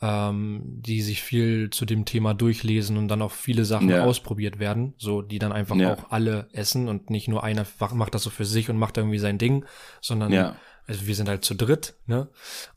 ähm, 0.00 0.62
die 0.64 1.02
sich 1.02 1.22
viel 1.22 1.70
zu 1.70 1.84
dem 1.84 2.04
Thema 2.04 2.34
durchlesen 2.34 2.96
und 2.96 3.08
dann 3.08 3.22
auch 3.22 3.32
viele 3.32 3.64
Sachen 3.64 3.88
Ja. 3.90 4.02
ausprobiert 4.02 4.58
werden, 4.58 4.94
so 4.98 5.22
die 5.22 5.38
dann 5.38 5.52
einfach 5.52 5.76
Ja. 5.76 5.92
auch 5.92 6.10
alle 6.10 6.48
essen 6.52 6.88
und 6.88 7.10
nicht 7.10 7.28
nur 7.28 7.42
einer 7.44 7.66
macht 7.92 8.14
das 8.14 8.22
so 8.24 8.30
für 8.30 8.44
sich 8.44 8.68
und 8.70 8.76
macht 8.78 8.96
irgendwie 8.98 9.18
sein 9.18 9.38
Ding, 9.38 9.64
sondern 10.00 10.32
ja. 10.32 10.56
also 10.86 11.06
wir 11.06 11.14
sind 11.14 11.28
halt 11.28 11.44
zu 11.44 11.54
dritt, 11.54 11.96
ne? 12.06 12.28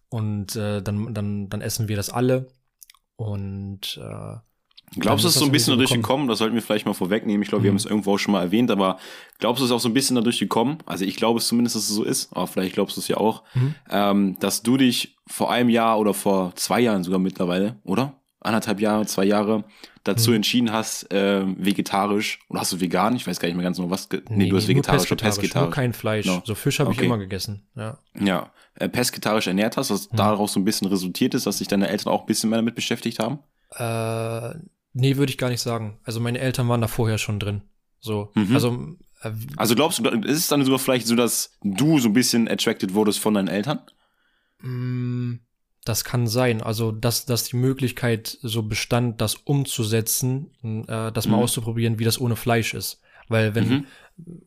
Und 0.10 0.56
äh, 0.56 0.82
dann, 0.82 1.13
dann, 1.13 1.50
dann 1.50 1.62
essen 1.62 1.88
wir 1.88 1.95
das 1.95 2.10
alle. 2.10 2.48
Und 3.15 4.00
äh, 4.02 4.38
Glaubst 4.98 5.24
du, 5.24 5.28
es 5.28 5.36
ist 5.36 5.39
so 5.39 5.45
ein 5.45 5.52
bisschen 5.52 5.74
dadurch 5.74 5.93
gekommen? 5.93 6.28
Das 6.28 6.39
sollten 6.39 6.56
wir 6.56 6.63
vielleicht 6.63 6.88
mal 6.88 6.93
vorwegnehmen. 6.95 7.43
Ich 7.43 7.50
glaube, 7.50 7.63
wir 7.63 7.69
Mhm. 7.69 7.74
haben 7.74 7.78
es 7.78 7.86
irgendwo 7.86 8.13
auch 8.15 8.17
schon 8.17 8.32
mal 8.32 8.41
erwähnt, 8.41 8.72
aber 8.72 8.98
glaubst 9.38 9.60
du, 9.62 9.65
es 9.65 9.69
ist 9.69 9.76
auch 9.76 9.80
so 9.80 9.88
ein 9.89 9.93
bisschen 9.93 10.15
dadurch 10.15 10.39
gekommen? 10.39 10.80
Also 10.88 11.06
ich 11.06 11.15
glaube 11.15 11.38
es 11.38 11.48
zumindest, 11.48 11.76
dass 11.76 11.84
es 11.84 11.95
so 11.95 12.04
ist, 12.04 12.34
aber 12.34 12.48
vielleicht 12.48 12.74
glaubst 12.74 12.98
du 12.98 13.02
es 13.02 13.08
ja 13.08 13.17
auch, 13.17 13.43
Mhm. 13.54 13.76
ähm, 13.91 14.38
dass 14.39 14.63
du 14.63 14.78
dich 14.78 15.15
vor 15.28 15.52
einem 15.52 15.69
Jahr 15.69 16.00
oder 16.00 16.15
vor 16.15 16.56
zwei 16.56 16.80
Jahren 16.80 17.04
sogar 17.04 17.19
mittlerweile, 17.19 17.78
oder? 17.84 18.18
Anderthalb 18.41 18.80
Jahre, 18.80 19.06
zwei 19.06 19.25
Jahre 19.25 19.65
dazu 20.06 20.30
Mhm. 20.30 20.38
entschieden 20.38 20.71
hast, 20.71 21.12
äh, 21.13 21.43
vegetarisch, 21.58 22.39
oder 22.49 22.62
hast 22.62 22.71
du 22.71 22.80
vegan? 22.80 23.15
Ich 23.15 23.28
weiß 23.28 23.39
gar 23.39 23.47
nicht 23.49 23.58
mehr 23.58 23.65
ganz 23.65 23.78
genau, 23.78 23.89
was. 23.89 24.08
ge- 24.10 24.21
Nee, 24.30 24.47
du 24.49 24.56
hast 24.56 24.63
nur 24.63 24.69
vegetarisch 24.69 25.12
oder 25.12 25.21
pesketarisch, 25.23 25.67
nur 25.67 25.73
kein 25.75 25.93
Fleisch. 25.93 26.25
Genau. 26.25 26.41
So 26.45 26.56
Fisch 26.56 26.80
habe 26.80 26.91
ich 26.91 26.97
Okay. 26.97 27.06
immer 27.06 27.17
gegessen. 27.17 27.67
Ja. 27.75 27.97
Ja, 28.19 28.52
äh, 28.75 28.88
pesketarisch 28.88 29.47
ernährt 29.47 29.75
hast, 29.75 29.91
was 29.91 30.10
Mhm. 30.12 30.15
daraus 30.17 30.54
so 30.54 30.60
ein 30.60 30.63
bisschen 30.65 30.88
resultiert 30.88 31.34
ist, 31.34 31.45
dass 31.47 31.58
sich 31.58 31.67
deine 31.67 31.89
Eltern 31.89 32.13
auch 32.13 32.21
ein 32.21 32.25
bisschen 32.28 32.49
mehr 32.49 32.60
damit 32.60 32.75
beschäftigt 32.75 33.19
haben? 33.19 33.39
Äh, 33.75 34.58
nee, 34.93 35.17
würde 35.17 35.32
ich 35.32 35.38
gar 35.38 35.49
nicht 35.49 35.62
sagen. 35.62 35.99
Also 36.04 36.19
meine 36.21 36.39
Eltern 36.39 36.67
waren 36.69 36.82
da 36.82 36.88
vorher 36.88 37.17
schon 37.17 37.39
drin. 37.39 37.63
So, 37.99 38.32
Mhm. 38.36 38.54
also 38.56 38.88
äh, 39.21 39.32
Also 39.58 39.75
glaubst 39.75 39.99
du, 39.99 40.10
ist 40.10 40.38
es 40.38 40.47
dann 40.47 40.63
sogar 40.63 40.80
vielleicht 40.80 41.08
so, 41.08 41.15
dass 41.17 41.58
du 41.62 41.99
so 41.99 42.08
ein 42.08 42.13
bisschen 42.13 42.47
attracted 42.47 42.93
wurdest 42.93 43.19
von 43.19 43.34
deinen 43.34 43.49
Eltern? 43.49 43.82
mh, 44.62 45.39
das 45.86 46.04
kann 46.04 46.28
sein. 46.28 46.62
Also 46.62 46.92
dass, 46.92 47.26
dass 47.26 47.46
die 47.46 47.56
Möglichkeit 47.56 48.38
so 48.42 48.63
bestand, 48.63 49.22
das 49.22 49.36
umzusetzen, 49.36 50.52
äh, 50.88 51.12
das 51.12 51.28
mal 51.28 51.38
Mhm. 51.38 51.44
auszuprobieren, 51.44 52.00
wie 52.00 52.04
das 52.06 52.20
ohne 52.20 52.36
Fleisch 52.36 52.74
ist. 52.74 53.02
Weil 53.28 53.56
wenn 53.56 53.70
Mhm. 53.70 53.86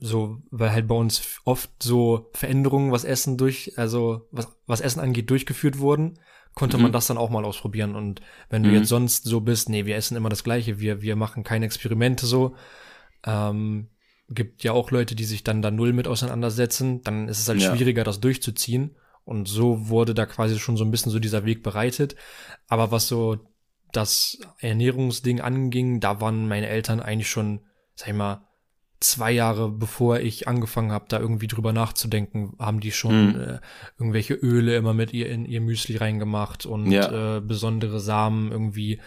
so, 0.00 0.42
weil 0.50 0.72
halt 0.72 0.88
bei 0.88 0.94
uns 0.94 1.40
oft 1.44 1.70
so 1.82 2.30
Veränderungen, 2.34 2.92
was 2.92 3.04
Essen 3.04 3.38
durch, 3.38 3.72
also 3.78 4.28
was, 4.30 4.48
was 4.66 4.80
Essen 4.80 5.00
angeht, 5.00 5.30
durchgeführt 5.30 5.78
wurden, 5.78 6.18
konnte 6.54 6.76
Mhm. 6.76 6.82
man 6.84 6.92
das 6.92 7.06
dann 7.06 7.16
auch 7.16 7.30
mal 7.30 7.44
ausprobieren. 7.44 7.94
Und 7.94 8.20
wenn 8.50 8.62
du 8.64 8.68
Mhm. 8.68 8.74
jetzt 8.74 8.88
sonst 8.88 9.24
so 9.24 9.40
bist, 9.40 9.68
nee, 9.68 9.86
wir 9.86 9.96
essen 9.96 10.16
immer 10.16 10.28
das 10.28 10.44
Gleiche, 10.44 10.80
wir, 10.80 11.00
wir 11.00 11.16
machen 11.16 11.44
keine 11.44 11.64
Experimente 11.64 12.26
so, 12.26 12.54
ähm, 13.24 13.88
gibt 14.28 14.64
ja 14.64 14.72
auch 14.72 14.90
Leute, 14.90 15.14
die 15.14 15.24
sich 15.24 15.44
dann 15.44 15.62
da 15.62 15.70
null 15.70 15.92
mit 15.92 16.08
auseinandersetzen, 16.08 17.02
dann 17.02 17.28
ist 17.28 17.38
es 17.40 17.48
halt 17.48 17.60
Ja. 17.60 17.74
schwieriger, 17.74 18.04
das 18.04 18.20
durchzuziehen. 18.20 18.96
Und 19.24 19.46
so 19.48 19.88
wurde 19.88 20.14
da 20.14 20.26
quasi 20.26 20.58
schon 20.58 20.76
so 20.76 20.84
ein 20.84 20.90
bisschen 20.90 21.12
so 21.12 21.18
dieser 21.18 21.44
Weg 21.44 21.62
bereitet. 21.62 22.16
Aber 22.68 22.90
was 22.90 23.06
so 23.08 23.38
das 23.92 24.38
Ernährungsding 24.58 25.40
anging, 25.40 26.00
da 26.00 26.20
waren 26.20 26.48
meine 26.48 26.66
Eltern 26.68 27.00
eigentlich 27.00 27.30
schon, 27.30 27.60
sag 27.94 28.08
ich 28.08 28.14
mal, 28.14 28.46
zwei 29.00 29.32
Jahre 29.32 29.68
bevor 29.68 30.20
ich 30.20 30.46
angefangen 30.46 30.92
habe, 30.92 31.06
da 31.08 31.18
irgendwie 31.18 31.48
drüber 31.48 31.72
nachzudenken, 31.72 32.54
haben 32.60 32.78
die 32.78 32.92
schon 32.92 33.32
Mhm. 33.32 33.40
äh, 33.40 33.58
irgendwelche 33.98 34.34
Öle 34.34 34.76
immer 34.76 34.94
mit 34.94 35.12
ihr 35.12 35.28
in 35.28 35.44
ihr 35.44 35.60
Müsli 35.60 35.96
reingemacht 35.96 36.66
und 36.66 36.90
Ja. 36.90 37.36
äh, 37.36 37.40
besondere 37.40 37.98
Samen 37.98 38.52
irgendwie 38.52 39.00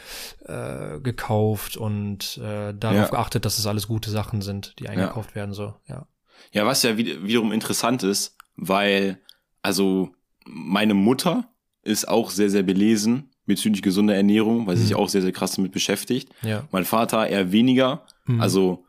äh, 0.46 1.00
gekauft 1.00 1.78
und 1.78 2.38
äh, 2.40 2.74
darauf 2.74 2.98
Ja. 2.98 3.08
geachtet, 3.08 3.46
dass 3.46 3.58
es 3.58 3.66
alles 3.68 3.88
gute 3.88 4.10
Sachen 4.12 4.42
sind, 4.42 4.76
die 4.80 4.90
eingekauft 4.90 5.34
werden. 5.34 5.54
So, 5.54 5.74
ja. 5.88 6.08
Ja, 6.52 6.66
was 6.66 6.84
ja 6.84 6.98
wieder- 6.98 7.24
wiederum 7.24 7.54
interessant 7.54 8.04
ist, 8.04 8.36
weil, 8.58 9.22
also, 9.66 10.12
meine 10.46 10.94
Mutter 10.94 11.50
ist 11.84 12.08
auch 12.08 12.30
sehr, 12.30 12.50
sehr 12.50 12.64
belesen 12.64 13.30
bezüglich 13.46 13.82
gesunder 13.82 14.16
Ernährung, 14.16 14.66
weil 14.68 14.76
sie 14.76 14.84
Mhm. 14.84 14.88
sich 14.88 14.96
auch 14.96 15.10
sehr, 15.10 15.22
sehr 15.22 15.32
krass 15.32 15.56
damit 15.56 15.72
beschäftigt. 15.72 16.30
Ja. 16.42 16.68
Mein 16.72 16.86
Vater 16.86 17.28
eher 17.28 17.52
weniger, 17.52 18.06
Mhm. 18.26 18.42
also 18.42 18.86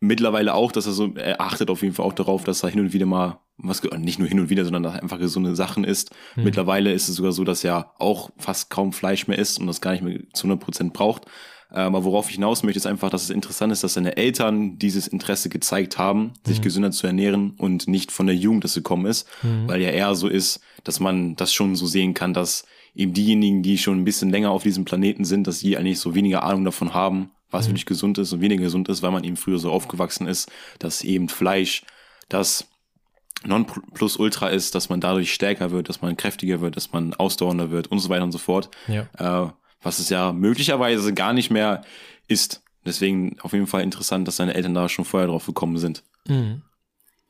mittlerweile 0.00 0.54
auch, 0.54 0.72
dass 0.72 0.86
er 0.86 0.92
so, 0.92 1.14
er 1.14 1.40
achtet 1.40 1.70
auf 1.70 1.82
jeden 1.82 1.94
Fall 1.94 2.06
auch 2.06 2.12
darauf, 2.12 2.42
dass 2.44 2.62
er 2.64 2.70
hin 2.70 2.80
und 2.80 2.92
wieder 2.92 3.06
mal 3.06 3.38
was, 3.58 3.82
nicht 3.98 4.18
nur 4.18 4.26
hin 4.26 4.40
und 4.40 4.50
wieder, 4.50 4.64
sondern 4.64 4.82
dass 4.82 4.94
er 4.94 5.02
einfach 5.02 5.18
gesunde 5.20 5.54
Sachen 5.54 5.84
isst. 5.84 6.10
Mhm. 6.34 6.44
Mittlerweile 6.44 6.92
ist 6.92 7.08
es 7.08 7.14
sogar 7.14 7.30
so, 7.32 7.44
dass 7.44 7.62
er 7.62 7.92
auch 7.98 8.30
fast 8.38 8.70
kaum 8.70 8.92
Fleisch 8.92 9.28
mehr 9.28 9.38
isst 9.38 9.60
und 9.60 9.66
das 9.68 9.80
gar 9.80 9.92
nicht 9.92 10.02
mehr 10.02 10.18
zu 10.32 10.46
100% 10.48 10.92
braucht. 10.92 11.26
Äh, 11.72 11.78
Aber 11.80 12.04
worauf 12.04 12.28
ich 12.28 12.34
hinaus 12.36 12.62
möchte, 12.62 12.78
ist 12.78 12.86
einfach, 12.86 13.08
dass 13.10 13.22
es 13.24 13.30
interessant 13.30 13.72
ist, 13.72 13.82
dass 13.82 13.94
seine 13.94 14.16
Eltern 14.16 14.78
dieses 14.78 15.06
Interesse 15.08 15.48
gezeigt 15.48 15.98
haben, 15.98 16.32
sich 16.46 16.58
Mhm. 16.58 16.62
gesünder 16.62 16.90
zu 16.90 17.06
ernähren 17.06 17.54
und 17.58 17.88
nicht 17.88 18.12
von 18.12 18.26
der 18.26 18.36
Jugend 18.36 18.64
das 18.64 18.74
gekommen 18.74 19.06
ist, 19.06 19.26
Mhm. 19.42 19.68
weil 19.68 19.80
ja 19.80 19.90
eher 19.90 20.14
so 20.14 20.28
ist, 20.28 20.60
dass 20.84 21.00
man 21.00 21.34
das 21.36 21.52
schon 21.52 21.74
so 21.76 21.86
sehen 21.86 22.12
kann, 22.14 22.34
dass 22.34 22.64
eben 22.94 23.14
diejenigen, 23.14 23.62
die 23.62 23.78
schon 23.78 23.98
ein 24.00 24.04
bisschen 24.04 24.28
länger 24.30 24.50
auf 24.50 24.62
diesem 24.64 24.84
Planeten 24.84 25.24
sind, 25.24 25.46
dass 25.46 25.60
die 25.60 25.76
eigentlich 25.78 25.98
so 25.98 26.14
weniger 26.14 26.42
Ahnung 26.44 26.64
davon 26.64 26.92
haben, 26.92 27.30
was 27.50 27.66
Mhm. 27.66 27.70
wirklich 27.70 27.86
gesund 27.86 28.18
ist 28.18 28.32
und 28.32 28.40
weniger 28.42 28.62
gesund 28.64 28.88
ist, 28.90 29.02
weil 29.02 29.10
man 29.10 29.24
eben 29.24 29.36
früher 29.36 29.58
so 29.58 29.70
aufgewachsen 29.72 30.26
ist, 30.26 30.50
dass 30.78 31.02
eben 31.02 31.28
Fleisch 31.30 31.82
das 32.28 32.66
Nonplusultra 33.44 34.48
ist, 34.48 34.74
dass 34.74 34.88
man 34.88 35.00
dadurch 35.00 35.32
stärker 35.32 35.70
wird, 35.70 35.88
dass 35.88 36.00
man 36.02 36.16
kräftiger 36.16 36.60
wird, 36.60 36.76
dass 36.76 36.92
man 36.92 37.12
ausdauernder 37.14 37.70
wird 37.70 37.88
und 37.88 37.98
so 37.98 38.08
weiter 38.08 38.22
und 38.24 38.32
so 38.32 38.38
fort. 38.38 38.68
ja. 38.88 39.08
Äh, 39.46 39.50
was 39.82 39.98
es 39.98 40.08
ja 40.08 40.32
möglicherweise 40.32 41.12
gar 41.14 41.32
nicht 41.32 41.50
mehr 41.50 41.82
ist. 42.28 42.62
Deswegen 42.84 43.38
auf 43.40 43.52
jeden 43.52 43.66
Fall 43.66 43.82
interessant, 43.82 44.26
dass 44.26 44.36
seine 44.36 44.54
Eltern 44.54 44.74
da 44.74 44.88
schon 44.88 45.04
vorher 45.04 45.28
drauf 45.28 45.46
gekommen 45.46 45.78
sind. 45.78 46.02
Mhm. 46.26 46.62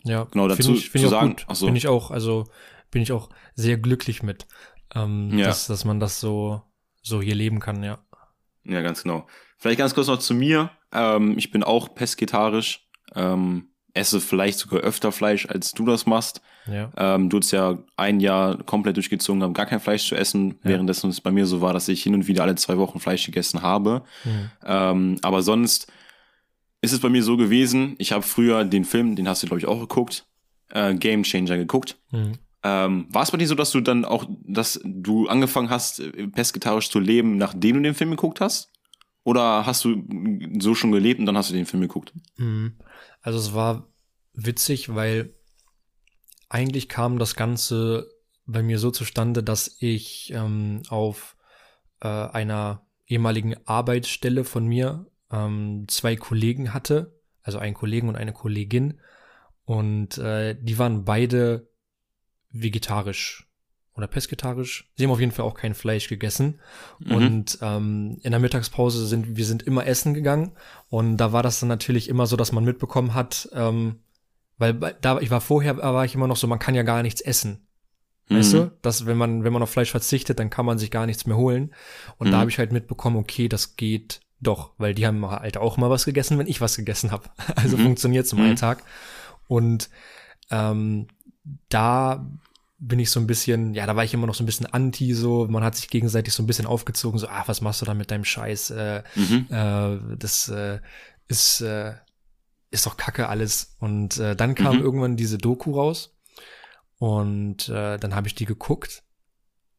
Ja, 0.05 0.25
Genau, 0.25 0.49
dazu 0.49 0.75
ich, 0.75 0.91
zu 0.91 1.09
sagen- 1.09 1.37
gut. 1.37 1.57
so. 1.57 1.67
Bin 1.67 1.77
ich 1.77 1.89
auch, 1.89 2.11
also 2.11 2.45
bin 2.91 3.03
ich 3.03 3.13
auch 3.13 3.29
sehr 3.55 3.77
glücklich 3.79 4.23
mit, 4.23 4.47
ähm, 4.95 5.39
Ja. 5.39 5.47
dass, 5.47 5.67
dass 5.67 5.85
man 5.85 6.01
das 6.01 6.21
so, 6.21 6.63
so 7.03 7.21
hier 7.23 7.35
leben 7.35 7.61
kann, 7.61 7.83
ja. 7.83 7.99
Ja, 8.65 8.81
ganz 8.83 9.03
genau. 9.03 9.27
Vielleicht 9.59 9.79
ganz 9.79 9.95
kurz 9.95 10.07
noch 10.09 10.19
zu 10.19 10.35
mir. 10.35 10.71
Ähm, 10.93 11.37
ich 11.39 11.51
bin 11.51 11.63
auch 11.63 11.95
pesketarisch. 11.95 12.89
Ähm, 13.15 13.69
esse 13.95 14.21
vielleicht 14.21 14.59
sogar 14.59 14.81
öfter 14.81 15.13
Fleisch, 15.13 15.47
als 15.47 15.73
du 15.73 15.85
das 15.85 16.07
machst. 16.07 16.41
Ja. 16.67 16.93
Ähm, 16.97 17.29
du 17.29 17.39
hast 17.39 17.51
ja 17.51 17.79
ein 17.97 18.21
Jahr 18.21 18.63
komplett 18.63 18.97
durchgezogen, 18.97 19.43
haben 19.43 19.55
gar 19.55 19.67
kein 19.67 19.81
Fleisch 19.81 20.07
zu 20.07 20.15
essen, 20.15 20.59
währenddessen 20.63 21.11
es 21.11 21.21
bei 21.21 21.31
mir 21.31 21.47
so 21.47 21.61
war, 21.61 21.73
dass 21.73 21.89
ich 21.89 22.03
hin 22.03 22.15
und 22.15 22.27
wieder 22.29 22.43
alle 22.43 22.55
zwei 22.55 22.79
Wochen 22.79 23.01
Fleisch 23.01 23.27
gegessen 23.27 23.63
habe. 23.63 24.03
Mhm. 24.25 24.51
Ähm, 24.65 25.19
aber 25.23 25.43
sonst 25.43 25.91
ist 26.81 26.93
es 26.93 27.01
bei 27.01 27.09
mir 27.09 27.23
so 27.23 27.37
gewesen, 27.37 27.95
ich 27.99 28.13
habe 28.13 28.23
früher 28.23 28.65
den 28.65 28.85
Film, 28.85 29.17
den 29.17 29.29
hast 29.29 29.43
du, 29.43 29.47
glaube 29.47 29.61
ich, 29.61 29.67
auch 29.67 29.81
geguckt, 29.81 30.27
äh, 30.71 30.95
Game 30.95 31.23
Changer 31.23 31.57
geguckt. 31.57 31.97
Mhm. 32.11 32.39
Ähm, 32.65 33.07
war 33.11 33.23
es 33.23 33.31
bei 33.31 33.39
dir 33.39 33.49
so, 33.49 33.57
dass 33.57 33.73
du 33.73 33.81
dann 33.81 34.05
auch, 34.05 34.25
dass 34.45 34.81
du 34.85 35.27
angefangen 35.29 35.71
hast, 35.71 35.99
äh, 36.01 36.29
pesketarisch 36.29 36.91
zu 36.91 37.01
leben, 37.01 37.37
nachdem 37.37 37.77
du 37.77 37.83
den 37.83 37.95
Film 37.95 38.11
geguckt 38.11 38.41
hast? 38.41 38.71
Oder 39.25 39.67
hast 39.67 39.85
du 39.85 40.03
so 40.59 40.75
schon 40.75 40.93
gelebt 40.93 41.21
und 41.21 41.27
dann 41.27 41.37
hast 41.37 41.51
du 41.51 41.55
den 41.55 41.67
Film 41.67 41.81
geguckt? 41.83 42.13
Mhm. 42.37 42.75
Also 43.21 43.39
es 43.39 43.55
war 43.55 43.87
witzig, 44.35 44.95
weil 44.95 45.35
eigentlich 46.53 46.89
kam 46.89 47.19
das 47.19 47.35
Ganze 47.35 48.11
bei 48.45 48.63
mir 48.63 48.79
so 48.79 48.91
zustande, 48.91 49.43
dass 49.43 49.77
ich 49.81 50.33
ähm, 50.35 50.83
auf 50.89 51.37
äh, 52.01 52.09
einer 52.09 52.87
ehemaligen 53.07 53.57
Arbeitsstelle 53.67 54.45
von 54.45 54.67
mir 54.67 55.07
ähm, 55.31 55.87
zwei 55.89 56.15
Kollegen 56.17 56.75
hatte, 56.75 57.19
also 57.43 57.59
einen 57.59 57.75
Kollegen 57.75 58.09
und 58.09 58.17
eine 58.17 58.35
Kollegin. 58.35 59.01
Und 59.65 60.19
äh, 60.19 60.55
die 60.61 60.79
waren 60.79 61.05
beide 61.05 61.71
vegetarisch 62.51 63.49
oder 63.95 64.07
pesketarisch. 64.07 64.93
Sie 64.97 65.05
haben 65.05 65.11
auf 65.11 65.21
jeden 65.21 65.33
Fall 65.33 65.47
auch 65.47 65.55
kein 65.55 65.75
Fleisch 65.75 66.09
gegessen. 66.09 66.61
Mhm. 66.99 67.15
Und 67.15 67.59
ähm, 67.63 68.19
in 68.23 68.33
der 68.33 68.41
Mittagspause 68.41 69.07
sind 69.07 69.37
wir 69.37 69.47
sind 69.47 69.63
immer 69.63 69.87
essen 69.87 70.13
gegangen. 70.13 70.53
Und 70.91 71.17
da 71.17 71.33
war 71.33 71.43
das 71.43 71.61
dann 71.61 71.71
natürlich 71.71 72.11
immer 72.11 72.27
so, 72.27 72.37
dass 72.37 72.53
man 72.53 72.65
mitbekommen 72.65 73.15
hat, 73.15 73.49
ähm, 73.55 74.01
weil 74.63 74.97
da 75.03 75.19
ich 75.21 75.31
war 75.31 75.43
vorher, 75.43 75.77
war 75.77 76.05
ich 76.07 76.15
immer 76.15 76.27
noch 76.27 76.37
so, 76.37 76.47
man 76.47 76.59
kann 76.59 76.75
ja 76.75 76.83
gar 76.83 77.03
nichts 77.03 77.21
essen. 77.21 77.67
Weißt 78.29 78.55
Mhm. 78.55 78.59
du, 78.59 78.73
dass 78.81 79.05
wenn 79.05 79.19
man 79.19 79.45
wenn 79.45 79.53
man 79.53 79.63
auf 79.63 79.71
Fleisch 79.71 79.91
verzichtet, 79.91 80.39
dann 80.39 80.49
kann 80.49 80.65
man 80.65 80.79
sich 80.79 80.91
gar 80.91 81.05
nichts 81.05 81.27
mehr 81.27 81.37
holen. 81.37 81.75
Und 82.17 82.29
Mhm. 82.29 82.31
da 82.31 82.39
habe 82.39 82.51
ich 82.51 82.59
halt 82.59 82.73
mitbekommen, 82.73 83.17
okay, 83.17 83.49
das 83.49 83.77
geht 83.77 84.21
doch, 84.41 84.71
weil 84.79 84.95
die 84.95 85.07
haben 85.07 85.25
halt 85.29 85.57
auch 85.59 85.77
mal 85.77 85.91
was 85.91 86.05
gegessen, 86.05 86.39
wenn 86.39 86.47
ich 86.47 86.61
was 86.61 86.77
gegessen 86.77 87.11
habe. 87.11 87.29
Also 87.57 87.77
Mhm. 87.77 87.83
funktioniert's 87.83 88.33
im 88.33 88.39
Mhm. 88.39 88.45
Alltag. 88.47 88.83
Und 89.49 89.91
ähm, 90.51 91.09
da 91.69 92.27
bin 92.79 92.99
ich 92.99 93.11
so 93.11 93.21
ein 93.21 93.27
bisschen, 93.29 93.75
ja, 93.75 93.87
da 93.87 93.95
war 93.97 94.03
ich 94.05 94.15
immer 94.15 94.27
noch 94.27 94.35
so 94.35 94.43
ein 94.43 94.47
bisschen 94.47 94.67
anti, 94.67 95.15
so, 95.15 95.47
man 95.49 95.63
hat 95.63 95.77
sich 95.77 95.89
gegenseitig 95.89 96.33
so 96.35 96.43
ein 96.43 96.47
bisschen 96.47 96.67
aufgezogen, 96.67 97.19
so, 97.19 97.29
ah, 97.29 97.45
was 97.47 97.61
machst 97.61 97.81
du 97.81 97.87
da 97.87 97.95
mit 97.95 98.11
deinem 98.11 98.25
Scheiß? 98.25 98.71
Äh, 98.71 99.03
Mhm. 99.15 99.47
äh, 99.51 100.17
das 100.17 100.49
äh, 100.49 100.81
ist, 101.29 101.61
äh, 101.61 101.93
ist 102.73 102.87
doch 102.87 102.97
Kacke 102.97 103.29
alles. 103.29 103.77
Und 103.79 104.19
äh, 104.19 104.35
dann 104.35 104.55
kam 104.55 104.77
Mhm. 104.77 104.83
irgendwann 104.83 105.17
diese 105.17 105.39
Doku 105.39 105.73
raus 105.73 106.17
und 106.99 107.69
äh, 107.69 107.99
dann 107.99 108.15
habe 108.15 108.29
ich 108.29 108.35
die 108.35 108.45
geguckt 108.45 109.03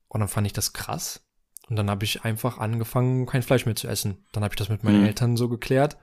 und 0.07 0.19
dann 0.19 0.29
fand 0.29 0.47
ich 0.47 0.53
das 0.53 0.73
krass. 0.73 1.25
Und 1.69 1.77
dann 1.77 1.89
habe 1.89 2.03
ich 2.03 2.23
einfach 2.23 2.57
angefangen, 2.57 3.25
kein 3.25 3.41
Fleisch 3.41 3.65
mehr 3.65 3.75
zu 3.75 3.87
essen. 3.87 4.25
Dann 4.33 4.43
habe 4.43 4.53
ich 4.53 4.57
das 4.57 4.69
mit 4.69 4.83
meinen 4.83 4.99
Mhm. 4.99 5.05
Eltern 5.07 5.37
so 5.37 5.47
geklärt 5.49 5.97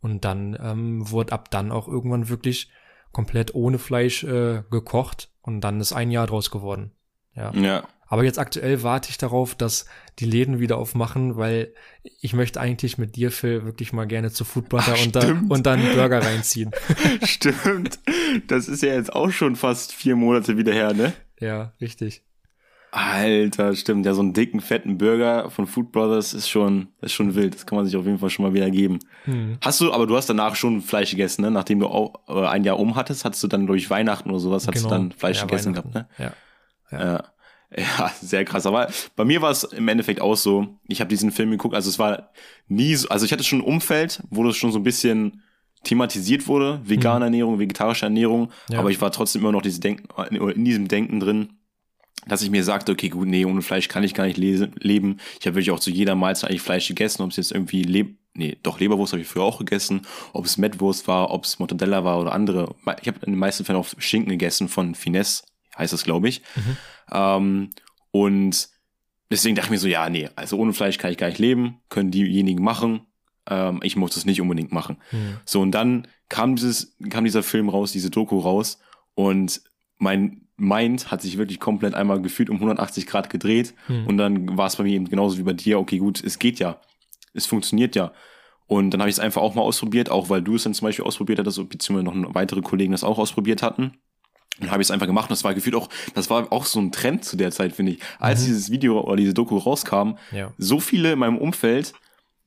und 0.00 0.24
dann 0.24 0.56
ähm, 0.60 1.10
wurde 1.10 1.32
ab 1.32 1.50
dann 1.50 1.72
auch 1.72 1.88
irgendwann 1.88 2.28
wirklich 2.28 2.70
komplett 3.12 3.54
ohne 3.54 3.78
Fleisch 3.78 4.24
äh, 4.24 4.62
gekocht 4.70 5.30
und 5.40 5.62
dann 5.62 5.80
ist 5.80 5.92
ein 5.94 6.10
Jahr 6.10 6.26
draus 6.26 6.50
geworden. 6.50 6.92
Ja. 7.34 7.52
Ja. 7.54 7.88
Aber 8.08 8.24
jetzt 8.24 8.38
aktuell 8.38 8.82
warte 8.82 9.10
ich 9.10 9.18
darauf, 9.18 9.54
dass 9.54 9.86
die 10.18 10.26
Läden 10.26 10.60
wieder 10.60 10.78
aufmachen, 10.78 11.36
weil 11.36 11.72
ich 12.20 12.32
möchte 12.32 12.60
eigentlich 12.60 12.98
mit 12.98 13.16
dir, 13.16 13.30
Phil, 13.30 13.64
wirklich 13.64 13.92
mal 13.92 14.06
gerne 14.06 14.30
zu 14.30 14.44
Foodbutter 14.44 14.94
Ach, 14.96 15.04
und, 15.04 15.16
da, 15.16 15.40
und 15.48 15.66
dann 15.66 15.80
Burger 15.94 16.22
reinziehen. 16.22 16.70
Stimmt. 17.24 17.98
Das 18.46 18.68
ist 18.68 18.82
ja 18.82 18.94
jetzt 18.94 19.12
auch 19.12 19.30
schon 19.30 19.56
fast 19.56 19.92
vier 19.92 20.16
Monate 20.16 20.56
wieder 20.56 20.72
her, 20.72 20.92
ne? 20.94 21.12
ja, 21.40 21.72
richtig. 21.80 22.22
Alter, 22.92 23.74
stimmt. 23.74 24.06
Ja, 24.06 24.14
so 24.14 24.22
einen 24.22 24.32
dicken, 24.32 24.60
fetten 24.60 24.96
Burger 24.96 25.50
von 25.50 25.66
Food 25.66 25.92
Brothers 25.92 26.32
ist 26.32 26.48
schon, 26.48 26.88
ist 27.02 27.12
schon 27.12 27.34
wild. 27.34 27.54
Das 27.54 27.66
kann 27.66 27.76
man 27.76 27.84
sich 27.84 27.94
auf 27.94 28.06
jeden 28.06 28.18
Fall 28.18 28.30
schon 28.30 28.46
mal 28.46 28.54
wieder 28.54 28.70
geben. 28.70 29.00
Hm. 29.24 29.58
Hast 29.60 29.82
du, 29.82 29.92
aber 29.92 30.06
du 30.06 30.16
hast 30.16 30.30
danach 30.30 30.54
schon 30.54 30.80
Fleisch 30.80 31.10
gegessen, 31.10 31.42
ne? 31.42 31.50
Nachdem 31.50 31.80
du 31.80 31.88
auch, 31.88 32.14
äh, 32.26 32.46
ein 32.46 32.64
Jahr 32.64 32.78
um 32.78 32.94
hattest, 32.94 33.26
hattest 33.26 33.42
du 33.42 33.48
dann 33.48 33.66
durch 33.66 33.90
Weihnachten 33.90 34.30
oder 34.30 34.38
sowas, 34.38 34.66
hattest 34.66 34.86
du 34.86 34.88
dann 34.88 35.12
Fleisch 35.12 35.40
Genau. 35.40 35.50
Ja, 35.52 35.56
gegessen 35.58 35.72
gehabt, 35.74 35.94
ne? 35.94 36.08
Ja. 36.16 36.32
Ja. 36.90 37.00
Ja, 37.04 37.24
sehr 38.20 38.44
krass. 38.44 38.66
Aber 38.66 38.88
bei 39.16 39.24
mir 39.24 39.42
war 39.42 39.50
es 39.50 39.64
im 39.64 39.88
Endeffekt 39.88 40.20
auch 40.20 40.36
so. 40.36 40.68
Ich 40.86 41.00
habe 41.00 41.08
diesen 41.08 41.30
Film 41.32 41.50
geguckt, 41.50 41.74
also 41.74 41.88
es 41.90 41.98
war 41.98 42.30
nie 42.68 42.94
so, 42.94 43.08
also 43.08 43.26
ich 43.26 43.32
hatte 43.32 43.44
schon 43.44 43.60
ein 43.60 43.64
Umfeld, 43.64 44.22
wo 44.30 44.44
das 44.44 44.56
schon 44.56 44.72
so 44.72 44.78
ein 44.78 44.84
bisschen 44.84 45.42
thematisiert 45.84 46.48
wurde, 46.48 46.80
vegane 46.84 47.26
Ernährung, 47.26 47.58
vegetarische 47.58 48.06
Ernährung, 48.06 48.50
Ja. 48.70 48.80
aber 48.80 48.90
ich 48.90 49.00
war 49.00 49.12
trotzdem 49.12 49.42
immer 49.42 49.52
noch 49.52 49.62
dieses 49.62 49.78
Denken, 49.80 50.08
in 50.34 50.64
diesem 50.64 50.88
Denken 50.88 51.20
drin, 51.20 51.50
dass 52.26 52.42
ich 52.42 52.50
mir 52.50 52.64
sagte, 52.64 52.90
okay, 52.90 53.08
gut, 53.08 53.28
nee, 53.28 53.44
ohne 53.44 53.62
Fleisch 53.62 53.86
kann 53.86 54.02
ich 54.02 54.12
gar 54.14 54.24
nicht 54.26 54.36
lese, 54.36 54.70
leben. 54.80 55.18
Ich 55.38 55.46
habe 55.46 55.54
wirklich 55.54 55.70
auch 55.70 55.78
zu 55.78 55.90
jeder 55.90 56.16
Mahlzeit 56.16 56.50
eigentlich 56.50 56.62
Fleisch 56.62 56.88
gegessen, 56.88 57.22
ob 57.22 57.30
es 57.30 57.36
jetzt 57.36 57.52
irgendwie 57.52 57.82
Leb 57.84 58.16
nee, 58.34 58.56
doch 58.62 58.80
Leberwurst 58.80 59.12
habe 59.12 59.22
ich 59.22 59.28
früher 59.28 59.44
auch 59.44 59.58
gegessen, 59.58 60.02
ob 60.32 60.44
es 60.44 60.58
Mettwurst 60.58 61.08
war, 61.08 61.30
ob 61.30 61.44
es 61.44 61.58
Mortadella 61.58 62.04
war 62.04 62.20
oder 62.20 62.32
andere. 62.32 62.74
Ich 63.00 63.08
habe 63.08 63.18
in 63.24 63.32
den 63.32 63.38
meisten 63.38 63.64
Fällen 63.64 63.78
auch 63.78 63.88
Schinken 63.98 64.30
gegessen 64.30 64.68
von 64.68 64.94
Finesse, 64.94 65.44
heißt 65.78 65.92
das, 65.92 66.04
glaube 66.04 66.28
ich. 66.28 66.42
Mhm. 66.54 66.76
Ähm, 67.12 67.70
und 68.10 68.68
deswegen 69.30 69.54
dachte 69.56 69.66
ich 69.66 69.70
mir 69.72 69.78
so, 69.78 69.88
ja, 69.88 70.08
nee, 70.08 70.28
also 70.36 70.56
ohne 70.58 70.72
Fleisch 70.72 70.98
kann 70.98 71.10
ich 71.10 71.18
gar 71.18 71.28
nicht 71.28 71.38
leben, 71.38 71.80
können 71.88 72.10
diejenigen 72.10 72.62
machen. 72.62 73.06
Ähm, 73.48 73.80
ich 73.82 73.96
muss 73.96 74.14
das 74.14 74.24
nicht 74.24 74.40
unbedingt 74.40 74.72
machen. 74.72 74.96
Hm. 75.10 75.36
So, 75.44 75.60
und 75.60 75.72
dann 75.72 76.08
kam 76.28 76.56
dieses, 76.56 76.96
kam 77.10 77.24
dieser 77.24 77.42
Film 77.42 77.68
raus, 77.68 77.92
diese 77.92 78.10
Doku 78.10 78.38
raus 78.38 78.80
und 79.14 79.62
mein 79.98 80.42
Mind 80.56 81.10
hat 81.10 81.20
sich 81.22 81.36
wirklich 81.36 81.60
komplett 81.60 81.94
einmal 81.94 82.20
gefühlt 82.22 82.48
um 82.48 82.56
180 82.56 83.06
Grad 83.06 83.28
gedreht 83.30 83.74
Hm. 83.86 84.06
und 84.06 84.16
dann 84.16 84.56
war 84.56 84.66
es 84.66 84.76
bei 84.76 84.84
mir 84.84 84.94
eben 84.94 85.08
genauso 85.08 85.38
wie 85.38 85.42
bei 85.42 85.52
dir, 85.52 85.78
okay, 85.78 85.98
gut, 85.98 86.22
es 86.24 86.38
geht 86.38 86.58
ja. 86.58 86.80
Es 87.34 87.46
funktioniert 87.46 87.94
ja. 87.94 88.12
Und 88.66 88.90
dann 88.90 89.00
habe 89.00 89.10
ich 89.10 89.16
es 89.16 89.20
einfach 89.20 89.42
auch 89.42 89.54
mal 89.54 89.62
ausprobiert, 89.62 90.10
auch 90.10 90.28
weil 90.28 90.42
du 90.42 90.56
es 90.56 90.64
dann 90.64 90.74
zum 90.74 90.86
Beispiel 90.86 91.04
ausprobiert 91.04 91.38
hattest, 91.38 91.68
beziehungsweise 91.68 92.18
noch 92.18 92.34
weitere 92.34 92.62
Kollegen 92.62 92.92
das 92.92 93.04
auch 93.04 93.18
ausprobiert 93.18 93.62
hatten. 93.62 93.92
Dann 94.60 94.70
habe 94.70 94.82
ich 94.82 94.86
es 94.88 94.90
einfach 94.90 95.06
gemacht 95.06 95.26
und 95.26 95.32
das 95.32 95.44
war 95.44 95.54
gefühlt 95.54 95.74
auch, 95.76 95.88
das 96.14 96.30
war 96.30 96.50
auch 96.52 96.64
so 96.64 96.80
ein 96.80 96.92
Trend 96.92 97.24
zu 97.24 97.36
der 97.36 97.50
Zeit, 97.50 97.74
finde 97.74 97.92
ich. 97.92 97.98
Als 98.18 98.42
Mhm. 98.42 98.46
dieses 98.46 98.70
Video 98.70 99.00
oder 99.00 99.16
diese 99.16 99.34
Doku 99.34 99.56
rauskam, 99.58 100.12
Ja. 100.32 100.52
so 100.58 100.80
viele 100.80 101.12
in 101.12 101.18
meinem 101.18 101.38
Umfeld, 101.38 101.92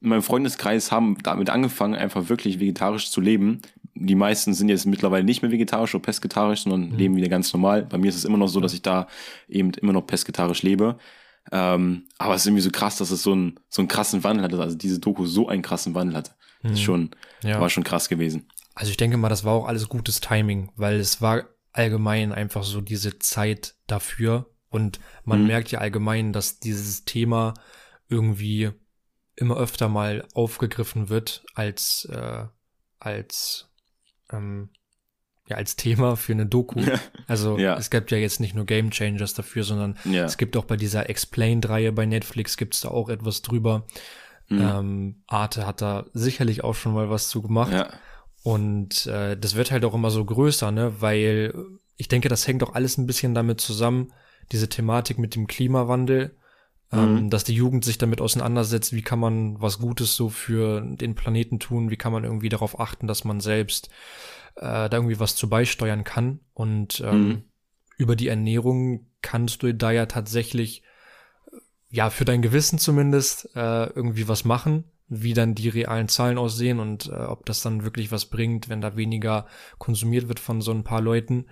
in 0.01 0.09
meinem 0.09 0.21
Freundeskreis 0.23 0.91
haben 0.91 1.17
damit 1.23 1.49
angefangen, 1.49 1.93
einfach 1.95 2.29
wirklich 2.29 2.59
vegetarisch 2.59 3.11
zu 3.11 3.21
leben. 3.21 3.61
Die 3.95 4.15
meisten 4.15 4.53
sind 4.53 4.69
jetzt 4.69 4.85
mittlerweile 4.85 5.25
nicht 5.25 5.41
mehr 5.41 5.51
vegetarisch 5.51 5.93
oder 5.93 6.01
pesketarisch, 6.01 6.61
sondern 6.63 6.91
Mhm. 6.91 6.97
leben 6.97 7.15
wieder 7.17 7.27
ganz 7.27 7.51
normal. 7.53 7.83
Bei 7.83 7.97
mir 7.97 8.07
ist 8.07 8.15
es 8.15 8.23
immer 8.25 8.37
noch 8.37 8.47
so, 8.47 8.59
dass 8.61 8.73
ich 8.73 8.81
da 8.81 9.07
eben 9.49 9.71
immer 9.73 9.91
noch 9.93 10.07
pesketarisch 10.07 10.63
lebe. 10.63 10.97
Ähm, 11.51 12.05
aber 12.17 12.35
es 12.35 12.41
ist 12.41 12.47
irgendwie 12.47 12.61
so 12.61 12.69
krass, 12.71 12.97
dass 12.97 13.11
es 13.11 13.23
so, 13.23 13.31
einen 13.33 13.59
so 13.69 13.81
einen 13.81 13.87
krassen 13.89 14.23
Wandel 14.23 14.43
hatte. 14.45 14.59
Also 14.61 14.77
diese 14.77 14.99
Doku 14.99 15.25
so 15.25 15.47
einen 15.49 15.61
krassen 15.61 15.95
Wandel 15.95 16.15
hatte. 16.15 16.31
Das 16.63 16.73
ist 16.73 16.81
schon, 16.81 17.01
Mhm. 17.43 17.49
Ja. 17.49 17.59
war 17.61 17.69
schon 17.69 17.83
krass 17.83 18.09
gewesen. 18.09 18.47
Also 18.75 18.91
ich 18.91 18.97
denke 18.97 19.17
mal, 19.17 19.29
das 19.29 19.43
war 19.43 19.53
auch 19.53 19.65
alles 19.67 19.89
gutes 19.89 20.21
Timing, 20.21 20.69
weil 20.75 20.99
es 20.99 21.21
war 21.21 21.43
allgemein 21.71 22.31
einfach 22.31 22.63
so 22.63 22.81
diese 22.81 23.19
Zeit 23.19 23.75
dafür 23.87 24.49
und 24.69 24.99
man 25.23 25.41
Mhm. 25.41 25.47
merkt 25.47 25.71
ja 25.71 25.79
allgemein, 25.79 26.33
dass 26.33 26.59
dieses 26.59 27.05
Thema 27.05 27.53
irgendwie 28.07 28.71
immer 29.35 29.57
öfter 29.57 29.87
mal 29.89 30.27
aufgegriffen 30.33 31.09
wird 31.09 31.43
als 31.55 32.05
äh, 32.11 32.45
als 32.99 33.69
ähm, 34.31 34.69
ja 35.47 35.55
als 35.57 35.75
Thema 35.75 36.15
für 36.17 36.33
eine 36.33 36.45
Doku. 36.45 36.81
Also 37.27 37.57
Ja. 37.57 37.77
es 37.77 37.89
gibt 37.89 38.11
ja 38.11 38.17
jetzt 38.17 38.39
nicht 38.39 38.55
nur 38.55 38.65
Game 38.65 38.89
Changers 38.91 39.33
dafür, 39.35 39.63
sondern 39.63 39.97
Ja. 40.05 40.25
es 40.25 40.37
gibt 40.37 40.57
auch 40.57 40.65
bei 40.65 40.75
dieser 40.77 41.09
Explained-Reihe 41.09 41.91
bei 41.91 42.05
Netflix 42.05 42.57
gibt's 42.57 42.81
da 42.81 42.89
auch 42.89 43.09
etwas 43.09 43.41
drüber. 43.43 43.85
Mhm. 44.49 44.61
Ähm, 44.61 45.23
Arte 45.27 45.65
hat 45.67 45.81
da 45.81 46.05
sicherlich 46.13 46.63
auch 46.63 46.73
schon 46.75 46.93
mal 46.93 47.09
was 47.09 47.29
zu 47.29 47.41
gemacht. 47.41 47.71
ja. 47.71 47.93
Und 48.43 49.05
äh, 49.07 49.37
das 49.37 49.55
wird 49.55 49.71
halt 49.71 49.83
auch 49.85 49.93
immer 49.93 50.11
so 50.11 50.23
größer, 50.23 50.71
ne? 50.71 51.01
Weil 51.01 51.53
ich 51.97 52.07
denke, 52.07 52.29
das 52.29 52.47
hängt 52.47 52.63
auch 52.63 52.73
alles 52.73 52.97
ein 52.97 53.05
bisschen 53.07 53.33
damit 53.33 53.59
zusammen, 53.59 54.13
diese 54.51 54.69
Thematik 54.69 55.19
mit 55.19 55.35
dem 55.35 55.47
Klimawandel, 55.47 56.35
ähm, 56.91 57.13
Mhm. 57.25 57.29
dass 57.29 57.43
die 57.43 57.53
Jugend 57.53 57.85
sich 57.85 57.97
damit 57.97 58.21
auseinandersetzt, 58.21 58.93
wie 58.93 59.01
kann 59.01 59.19
man 59.19 59.61
was 59.61 59.79
Gutes 59.79 60.15
so 60.15 60.29
für 60.29 60.81
den 60.81 61.13
Planeten 61.15 61.59
tun, 61.59 61.91
wie 61.91 61.97
kann 61.97 62.13
man 62.13 62.23
irgendwie 62.23 62.49
darauf 62.49 62.79
achten, 62.79 63.05
dass 63.07 63.25
man 63.25 63.41
selbst 63.41 63.89
äh, 64.55 64.89
da 64.89 64.89
irgendwie 64.91 65.19
was 65.19 65.35
zu 65.35 65.49
beisteuern 65.49 66.03
kann. 66.03 66.39
Und 66.53 67.01
ähm, 67.05 67.27
Mhm. 67.27 67.43
über 67.97 68.15
die 68.15 68.27
Ernährung 68.29 69.05
kannst 69.21 69.61
du 69.63 69.73
da 69.73 69.91
ja 69.91 70.05
tatsächlich, 70.05 70.81
äh, 71.51 71.57
ja, 71.89 72.09
für 72.09 72.25
dein 72.25 72.41
Gewissen 72.41 72.79
zumindest, 72.79 73.49
äh, 73.55 73.85
irgendwie 73.87 74.27
was 74.27 74.45
machen, 74.45 74.85
wie 75.09 75.33
dann 75.33 75.55
die 75.55 75.69
realen 75.69 76.07
Zahlen 76.07 76.37
aussehen 76.37 76.79
und 76.79 77.07
äh, 77.07 77.13
ob 77.15 77.45
das 77.45 77.61
dann 77.61 77.83
wirklich 77.83 78.11
was 78.11 78.25
bringt, 78.25 78.69
wenn 78.69 78.79
da 78.81 78.95
weniger 78.95 79.47
konsumiert 79.79 80.27
wird 80.27 80.39
von 80.39 80.61
so 80.61 80.71
ein 80.71 80.83
paar 80.83 81.01
Leuten. 81.01 81.47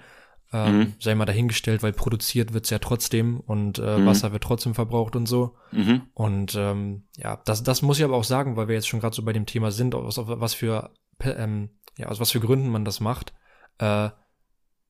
Ähm, 0.53 0.77
Mhm. 0.79 0.93
Sei 0.99 1.13
mal 1.15 1.25
dahingestellt, 1.25 1.83
weil 1.83 1.91
produziert 1.91 2.53
wird's 2.53 2.69
ja 2.69 2.79
trotzdem 2.79 3.39
und 3.41 3.79
äh, 3.79 3.97
Mhm. 3.97 4.05
Wasser 4.05 4.31
wird 4.31 4.43
trotzdem 4.43 4.75
verbraucht 4.75 5.15
und 5.17 5.25
so. 5.25 5.55
Mhm. 5.73 6.03
Und 6.13 6.55
ähm, 6.55 7.03
ja, 7.17 7.41
das, 7.45 7.63
das 7.63 7.81
muss 7.81 7.97
ich 7.99 8.05
aber 8.05 8.15
auch 8.15 8.23
sagen, 8.23 8.55
weil 8.55 8.67
wir 8.69 8.75
jetzt 8.75 8.87
schon 8.87 9.01
gerade 9.01 9.15
so 9.15 9.23
bei 9.23 9.33
dem 9.33 9.45
Thema 9.45 9.71
sind, 9.71 9.93
aus, 9.95 10.17
aus 10.17 10.27
was 10.27 10.53
für 10.53 10.91
ähm, 11.21 11.71
ja, 11.97 12.07
aus 12.07 12.19
was 12.19 12.31
für 12.31 12.39
Gründen 12.39 12.69
man 12.69 12.85
das 12.85 12.99
macht. 12.99 13.33
äh, 13.79 14.09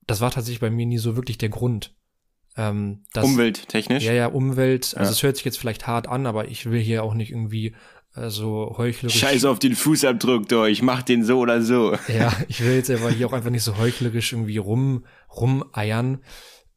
das 0.06 0.20
war 0.22 0.30
tatsächlich 0.30 0.60
bei 0.60 0.70
mir 0.70 0.86
nie 0.86 0.96
so 0.98 1.16
wirklich 1.16 1.36
der 1.38 1.48
Grund. 1.50 1.94
Ähm, 2.56 3.04
dass, 3.12 3.24
Umwelttechnisch? 3.24 4.04
Ja, 4.04 4.12
ja, 4.12 4.26
Umwelt. 4.28 4.94
Also 4.96 5.10
Ja. 5.10 5.12
es 5.12 5.22
hört 5.22 5.36
sich 5.36 5.44
jetzt 5.44 5.58
vielleicht 5.58 5.86
hart 5.86 6.06
an, 6.08 6.26
aber 6.26 6.48
ich 6.48 6.70
will 6.70 6.80
hier 6.80 7.04
auch 7.04 7.14
nicht 7.14 7.30
irgendwie 7.30 7.74
äh, 8.14 8.30
so 8.30 8.74
heuchlerisch. 8.76 9.18
Scheiß 9.18 9.44
auf 9.44 9.58
den 9.58 9.74
Fußabdruck, 9.74 10.48
doch, 10.48 10.66
ich 10.66 10.82
mach 10.82 11.02
den 11.02 11.24
so 11.24 11.38
oder 11.40 11.62
so. 11.62 11.96
Ja, 12.08 12.32
ich 12.48 12.60
will 12.64 12.74
jetzt 12.74 12.90
aber 12.90 13.10
hier 13.10 13.26
auch 13.26 13.32
einfach 13.32 13.50
nicht 13.50 13.62
so 13.64 13.76
heuchlerisch 13.78 14.32
irgendwie 14.32 14.58
rum, 14.58 15.04
rumeiern, 15.34 16.22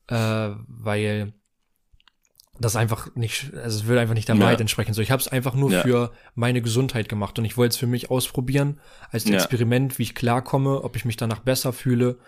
äh, 0.08 0.50
weil 0.68 1.34
das 2.60 2.76
einfach 2.76 3.16
nicht, 3.16 3.54
also 3.56 3.80
es 3.80 3.88
will 3.88 3.98
einfach 3.98 4.14
nicht 4.14 4.28
der 4.28 4.36
Ja. 4.36 4.42
Wahrheit 4.42 4.62
entsprechen. 4.62 4.94
So, 4.94 5.02
ich 5.02 5.10
habe 5.10 5.20
es 5.20 5.28
einfach 5.28 5.56
nur 5.56 5.72
Ja. 5.72 5.82
für 5.82 6.12
meine 6.36 6.62
Gesundheit 6.62 7.10
gemacht 7.10 7.40
und 7.40 7.46
ich 7.46 7.58
wollte 7.58 7.72
es 7.72 7.78
für 7.78 7.88
mich 7.88 8.12
ausprobieren 8.12 8.80
als 9.10 9.26
Ja. 9.26 9.36
Experiment, 9.36 9.98
wie 9.98 10.04
ich 10.04 10.14
klarkomme, 10.16 10.84
ob 10.84 10.96
ich 10.96 11.06
mich 11.06 11.18
danach 11.18 11.40
besser 11.40 11.74
fühle 11.74 12.20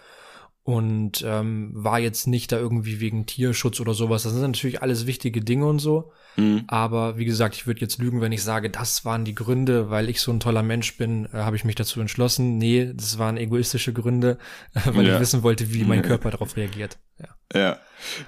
und 0.64 1.24
ähm, 1.28 1.72
war 1.74 2.00
jetzt 2.00 2.26
nicht 2.26 2.52
da 2.54 2.58
irgendwie 2.58 3.00
wegen 3.02 3.26
Tierschutz 3.26 3.80
oder 3.82 3.94
sowas. 3.94 4.24
Das 4.24 4.32
sind 4.32 4.42
natürlich 4.42 4.82
alles 4.82 5.06
wichtige 5.06 5.42
Dinge 5.42 5.66
und 5.66 5.80
so. 5.80 6.12
Mhm. 6.38 6.64
Aber 6.68 7.18
wie 7.18 7.26
gesagt, 7.26 7.56
ich 7.56 7.68
würde 7.68 7.82
jetzt 7.82 7.98
lügen, 8.00 8.22
wenn 8.22 8.32
ich 8.32 8.42
sage, 8.44 8.70
das 8.70 9.04
waren 9.04 9.26
die 9.26 9.36
Gründe, 9.36 9.90
weil 9.90 10.10
ich 10.10 10.22
so 10.22 10.32
ein 10.32 10.40
toller 10.40 10.64
Mensch 10.64 10.96
bin, 10.98 11.26
äh, 11.34 11.38
habe 11.40 11.58
ich 11.58 11.66
mich 11.66 11.76
dazu 11.76 12.00
entschlossen. 12.00 12.58
Nee, 12.58 12.92
das 12.96 13.18
waren 13.18 13.36
egoistische 13.38 13.92
Gründe, 13.92 14.38
weil 14.86 15.06
Ja. 15.06 15.16
ich 15.16 15.20
wissen 15.20 15.44
wollte, 15.44 15.74
wie 15.74 15.84
mein 15.84 16.02
Körper 16.02 16.32
darauf 16.32 16.56
reagiert. 16.56 16.98
Ja. 17.20 17.28
Ja. 17.54 17.80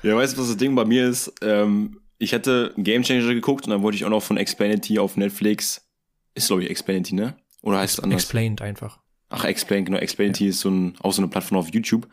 Ja, 0.04 0.16
weißt 0.16 0.36
du, 0.36 0.42
was 0.42 0.48
das 0.50 0.58
Ding 0.58 0.76
bei 0.76 0.84
mir 0.86 1.08
ist? 1.08 1.34
Ähm, 1.42 2.02
ich 2.18 2.34
hatte 2.34 2.74
Game 2.78 3.04
Changer 3.04 3.34
geguckt 3.34 3.66
und 3.66 3.72
dann 3.72 3.82
wollte 3.82 3.96
ich 3.96 4.04
auch 4.06 4.10
noch 4.10 4.24
von 4.24 4.38
Explainity 4.38 5.00
auf 5.00 5.16
Netflix. 5.18 5.86
Ist, 6.34 6.48
glaube 6.48 6.64
ich, 6.64 6.70
Explainity, 6.70 7.16
ne? 7.16 7.36
Oder 7.62 7.80
heißt 7.80 7.98
es 7.98 8.04
anders? 8.04 8.22
Explained 8.24 8.62
einfach. 8.62 9.00
Ach, 9.36 9.46
Explain, 9.46 9.86
genau. 9.86 9.98
Explainity 9.98 10.48
ist 10.48 10.60
so 10.62 10.70
ein, 10.70 10.96
auch 11.02 11.14
so 11.14 11.22
eine 11.22 11.30
Plattform 11.30 11.58
auf 11.60 11.74
YouTube. 11.74 12.08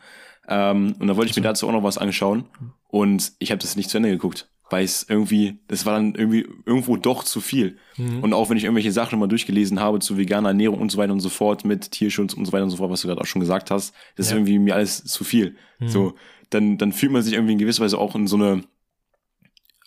Ähm, 0.47 0.95
und 0.99 1.07
da 1.07 1.15
wollte 1.15 1.31
ich 1.31 1.35
mir 1.37 1.41
dazu 1.43 1.67
auch 1.67 1.71
noch 1.71 1.83
was 1.83 1.97
anschauen. 1.97 2.45
Und 2.87 3.31
ich 3.39 3.51
habe 3.51 3.59
das 3.59 3.75
nicht 3.75 3.89
zu 3.89 3.97
Ende 3.97 4.09
geguckt. 4.09 4.49
Weil 4.69 4.85
es 4.85 5.05
irgendwie, 5.07 5.59
das 5.67 5.85
war 5.85 5.93
dann 5.93 6.15
irgendwie 6.15 6.47
irgendwo 6.65 6.95
doch 6.97 7.23
zu 7.23 7.41
viel. 7.41 7.77
Mhm. 7.97 8.23
Und 8.23 8.33
auch 8.33 8.49
wenn 8.49 8.57
ich 8.57 8.63
irgendwelche 8.63 8.91
Sachen 8.91 9.19
mal 9.19 9.27
durchgelesen 9.27 9.79
habe 9.79 9.99
zu 9.99 10.17
veganer 10.17 10.49
Ernährung 10.49 10.79
und 10.79 10.91
so 10.91 10.97
weiter 10.97 11.13
und 11.13 11.19
so 11.19 11.29
fort, 11.29 11.63
mit 11.63 11.91
Tierschutz 11.91 12.33
und 12.33 12.45
so 12.45 12.53
weiter 12.53 12.63
und 12.63 12.71
so 12.71 12.77
fort, 12.77 12.89
was 12.89 13.01
du 13.01 13.07
gerade 13.07 13.21
auch 13.21 13.25
schon 13.25 13.41
gesagt 13.41 13.69
hast, 13.71 13.93
das 14.15 14.25
ist 14.27 14.31
Ja. 14.31 14.37
irgendwie 14.37 14.57
mir 14.59 14.73
alles 14.75 15.03
zu 15.03 15.23
viel. 15.23 15.57
Mhm. 15.79 15.87
So, 15.89 16.15
dann, 16.49 16.77
dann 16.77 16.91
fühlt 16.91 17.11
man 17.11 17.21
sich 17.21 17.33
irgendwie 17.33 17.53
in 17.53 17.59
gewisser 17.59 17.83
Weise 17.83 17.99
auch 17.99 18.15
in 18.15 18.25
so 18.25 18.35
eine, 18.37 18.63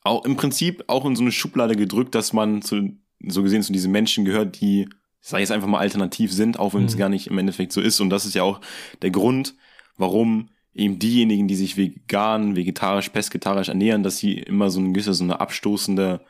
auch 0.05 0.25
im 0.25 0.37
Prinzip 0.37 0.85
auch 0.87 1.05
in 1.05 1.17
so 1.17 1.23
eine 1.23 1.33
Schublade 1.33 1.75
gedrückt, 1.75 2.15
dass 2.15 2.33
man 2.33 2.63
zu, 2.63 2.97
so 3.27 3.43
gesehen 3.43 3.63
zu 3.63 3.73
diesen 3.73 3.91
Menschen 3.93 4.25
gehört, 4.25 4.61
die, 4.61 4.89
ich 5.27 5.31
sage 5.31 5.41
jetzt 5.41 5.51
einfach 5.51 5.67
mal 5.67 5.81
alternativ 5.81 6.33
sind, 6.33 6.57
auch 6.61 6.75
wenn 6.75 6.85
es 6.85 6.95
Mhm. 6.95 6.99
gar 7.01 7.09
nicht 7.09 7.27
im 7.27 7.37
Endeffekt 7.39 7.73
so 7.73 7.81
ist. 7.81 7.99
Und 7.99 8.11
das 8.11 8.27
ist 8.27 8.35
ja 8.35 8.45
auch 8.45 8.61
der 9.03 9.11
Grund, 9.11 9.57
warum 9.97 10.51
eben 10.73 11.01
diejenigen, 11.01 11.49
die 11.49 11.57
sich 11.57 11.77
vegan, 11.77 12.55
vegetarisch, 12.55 13.09
pesketarisch 13.09 13.69
ernähren, 13.69 14.05
dass 14.05 14.19
sie 14.19 14.35
immer 14.35 14.71
so 14.71 14.79
eine 14.79 14.93
gewisse, 14.93 15.15
so 15.15 15.25
eine 15.25 15.41
abstoßende 15.41 16.21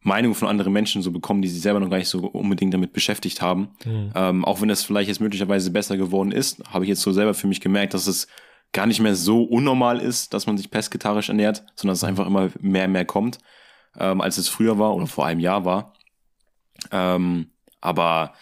Meinung 0.00 0.34
von 0.34 0.48
anderen 0.48 0.72
Menschen 0.72 1.02
so 1.02 1.12
bekommen, 1.12 1.40
die 1.40 1.46
sich 1.48 1.62
selber 1.62 1.78
noch 1.78 1.88
gar 1.88 1.98
nicht 1.98 2.08
so 2.08 2.18
unbedingt 2.26 2.74
damit 2.74 2.92
beschäftigt 2.92 3.42
haben. 3.42 3.68
Mhm. 3.84 4.10
Ähm, 4.16 4.44
auch 4.44 4.60
wenn 4.60 4.68
das 4.68 4.82
vielleicht 4.82 5.08
jetzt 5.08 5.20
möglicherweise 5.20 5.70
besser 5.70 5.96
geworden 5.96 6.32
ist, 6.32 6.64
habe 6.68 6.84
ich 6.84 6.88
jetzt 6.88 7.02
so 7.02 7.12
selber 7.12 7.34
für 7.34 7.46
mich 7.46 7.60
gemerkt, 7.60 7.94
dass 7.94 8.08
es 8.08 8.26
gar 8.72 8.86
nicht 8.86 8.98
mehr 9.00 9.14
so 9.14 9.44
unnormal 9.44 10.00
ist, 10.00 10.34
dass 10.34 10.48
man 10.48 10.56
sich 10.56 10.72
pesketarisch 10.72 11.28
ernährt, 11.28 11.62
sondern 11.76 11.92
dass 11.92 11.98
es 11.98 12.04
einfach 12.08 12.26
immer 12.26 12.50
mehr 12.60 12.86
und 12.86 12.92
mehr 12.92 13.04
kommt, 13.04 13.38
ähm, 13.96 14.20
als 14.20 14.36
es 14.36 14.48
früher 14.48 14.80
war 14.80 14.96
oder 14.96 15.06
vor 15.06 15.26
einem 15.26 15.38
Jahr 15.40 15.64
war. 15.64 15.92
Ähm, 16.90 17.50
aber 17.80 18.34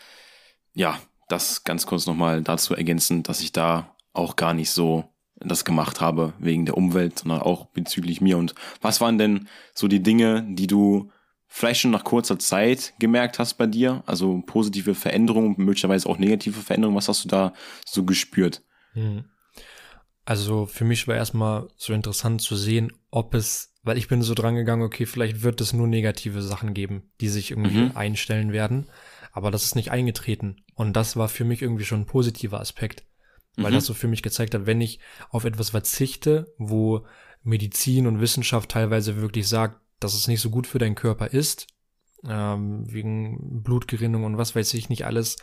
ja, 0.74 0.98
das 1.28 1.64
ganz 1.64 1.86
kurz 1.86 2.06
nochmal 2.06 2.42
dazu 2.42 2.74
ergänzen, 2.74 3.22
dass 3.22 3.40
ich 3.40 3.52
da 3.52 3.94
auch 4.12 4.36
gar 4.36 4.54
nicht 4.54 4.70
so 4.70 5.04
das 5.40 5.64
gemacht 5.64 6.00
habe 6.00 6.32
wegen 6.38 6.66
der 6.66 6.76
Umwelt, 6.76 7.18
sondern 7.18 7.42
auch 7.42 7.66
bezüglich 7.66 8.20
mir. 8.20 8.38
Und 8.38 8.54
was 8.80 9.00
waren 9.00 9.18
denn 9.18 9.48
so 9.74 9.86
die 9.86 10.02
Dinge, 10.02 10.44
die 10.48 10.66
du 10.66 11.12
vielleicht 11.46 11.80
schon 11.80 11.92
nach 11.92 12.04
kurzer 12.04 12.38
Zeit 12.38 12.94
gemerkt 12.98 13.38
hast 13.38 13.54
bei 13.54 13.66
dir? 13.66 14.02
Also 14.06 14.42
positive 14.46 14.94
Veränderungen, 14.94 15.54
möglicherweise 15.58 16.08
auch 16.08 16.18
negative 16.18 16.60
Veränderungen. 16.60 16.96
Was 16.96 17.08
hast 17.08 17.24
du 17.24 17.28
da 17.28 17.52
so 17.86 18.04
gespürt? 18.04 18.62
Mhm. 18.94 19.26
Also 20.24 20.66
für 20.66 20.84
mich 20.84 21.08
war 21.08 21.14
erstmal 21.14 21.68
so 21.76 21.92
interessant 21.92 22.42
zu 22.42 22.54
sehen, 22.54 22.92
ob 23.10 23.34
es, 23.34 23.74
weil 23.82 23.96
ich 23.96 24.08
bin 24.08 24.22
so 24.22 24.34
dran 24.34 24.56
gegangen, 24.56 24.82
okay, 24.82 25.06
vielleicht 25.06 25.42
wird 25.42 25.60
es 25.60 25.72
nur 25.72 25.86
negative 25.86 26.42
Sachen 26.42 26.74
geben, 26.74 27.12
die 27.20 27.28
sich 27.28 27.50
irgendwie 27.50 27.78
Mhm. 27.78 27.96
einstellen 27.96 28.52
werden. 28.52 28.90
Aber 29.32 29.50
das 29.50 29.64
ist 29.64 29.76
nicht 29.76 29.90
eingetreten. 29.90 30.64
Und 30.74 30.94
das 30.94 31.16
war 31.16 31.28
für 31.28 31.44
mich 31.44 31.62
irgendwie 31.62 31.84
schon 31.84 32.00
ein 32.02 32.06
positiver 32.06 32.60
Aspekt. 32.60 33.04
Weil 33.56 33.72
Mhm. 33.72 33.76
das 33.76 33.86
so 33.86 33.94
für 33.94 34.08
mich 34.08 34.22
gezeigt 34.22 34.54
hat, 34.54 34.66
wenn 34.66 34.80
ich 34.80 35.00
auf 35.30 35.44
etwas 35.44 35.70
verzichte, 35.70 36.54
wo 36.58 37.04
Medizin 37.42 38.06
und 38.06 38.20
Wissenschaft 38.20 38.70
teilweise 38.70 39.16
wirklich 39.16 39.48
sagt, 39.48 39.80
dass 40.00 40.14
es 40.14 40.28
nicht 40.28 40.40
so 40.40 40.50
gut 40.50 40.66
für 40.66 40.78
deinen 40.78 40.94
Körper 40.94 41.28
ist, 41.28 41.66
ähm, 42.24 42.84
wegen 42.92 43.62
Blutgerinnung 43.62 44.24
und 44.24 44.38
was 44.38 44.54
weiß 44.54 44.74
ich 44.74 44.88
nicht 44.88 45.06
alles, 45.06 45.36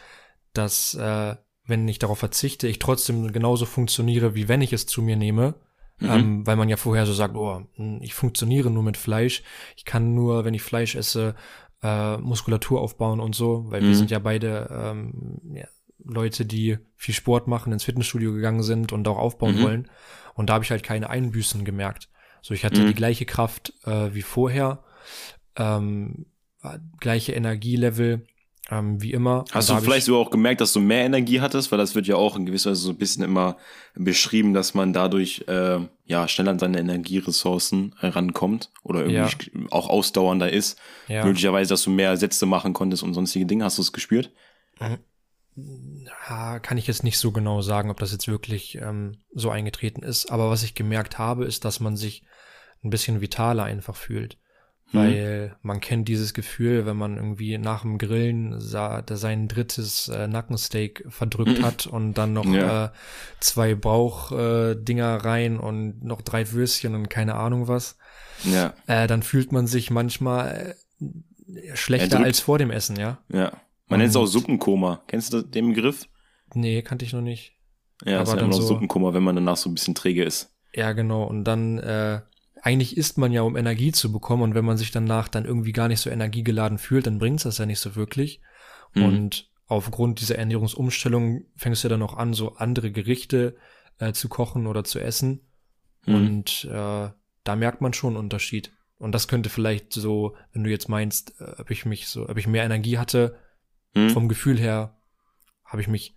dass 0.53 0.93
äh, 0.93 1.36
wenn 1.65 1.88
ich 1.88 1.99
darauf 1.99 2.19
verzichte, 2.19 2.67
ich 2.67 2.79
trotzdem 2.79 3.31
genauso 3.33 3.65
funktioniere, 3.65 4.36
wie 4.36 4.47
wenn 4.47 4.61
ich 4.61 4.71
es 4.71 4.86
zu 4.86 5.01
mir 5.01 5.15
nehme. 5.15 5.55
Mhm. 5.99 6.09
Ähm, 6.09 6.47
weil 6.47 6.57
man 6.57 6.67
ja 6.67 6.75
vorher 6.75 7.05
so 7.05 7.13
sagt, 7.13 7.36
oh, 7.36 7.65
ich 8.01 8.13
funktioniere 8.13 8.69
nur 8.69 8.83
mit 8.83 8.97
Fleisch. 8.97 9.43
Ich 9.77 9.86
kann 9.86 10.13
nur, 10.13 10.43
wenn 10.43 10.53
ich 10.53 10.61
Fleisch 10.61 10.95
esse, 10.95 11.36
äh, 11.84 12.17
Muskulatur 12.17 12.82
aufbauen 12.82 13.19
und 13.19 13.36
so, 13.36 13.65
weil 13.69 13.82
Mhm. 13.82 13.88
wir 13.88 13.95
sind 13.95 14.11
ja 14.11 14.19
beide 14.19 14.69
ähm, 14.71 15.39
ja, 15.53 15.67
Leute, 16.03 16.45
die 16.45 16.78
viel 16.95 17.13
Sport 17.13 17.47
machen, 17.47 17.73
ins 17.73 17.84
Fitnessstudio 17.84 18.34
gegangen 18.34 18.63
sind 18.63 18.91
und 18.93 19.07
auch 19.07 19.17
aufbauen 19.17 19.55
Mhm. 19.55 19.61
wollen. 19.61 19.91
Und 20.36 20.49
da 20.49 20.55
habe 20.55 20.63
ich 20.63 20.71
halt 20.71 20.84
keine 20.84 21.09
Einbüßen 21.09 21.65
gemerkt. 21.65 22.09
So, 22.41 22.53
ich 22.53 22.63
hatte 22.65 22.84
Mhm. 22.84 22.88
die 22.88 22.95
gleiche 22.95 23.26
Kraft 23.26 23.73
äh, 23.86 24.13
wie 24.13 24.21
vorher, 24.21 24.84
ähm, 25.55 26.26
gleiche 26.99 27.34
Energielevel 27.34 28.26
ähm, 28.72 29.01
wie 29.01 29.11
immer. 29.11 29.45
Hast 29.51 29.70
du 29.70 29.76
vielleicht 29.76 29.99
ich, 29.99 30.05
sogar 30.05 30.22
auch 30.22 30.32
gemerkt, 30.32 30.59
dass 30.61 30.74
du 30.74 30.80
mehr 30.80 31.05
Energie 31.05 31.39
hattest? 31.41 31.72
Weil 31.72 31.78
das 31.78 31.93
wird 31.93 32.07
ja 32.07 32.16
auch 32.16 32.36
in 32.36 32.45
gewisser 32.45 32.72
Weise 32.72 32.82
so 32.82 32.89
ein 32.89 32.97
bisschen 32.97 33.24
immer 33.24 33.57
beschrieben, 33.93 34.53
dass 34.53 34.74
man 34.74 34.91
dadurch 34.91 35.45
äh, 35.47 35.80
ja 36.05 36.28
schneller 36.28 36.51
an 36.51 36.59
seine 36.59 36.80
Energieressourcen 36.80 37.95
äh, 38.01 38.07
rankommt 38.07 38.72
oder 38.84 39.05
irgendwie 39.05 39.70
auch 39.72 39.89
ausdauernder 39.89 40.51
ist. 40.51 40.80
ja, 41.07 41.24
Möglicherweise, 41.24 41.70
dass 41.70 41.84
du 41.84 41.91
mehr 41.91 42.18
Sätze 42.18 42.45
machen 42.45 42.74
konntest 42.74 43.03
und 43.03 43.13
sonstige 43.13 43.45
Dinge. 43.45 43.66
Hast 43.66 43.78
du 43.78 43.82
es 43.82 43.93
gespürt? 43.93 44.32
ja, 46.28 46.59
kann 46.59 46.78
ich 46.78 46.88
jetzt 46.88 47.03
nicht 47.03 47.18
so 47.18 47.32
genau 47.32 47.61
sagen, 47.61 47.89
ob 47.89 47.99
das 47.99 48.11
jetzt 48.11 48.28
wirklich 48.28 48.76
ähm, 48.76 49.20
so 49.34 49.49
eingetreten 49.49 50.03
ist. 50.03 50.32
Aber 50.32 50.49
was 50.49 50.63
ich 50.63 50.76
gemerkt 50.76 51.18
habe, 51.18 51.45
ist, 51.45 51.63
dass 51.66 51.80
man 51.80 51.95
sich 51.95 52.24
ein 52.84 52.89
bisschen 52.89 53.22
vitaler 53.22 53.63
einfach 53.63 53.95
fühlt. 53.95 54.38
Mhm. 54.95 54.99
Weil 54.99 55.55
man 55.61 55.79
kennt 55.79 56.07
dieses 56.07 56.33
Gefühl, 56.33 56.85
wenn 56.85 56.97
man 56.97 57.15
irgendwie 57.17 57.57
nach 57.57 57.81
dem 57.83 57.97
Grillen 57.97 58.59
sa 58.59 59.01
da 59.01 59.15
sein 59.17 59.47
drittes 59.47 60.07
äh, 60.07 60.27
Nackensteak 60.27 61.05
verdrückt 61.09 61.59
Mhm. 61.59 61.63
hat 61.65 61.87
und 61.87 62.13
dann 62.15 62.33
noch 62.33 62.45
Ja. 62.45 62.85
äh, 62.85 62.89
zwei 63.39 63.75
Bauchdinger 63.75 64.71
äh, 64.71 64.75
Dinger 64.83 65.15
rein 65.17 65.59
und 65.59 66.03
noch 66.03 66.21
drei 66.21 66.51
Würstchen 66.51 66.95
und 66.95 67.09
keine 67.09 67.35
Ahnung 67.35 67.67
was. 67.67 67.97
Ja, 68.43 68.73
Äh, 68.87 69.07
dann 69.07 69.23
fühlt 69.23 69.51
man 69.51 69.67
sich 69.67 69.91
manchmal 69.91 70.75
äh, 70.99 71.75
schlechter 71.75 72.19
als 72.19 72.39
vor 72.39 72.57
dem 72.57 72.71
Essen, 72.71 72.97
ja? 72.97 73.19
ja. 73.31 73.51
Man 73.87 73.99
nennt 73.99 74.09
es 74.09 74.15
auch 74.15 74.25
Suppenkoma. 74.25 75.03
Kennst 75.07 75.31
du 75.33 75.41
den 75.43 75.67
Begriff? 75.73 76.07
Nee, 76.53 76.81
kannte 76.81 77.05
ich 77.05 77.13
noch 77.13 77.21
nicht. 77.21 77.53
Ja, 78.03 78.19
Aber 78.19 78.23
das 78.23 78.29
ist 78.29 78.35
ja 78.35 78.39
immer 78.41 78.49
noch 78.49 78.61
so- 78.61 78.67
Suppenkoma, 78.67 79.13
wenn 79.13 79.23
man 79.23 79.35
danach 79.35 79.57
so 79.57 79.69
ein 79.69 79.75
bisschen 79.75 79.93
träge 79.95 80.23
ist. 80.23 80.51
Ja, 80.73 80.91
genau. 80.93 81.23
Und 81.23 81.43
dann, 81.45 81.77
äh, 81.77 82.21
eigentlich 82.66 82.97
isst 82.97 83.18
man 83.18 83.32
ja, 83.32 83.43
um 83.43 83.55
Energie 83.55 83.91
zu 83.91 84.11
bekommen. 84.11 84.43
Und 84.43 84.55
wenn 84.55 84.66
man 84.66 84.78
sich 84.78 84.91
danach 84.91 85.28
dann 85.28 85.45
irgendwie 85.45 85.72
gar 85.72 85.88
nicht 85.88 85.99
so 85.99 86.09
energiegeladen 86.09 86.78
fühlt, 86.80 87.05
dann 87.05 87.20
bringt's 87.20 87.43
das 87.43 87.59
ja 87.59 87.66
nicht 87.66 87.80
so 87.80 87.95
wirklich. 87.95 88.41
Mhm. 88.95 89.03
Und 89.03 89.51
aufgrund 89.68 90.20
dieser 90.20 90.38
Ernährungsumstellung 90.38 91.45
fängst 91.55 91.84
du 91.84 91.89
dann 91.89 92.01
auch 92.01 92.16
an, 92.16 92.34
so 92.34 92.55
andere 92.55 92.91
Gerichte 92.91 93.55
äh, 93.99 94.13
zu 94.13 94.30
kochen 94.30 94.66
oder 94.66 94.84
zu 94.84 94.99
essen. 94.99 95.41
Mhm. 96.05 96.16
Und 96.16 96.66
äh, 96.66 97.09
da 97.43 97.55
merkt 97.55 97.82
man 97.82 97.93
schon 97.93 98.16
einen 98.16 98.24
Unterschied. 98.24 98.72
Und 98.97 99.11
das 99.11 99.28
könnte 99.28 99.49
vielleicht 99.49 99.93
so, 99.93 100.36
wenn 100.51 100.63
du 100.63 100.72
jetzt 100.72 100.89
meinst, 100.89 101.39
äh, 101.39 101.55
ob 101.59 101.70
ich 101.70 101.86
mich 101.86 102.07
so, 102.07 102.28
ob 102.28 102.38
ich 102.38 102.47
mehr 102.47 102.63
Energie 102.63 102.97
hatte, 102.97 103.38
Mhm. 103.95 104.09
vom 104.09 104.28
Gefühl 104.28 104.59
her, 104.59 104.97
habe 105.63 105.82
ich 105.82 105.88
mich 105.88 106.16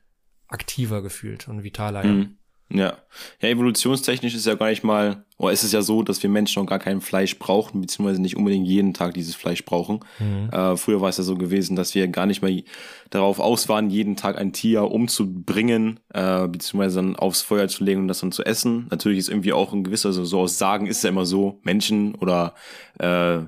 aktiver 0.49 1.03
gefühlt 1.03 1.47
und 1.49 1.63
vitaler. 1.63 2.05
Ja. 2.05 2.27
Ja. 2.71 2.99
Ja, 3.41 3.49
evolutionstechnisch 3.49 4.35
ist 4.35 4.47
ja 4.47 4.55
gar 4.55 4.69
nicht 4.69 4.85
mal, 4.85 5.25
oder 5.39 5.53
ist 5.53 5.65
es 5.65 5.73
ja 5.73 5.81
so, 5.81 6.03
dass 6.03 6.23
wir 6.23 6.29
Menschen 6.29 6.63
noch 6.63 6.69
gar 6.69 6.79
kein 6.79 7.01
Fleisch 7.01 7.39
brauchen, 7.39 7.81
beziehungsweise 7.81 8.21
nicht 8.21 8.37
unbedingt 8.37 8.67
jeden 8.67 8.93
Tag 8.93 9.15
dieses 9.15 9.35
Fleisch 9.35 9.65
brauchen. 9.65 10.01
Mhm. 10.19 10.51
Äh, 10.51 10.77
früher 10.77 11.01
war 11.01 11.09
es 11.09 11.17
ja 11.17 11.25
so 11.25 11.37
gewesen, 11.37 11.77
dass 11.77 11.95
wir 11.95 12.07
gar 12.09 12.27
nicht 12.27 12.43
mehr 12.43 12.63
darauf 13.11 13.41
aus 13.41 13.69
waren, 13.69 13.89
jeden 13.89 14.17
Tag 14.17 14.37
ein 14.37 14.53
Tier 14.53 14.83
umzubringen, 14.83 16.01
äh, 16.13 16.47
beziehungsweise 16.47 16.97
dann 16.97 17.17
aufs 17.17 17.41
Feuer 17.41 17.69
zu 17.69 17.85
legen 17.85 18.03
und 18.03 18.09
das 18.09 18.21
dann 18.21 18.33
zu 18.33 18.45
essen. 18.45 18.87
Natürlich 18.91 19.19
ist 19.19 19.31
irgendwie 19.31 19.55
auch 19.55 19.73
ein 19.73 19.85
gewisser, 19.85 20.13
so, 20.13 20.25
so 20.25 20.41
aus 20.41 20.59
Sagen 20.59 20.87
ist 20.87 20.99
es 20.99 21.03
ja 21.05 21.11
immer 21.11 21.27
so, 21.27 21.61
Menschen 21.63 22.15
oder 22.17 22.55
äh, 22.99 23.39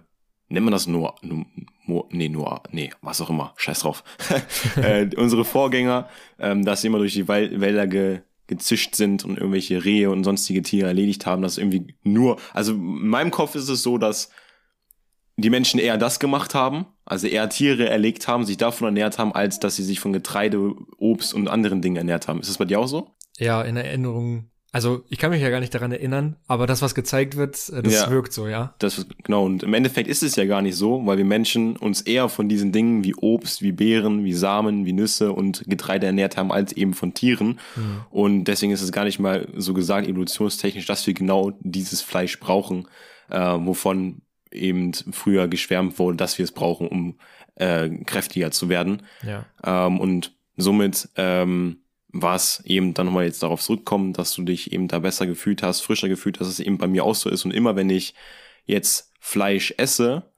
nennt 0.48 0.64
man 0.64 0.72
das 0.72 0.86
nur, 0.86 1.14
nur 1.22 2.06
nee, 2.10 2.28
nur, 2.28 2.62
nee, 2.70 2.90
was 3.02 3.20
auch 3.20 3.30
immer, 3.30 3.52
scheiß 3.56 3.80
drauf. 3.80 4.04
äh, 4.76 5.08
unsere 5.16 5.44
Vorgänger, 5.44 6.08
ähm, 6.38 6.64
dass 6.64 6.80
sie 6.80 6.86
immer 6.86 6.98
durch 6.98 7.14
die 7.14 7.28
Wälder 7.28 7.86
ge, 7.86 8.20
gezischt 8.50 8.96
sind 8.96 9.24
und 9.24 9.38
irgendwelche 9.38 9.84
Rehe 9.84 10.10
und 10.10 10.24
sonstige 10.24 10.60
Tiere 10.60 10.88
erledigt 10.88 11.24
haben, 11.24 11.40
dass 11.40 11.56
irgendwie 11.56 11.94
nur, 12.02 12.36
also 12.52 12.72
in 12.72 13.08
meinem 13.08 13.30
Kopf 13.30 13.54
ist 13.54 13.70
es 13.70 13.82
so, 13.82 13.96
dass 13.96 14.30
die 15.36 15.48
Menschen 15.48 15.80
eher 15.80 15.96
das 15.96 16.20
gemacht 16.20 16.54
haben, 16.54 16.84
also 17.06 17.26
eher 17.26 17.48
Tiere 17.48 17.88
erlegt 17.88 18.28
haben, 18.28 18.44
sich 18.44 18.58
davon 18.58 18.88
ernährt 18.88 19.18
haben, 19.18 19.32
als 19.32 19.60
dass 19.60 19.76
sie 19.76 19.84
sich 19.84 20.00
von 20.00 20.12
Getreide, 20.12 20.74
Obst 20.98 21.32
und 21.32 21.48
anderen 21.48 21.80
Dingen 21.80 21.96
ernährt 21.96 22.28
haben. 22.28 22.40
Ist 22.40 22.50
das 22.50 22.58
bei 22.58 22.66
dir 22.66 22.80
auch 22.80 22.88
so? 22.88 23.14
Ja, 23.38 23.62
in 23.62 23.76
Erinnerung. 23.76 24.49
Also 24.72 25.04
ich 25.08 25.18
kann 25.18 25.30
mich 25.30 25.42
ja 25.42 25.50
gar 25.50 25.58
nicht 25.58 25.74
daran 25.74 25.90
erinnern, 25.90 26.36
aber 26.46 26.66
das, 26.68 26.80
was 26.80 26.94
gezeigt 26.94 27.36
wird, 27.36 27.68
äh, 27.70 27.82
das 27.82 27.92
Ja. 27.94 28.10
wirkt 28.10 28.32
so, 28.32 28.46
ja. 28.46 28.74
Das, 28.78 29.04
genau, 29.24 29.44
und 29.44 29.64
im 29.64 29.74
Endeffekt 29.74 30.08
ist 30.08 30.22
es 30.22 30.36
ja 30.36 30.44
gar 30.44 30.62
nicht 30.62 30.76
so, 30.76 31.04
weil 31.06 31.18
wir 31.18 31.24
Menschen 31.24 31.76
uns 31.76 32.00
eher 32.02 32.28
von 32.28 32.48
diesen 32.48 32.70
Dingen 32.70 33.02
wie 33.02 33.14
Obst, 33.16 33.62
wie 33.62 33.72
Beeren, 33.72 34.24
wie 34.24 34.32
Samen, 34.32 34.84
wie 34.84 34.92
Nüsse 34.92 35.32
und 35.32 35.64
Getreide 35.66 36.06
ernährt 36.06 36.36
haben, 36.36 36.52
als 36.52 36.72
eben 36.72 36.94
von 36.94 37.14
Tieren. 37.14 37.58
Und 38.10 38.44
deswegen 38.44 38.70
ist 38.72 38.82
es 38.82 38.92
gar 38.92 39.04
nicht 39.04 39.18
mal 39.18 39.48
so 39.56 39.74
gesagt 39.74 40.06
evolutionstechnisch, 40.06 40.86
dass 40.86 41.04
wir 41.06 41.14
genau 41.14 41.52
dieses 41.60 42.00
Fleisch 42.02 42.38
brauchen, 42.38 42.86
äh, 43.28 43.38
wovon 43.40 44.22
eben 44.52 44.92
früher 44.92 45.48
geschwärmt 45.48 45.98
wurde, 45.98 46.16
dass 46.16 46.38
wir 46.38 46.44
es 46.44 46.52
brauchen, 46.52 46.86
um 46.88 47.18
äh, 47.56 47.88
kräftiger 48.04 48.50
zu 48.52 48.68
werden. 48.68 49.02
Ja. 49.26 49.46
Ähm, 49.64 49.98
und 50.00 50.32
somit 50.56 51.08
ähm, 51.16 51.78
war 52.12 52.34
es 52.34 52.62
eben 52.64 52.94
dann 52.94 53.06
nochmal 53.06 53.24
jetzt 53.24 53.42
darauf 53.42 53.60
zurückkommen, 53.60 54.12
dass 54.12 54.34
du 54.34 54.42
dich 54.42 54.72
eben 54.72 54.88
da 54.88 54.98
besser 54.98 55.26
gefühlt 55.26 55.62
hast, 55.62 55.80
frischer 55.80 56.08
gefühlt, 56.08 56.40
dass 56.40 56.48
es 56.48 56.60
eben 56.60 56.78
bei 56.78 56.86
mir 56.86 57.04
auch 57.04 57.14
so 57.14 57.30
ist. 57.30 57.44
Und 57.44 57.52
immer 57.52 57.76
wenn 57.76 57.90
ich 57.90 58.14
jetzt 58.64 59.12
Fleisch 59.20 59.74
esse, 59.76 60.30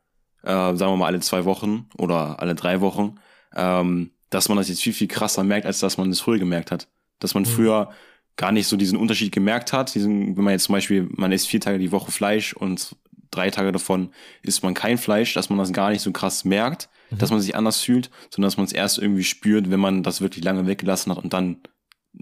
äh, 0.43 0.49
sagen 0.49 0.79
wir 0.79 0.97
mal 0.97 1.07
alle 1.07 1.21
zwei 1.21 1.45
Wochen 1.45 1.89
oder 1.97 2.41
alle 2.41 2.55
drei 2.55 2.81
Wochen, 2.81 3.17
ähm, 3.55 4.11
dass 4.31 4.49
man 4.49 4.59
das 4.59 4.69
jetzt 4.69 4.83
viel, 4.83 4.93
viel 4.93 5.09
krasser 5.09 5.45
merkt, 5.45 5.67
als 5.67 5.81
dass 5.81 5.99
man 5.99 6.11
es 6.11 6.21
früher 6.21 6.39
gemerkt 6.39 6.71
hat. 6.71 6.89
Dass 7.19 7.35
man 7.35 7.47
früher 7.47 7.91
gar 8.37 8.53
nicht 8.53 8.67
so 8.67 8.77
diesen 8.77 8.99
Unterschied 8.99 9.33
gemerkt 9.33 9.73
hat. 9.73 9.95
Diesen, 9.95 10.37
wenn 10.37 10.45
man 10.45 10.53
jetzt 10.53 10.65
zum 10.65 10.73
Beispiel, 10.75 11.09
man 11.13 11.33
isst 11.33 11.49
vier 11.49 11.61
Tage 11.61 11.79
die 11.79 11.93
Woche 11.93 12.11
Fleisch 12.11 12.55
und 12.55 12.97
drei 13.33 13.51
Tage 13.51 13.73
davon 13.73 14.13
isst 14.43 14.63
man 14.63 14.75
kein 14.75 14.97
Fleisch, 14.99 15.35
dass 15.35 15.49
man 15.51 15.59
das 15.59 15.73
gar 15.73 15.91
nicht 15.91 16.03
so 16.03 16.13
krass 16.13 16.45
merkt, 16.45 16.89
dass 17.11 17.31
man 17.31 17.41
sich 17.41 17.57
anders 17.57 17.81
fühlt, 17.81 18.11
sondern 18.31 18.47
dass 18.47 18.57
man 18.57 18.65
es 18.67 18.73
erst 18.73 18.99
irgendwie 18.99 19.25
spürt, 19.25 19.71
wenn 19.71 19.81
man 19.81 20.03
das 20.05 20.21
wirklich 20.21 20.45
lange 20.45 20.67
weggelassen 20.67 21.11
hat 21.13 21.23
und 21.23 21.33
dann 21.33 21.63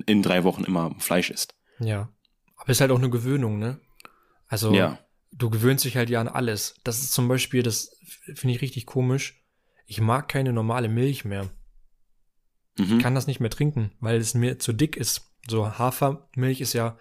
in 0.07 0.23
drei 0.23 0.43
Wochen 0.45 0.65
immer 0.65 0.95
Fleisch 0.99 1.31
isst. 1.31 1.55
Ja. 1.79 2.09
Aber 2.57 2.71
ist 2.71 2.81
halt 2.81 2.91
auch 2.91 2.99
eine 2.99 3.11
Gewöhnung, 3.11 3.59
ne? 3.59 3.79
Also, 4.49 4.73
Ja. 4.75 4.99
du 5.33 5.51
gewöhnst 5.51 5.85
dich 5.85 5.97
halt 5.97 6.11
ja 6.11 6.21
an 6.21 6.29
alles. 6.29 6.75
Das 6.85 7.01
ist 7.01 7.13
zum 7.13 7.29
Beispiel, 7.29 7.63
das 7.63 7.97
finde 8.35 8.55
ich 8.55 8.63
richtig 8.63 8.87
komisch. 8.87 9.45
Ich 9.87 10.01
mag 10.01 10.29
keine 10.29 10.53
normale 10.53 10.89
Milch 10.89 11.25
mehr. 11.25 11.51
Mhm. 12.79 13.01
kann 13.01 13.15
das 13.15 13.27
nicht 13.27 13.41
mehr 13.41 13.51
trinken, 13.51 13.93
weil 14.01 14.19
es 14.19 14.35
mir 14.35 14.59
zu 14.59 14.73
dick 14.73 14.97
ist. 14.97 15.23
So 15.49 15.79
Hafermilch 15.79 16.61
ist 16.61 16.73
ja 16.73 16.97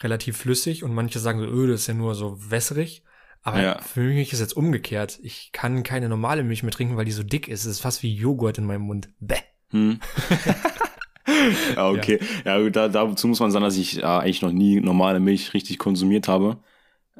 relativ 0.00 0.36
flüssig 0.36 0.84
und 0.84 0.94
manche 0.94 1.18
sagen 1.18 1.40
so, 1.40 1.46
öh, 1.46 1.66
das 1.66 1.82
ist 1.82 1.86
ja 1.86 1.94
nur 1.94 2.14
so 2.14 2.36
wässrig. 2.50 3.02
Aber 3.44 3.62
Ja. 3.62 3.78
für 3.82 4.00
mich 4.00 4.32
ist 4.32 4.40
jetzt 4.40 4.56
umgekehrt. 4.56 5.18
Ich 5.22 5.50
kann 5.52 5.82
keine 5.82 6.08
normale 6.08 6.42
Milch 6.42 6.62
mehr 6.62 6.72
trinken, 6.72 6.96
weil 6.96 7.04
die 7.04 7.12
so 7.12 7.22
dick 7.22 7.46
ist. 7.46 7.60
Es 7.66 7.72
ist 7.72 7.80
fast 7.80 8.02
wie 8.02 8.14
Joghurt 8.14 8.58
in 8.58 8.64
meinem 8.64 8.82
Mund. 8.82 9.10
Bäh. 9.20 9.36
Hm. 9.70 10.00
ja, 11.76 11.88
okay. 11.88 12.20
Ja, 12.44 12.58
gut, 12.60 12.74
da, 12.76 12.88
dazu 12.88 13.28
muss 13.28 13.40
man 13.40 13.50
sagen, 13.50 13.64
dass 13.64 13.76
ich 13.76 13.98
äh, 13.98 14.04
eigentlich 14.04 14.42
noch 14.42 14.52
nie 14.52 14.80
normale 14.80 15.20
Milch 15.20 15.54
richtig 15.54 15.78
konsumiert 15.78 16.26
habe. 16.28 16.58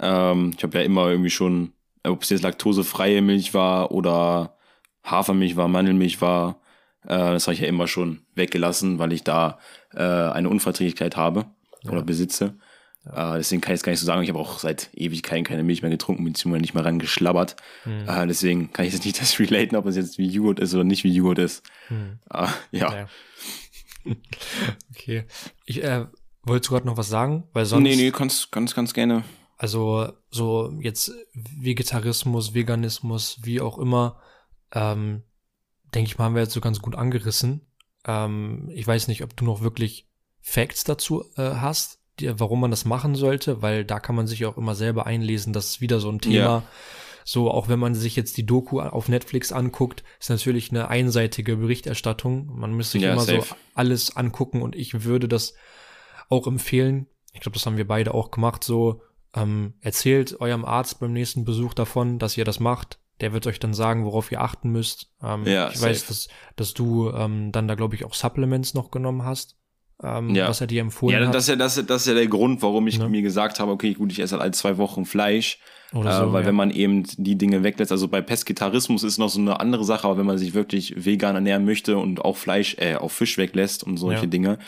Ähm, 0.01 0.55
ich 0.57 0.63
habe 0.63 0.79
ja 0.79 0.85
immer 0.85 1.09
irgendwie 1.11 1.31
schon, 1.31 1.73
äh, 2.03 2.09
ob 2.09 2.23
es 2.23 2.31
jetzt 2.31 2.43
laktosefreie 2.43 3.23
Milch 3.23 3.55
war 3.55 3.91
oder 3.91 4.57
Hafermilch 5.05 5.57
war, 5.57 5.69
Mandelmilch 5.69 6.21
war, 6.21 6.61
äh, 7.05 7.09
das 7.09 7.47
habe 7.47 7.55
ich 7.55 7.61
ja 7.61 7.69
immer 7.69 7.87
schon 7.87 8.21
weggelassen, 8.35 8.99
weil 8.99 9.13
ich 9.13 9.25
da 9.25 9.59
äh, 9.93 10.01
eine 10.03 10.49
Unverträglichkeit 10.49 11.17
habe 11.17 11.47
oder 11.87 12.03
besitze. 12.03 12.55
Äh, 13.07 13.37
deswegen 13.37 13.61
kann 13.61 13.73
ich 13.73 13.79
jetzt 13.79 13.85
gar 13.85 13.93
nicht 13.93 14.01
so 14.01 14.07
sagen. 14.07 14.23
Ich 14.23 14.29
habe 14.29 14.39
auch 14.39 14.59
seit 14.59 14.91
Ewigkeiten 14.95 15.45
keine 15.45 15.63
Milch 15.63 15.83
mehr 15.83 15.91
getrunken, 15.91 16.25
beziehungsweise 16.25 16.63
nicht 16.63 16.75
mehr 16.75 16.85
rangeschlabbert. 16.85 17.57
Äh, 17.85 18.27
deswegen 18.27 18.73
kann 18.73 18.87
ich 18.87 18.93
jetzt 18.93 19.05
nicht 19.05 19.21
das 19.21 19.39
relaten, 19.39 19.77
ob 19.77 19.87
es 19.87 19.97
jetzt 19.97 20.19
wie 20.19 20.29
Joghurt 20.29 20.61
ist 20.61 20.75
oder 20.75 20.85
nicht 20.85 21.05
wie 21.05 21.15
Joghurt 21.15 21.39
ist. 21.39 21.63
Äh, 21.91 22.47
ja. 22.71 22.95
Ja. 22.95 23.09
okay. 24.91 25.25
Ich 25.67 25.83
äh, 25.83 26.07
wollte 26.43 26.69
gerade 26.69 26.87
noch 26.87 26.97
was 26.97 27.09
sagen, 27.09 27.45
weil 27.53 27.67
sonst. 27.67 27.83
Nee, 27.83 27.97
nee, 27.97 28.11
kannst, 28.11 28.53
kannst, 28.53 28.75
kannst 28.75 28.95
gerne. 28.95 29.25
Also 29.57 30.13
so 30.31 30.73
jetzt 30.81 31.13
Vegetarismus, 31.33 32.55
Veganismus, 32.55 33.39
wie 33.43 33.61
auch 33.61 33.79
immer, 33.79 34.21
ähm, 34.73 35.23
denke 35.95 36.09
ich 36.09 36.19
mal, 36.19 36.25
haben 36.25 36.35
wir 36.35 36.43
jetzt 36.43 36.55
so 36.55 36.61
ganz 36.61 36.81
gut 36.81 36.97
angerissen. 36.97 37.67
Ähm, 38.05 38.71
ich 38.75 38.87
weiß 38.87 39.09
nicht, 39.09 39.23
ob 39.23 39.37
du 39.37 39.45
noch 39.45 39.63
wirklich 39.63 40.09
Facts 40.41 40.85
dazu 40.85 41.25
äh, 41.37 41.55
hast, 41.55 42.01
warum 42.37 42.61
man 42.61 42.71
das 42.71 42.85
machen 42.85 43.15
sollte, 43.15 43.63
weil 43.63 43.85
da 43.85 44.01
kann 44.01 44.15
man 44.17 44.27
sich 44.27 44.45
auch 44.47 44.57
immer 44.57 44.75
selber 44.75 45.07
einlesen. 45.07 45.53
Das 45.53 45.67
ist 45.69 45.81
wieder 45.81 46.01
so 46.01 46.11
ein 46.11 46.21
Thema. 46.21 46.35
Ja. 46.37 46.63
So, 47.27 47.51
auch 47.51 47.69
wenn 47.69 47.79
man 47.79 47.95
sich 47.95 48.17
jetzt 48.17 48.37
die 48.37 48.45
Doku 48.45 48.81
auf 48.81 49.09
Netflix 49.09 49.51
anguckt, 49.51 50.05
ist 50.21 50.29
natürlich 50.29 50.71
eine 50.71 50.89
einseitige 50.89 51.57
Berichterstattung. 51.57 52.51
Man 52.55 52.75
müsste 52.75 52.93
sich 52.93 53.03
Ja, 53.03 53.13
immer 53.13 53.23
so 53.23 53.37
safe. 53.41 53.55
alles 53.75 54.15
angucken 54.17 54.61
und 54.61 54.77
ich 54.77 55.05
würde 55.05 55.27
das 55.27 55.55
auch 56.29 56.47
empfehlen. 56.47 57.07
Ich 57.33 57.41
glaube, 57.41 57.55
das 57.55 57.65
haben 57.67 57.79
wir 57.79 57.87
beide 57.87 58.13
auch 58.15 58.31
gemacht. 58.31 58.63
So, 58.63 59.01
ähm, 59.35 59.75
erzählt 59.81 60.39
eurem 60.41 60.65
Arzt 60.65 61.01
beim 61.01 61.13
nächsten 61.15 61.45
Besuch 61.45 61.73
davon, 61.75 62.19
dass 62.19 62.37
ihr 62.37 62.45
das 62.45 62.61
macht. 62.61 62.99
Der 63.21 63.33
wird 63.33 63.47
euch 63.47 63.59
dann 63.59 63.75
sagen, 63.75 64.05
worauf 64.05 64.31
ihr 64.31 64.41
achten 64.43 64.71
müsst. 64.71 65.11
Ähm, 65.23 65.47
Ja, 65.47 65.71
ich 65.71 65.81
weiß, 65.81 66.01
safe. 66.01 66.09
dass, 66.09 66.29
dass 66.57 66.75
du 66.75 67.11
ähm, 67.11 67.53
dann 67.53 67.69
da, 67.69 67.75
glaube 67.75 67.95
ich, 67.95 68.05
auch 68.05 68.13
Supplements 68.15 68.75
noch 68.75 68.91
genommen 68.91 69.25
hast, 69.25 69.57
ähm, 70.03 70.35
Ja. 70.35 70.49
was 70.49 70.61
er 70.61 70.67
dir 70.67 70.81
empfohlen 70.81 71.21
Ja, 71.21 71.27
hat. 71.27 71.35
das 71.35 71.45
ist 71.45 71.49
ja, 71.51 71.57
das, 71.57 71.77
ist- 71.77 71.89
das 71.91 72.03
ist 72.03 72.09
ja 72.09 72.15
der 72.15 72.27
Grund, 72.27 72.63
warum 72.63 72.87
ich 72.87 72.99
Ne? 72.99 73.09
mir 73.09 73.23
gesagt 73.23 73.61
habe, 73.61 73.73
okay, 73.73 73.95
gut, 73.95 74.13
ich 74.13 74.19
esse 74.21 74.33
halt 74.33 74.43
alle 74.43 74.51
zwei 74.53 74.77
Wochen 74.79 75.05
Fleisch. 75.05 75.59
Oder 75.93 76.11
äh, 76.11 76.25
so, 76.25 76.33
weil 76.33 76.43
ja. 76.43 76.49
wenn 76.49 76.57
man 76.57 76.71
eben 76.71 77.05
die 77.19 77.37
Dinge 77.39 77.63
weglässt, 77.63 77.93
also 77.93 78.09
bei 78.09 78.21
Pesketarismus 78.21 79.05
ist 79.05 79.19
noch 79.19 79.29
so 79.29 79.41
eine 79.41 79.61
andere 79.61 79.85
Sache, 79.85 80.07
aber 80.09 80.19
wenn 80.19 80.27
man 80.27 80.39
sich 80.39 80.53
wirklich 80.55 81.05
vegan 81.05 81.37
ernähren 81.37 81.65
möchte 81.65 81.97
und 81.99 82.25
auch 82.25 82.37
Fleisch, 82.37 82.77
äh, 82.79 82.97
auch 82.97 83.11
Fisch 83.13 83.39
weglässt 83.39 83.85
und 83.85 83.97
solche 83.97 84.23
Ja. 84.23 84.27
Dinge, 84.29 84.59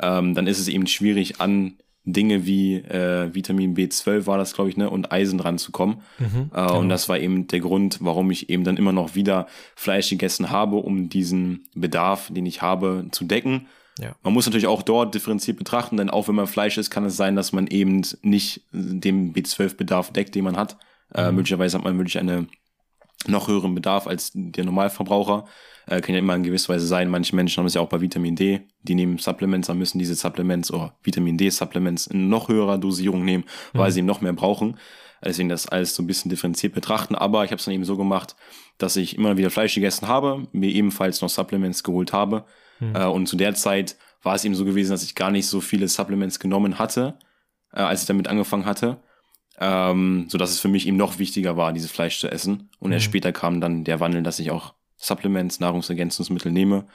ähm, 0.00 0.34
dann 0.34 0.46
ist 0.46 0.60
es 0.60 0.68
eben 0.68 0.86
schwierig 0.86 1.40
an 1.40 1.78
Dinge 2.04 2.46
wie 2.46 2.76
äh, 2.76 3.34
Vitamin 3.34 3.74
B12 3.76 4.26
war 4.26 4.38
das, 4.38 4.54
glaube 4.54 4.70
ich, 4.70 4.76
ne, 4.78 4.88
und 4.88 5.12
Eisen 5.12 5.40
ranzukommen. 5.40 5.96
Mhm, 6.18 6.50
Äh, 6.54 6.70
Und 6.72 6.88
das 6.88 7.08
war 7.10 7.18
eben 7.18 7.48
der 7.48 7.60
Grund, 7.60 7.98
warum 8.00 8.30
ich 8.30 8.48
eben 8.48 8.64
dann 8.64 8.76
immer 8.78 8.92
noch 8.92 9.14
wieder 9.14 9.46
Fleisch 9.74 10.08
gegessen 10.08 10.50
habe, 10.50 10.76
um 10.76 11.10
diesen 11.10 11.66
Bedarf, 11.74 12.30
den 12.32 12.46
ich 12.46 12.62
habe, 12.62 13.06
zu 13.10 13.24
decken. 13.24 13.66
Ja. 13.98 14.14
Man 14.22 14.32
muss 14.32 14.46
natürlich 14.46 14.66
auch 14.66 14.82
dort 14.82 15.14
differenziert 15.14 15.56
betrachten, 15.56 15.96
denn 15.96 16.10
auch 16.10 16.28
wenn 16.28 16.34
man 16.34 16.46
Fleisch 16.46 16.78
isst, 16.78 16.90
kann 16.90 17.04
es 17.04 17.16
sein, 17.16 17.36
dass 17.36 17.52
man 17.52 17.66
eben 17.66 18.02
nicht 18.22 18.62
den 18.72 19.34
B12-Bedarf 19.34 20.12
deckt, 20.12 20.34
den 20.34 20.44
man 20.44 20.56
hat. 20.56 20.78
Äh, 21.14 21.32
möglicherweise 21.32 21.76
hat 21.76 21.84
man 21.84 21.96
wirklich 21.98 22.18
einen 22.18 22.48
noch 23.26 23.48
höheren 23.48 23.74
Bedarf 23.74 24.06
als 24.06 24.30
der 24.34 24.64
Normalverbraucher. 24.64 25.46
Äh, 25.86 26.00
kann 26.00 26.14
ja 26.14 26.20
immer 26.20 26.36
in 26.36 26.42
gewisser 26.42 26.74
Weise 26.74 26.86
sein. 26.86 27.08
Manche 27.08 27.34
Menschen 27.34 27.58
haben 27.58 27.66
es 27.66 27.74
ja 27.74 27.80
auch 27.80 27.88
bei 27.88 28.00
Vitamin 28.00 28.36
D. 28.36 28.60
Die 28.82 28.94
nehmen 28.94 29.18
Supplements, 29.18 29.68
dann 29.68 29.78
müssen 29.78 29.98
diese 29.98 30.14
Supplements 30.14 30.70
oder 30.70 30.94
Vitamin 31.02 31.36
D-Supplements 31.36 32.06
in 32.08 32.28
noch 32.28 32.48
höherer 32.48 32.78
Dosierung 32.78 33.24
nehmen, 33.24 33.44
weil 33.72 33.90
sie 33.90 34.00
eben 34.00 34.06
noch 34.06 34.20
mehr 34.20 34.34
brauchen. 34.34 34.76
Deswegen 35.24 35.48
das 35.48 35.66
alles 35.66 35.96
so 35.96 36.02
ein 36.02 36.06
bisschen 36.06 36.28
differenziert 36.28 36.74
betrachten. 36.74 37.14
Aber 37.14 37.44
ich 37.44 37.50
habe 37.50 37.58
es 37.58 37.64
dann 37.64 37.74
eben 37.74 37.84
so 37.84 37.96
gemacht, 37.96 38.36
dass 38.76 38.96
ich 38.96 39.16
immer 39.16 39.36
wieder 39.36 39.50
Fleisch 39.50 39.74
gegessen 39.74 40.06
habe, 40.06 40.46
mir 40.52 40.70
ebenfalls 40.70 41.20
noch 41.22 41.28
Supplements 41.28 41.82
geholt 41.82 42.12
habe. 42.12 42.44
Äh, 42.80 43.04
und 43.06 43.26
zu 43.26 43.36
der 43.36 43.54
Zeit 43.54 43.96
war 44.22 44.34
es 44.34 44.44
eben 44.44 44.54
so 44.54 44.64
gewesen, 44.64 44.90
dass 44.90 45.02
ich 45.02 45.14
gar 45.14 45.30
nicht 45.30 45.46
so 45.46 45.60
viele 45.60 45.88
Supplements 45.88 46.40
genommen 46.40 46.78
hatte, 46.78 47.18
äh, 47.72 47.80
als 47.80 48.02
ich 48.02 48.06
damit 48.06 48.28
angefangen 48.28 48.66
hatte. 48.66 48.98
Ähm, 49.60 50.26
so 50.28 50.38
dass 50.38 50.50
es 50.50 50.60
für 50.60 50.68
mich 50.68 50.86
eben 50.86 50.96
noch 50.96 51.18
wichtiger 51.18 51.56
war, 51.56 51.72
dieses 51.72 51.90
Fleisch 51.90 52.20
zu 52.20 52.30
essen. 52.30 52.70
Und 52.78 52.92
erst 52.92 53.06
später 53.06 53.32
kam 53.32 53.60
dann 53.60 53.82
der 53.82 53.98
Wandel, 53.98 54.22
dass 54.22 54.38
ich 54.38 54.52
auch 54.52 54.74
Supplements, 54.96 55.58
Nahrungsergänzungsmittel 55.58 56.52
nehme. 56.52 56.86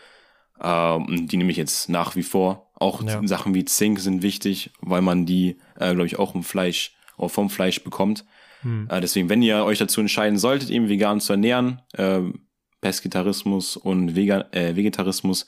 Ähm, 0.62 1.28
die 1.28 1.36
nehme 1.38 1.52
ich 1.52 1.58
jetzt 1.58 1.90
nach 1.90 2.16
wie 2.16 2.24
vor. 2.24 2.72
Auch 2.76 3.02
Ja. 3.04 3.22
Sachen 3.28 3.54
wie 3.54 3.66
Zink 3.66 4.00
sind 4.00 4.22
wichtig, 4.22 4.72
weil 4.80 5.02
man 5.02 5.26
die, 5.26 5.58
äh, 5.78 5.94
glaube 5.94 6.06
ich, 6.06 6.20
auch 6.20 6.36
im 6.36 6.44
Fleisch, 6.44 6.96
auch 7.18 7.30
vom 7.30 7.50
Fleisch 7.50 7.84
bekommt. 7.84 8.24
Äh, 8.90 9.02
deswegen, 9.02 9.28
wenn 9.28 9.42
ihr 9.42 9.66
euch 9.66 9.80
dazu 9.80 10.00
entscheiden 10.00 10.38
solltet, 10.38 10.70
eben 10.70 10.88
vegan 10.88 11.20
zu 11.20 11.34
ernähren, 11.34 11.82
äh, 11.94 12.22
Pesketarismus 12.84 13.78
und 13.78 14.14
Vegan, 14.14 14.44
äh, 14.52 14.76
Vegetarismus, 14.76 15.48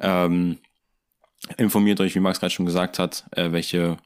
ähm, 0.00 0.58
informiert 1.56 1.98
euch, 2.00 2.14
wie 2.14 2.20
Max 2.20 2.40
gerade 2.40 2.52
schon 2.52 2.66
gesagt 2.66 2.98
hat, 2.98 3.24
äh, 3.32 3.52
welche 3.52 3.96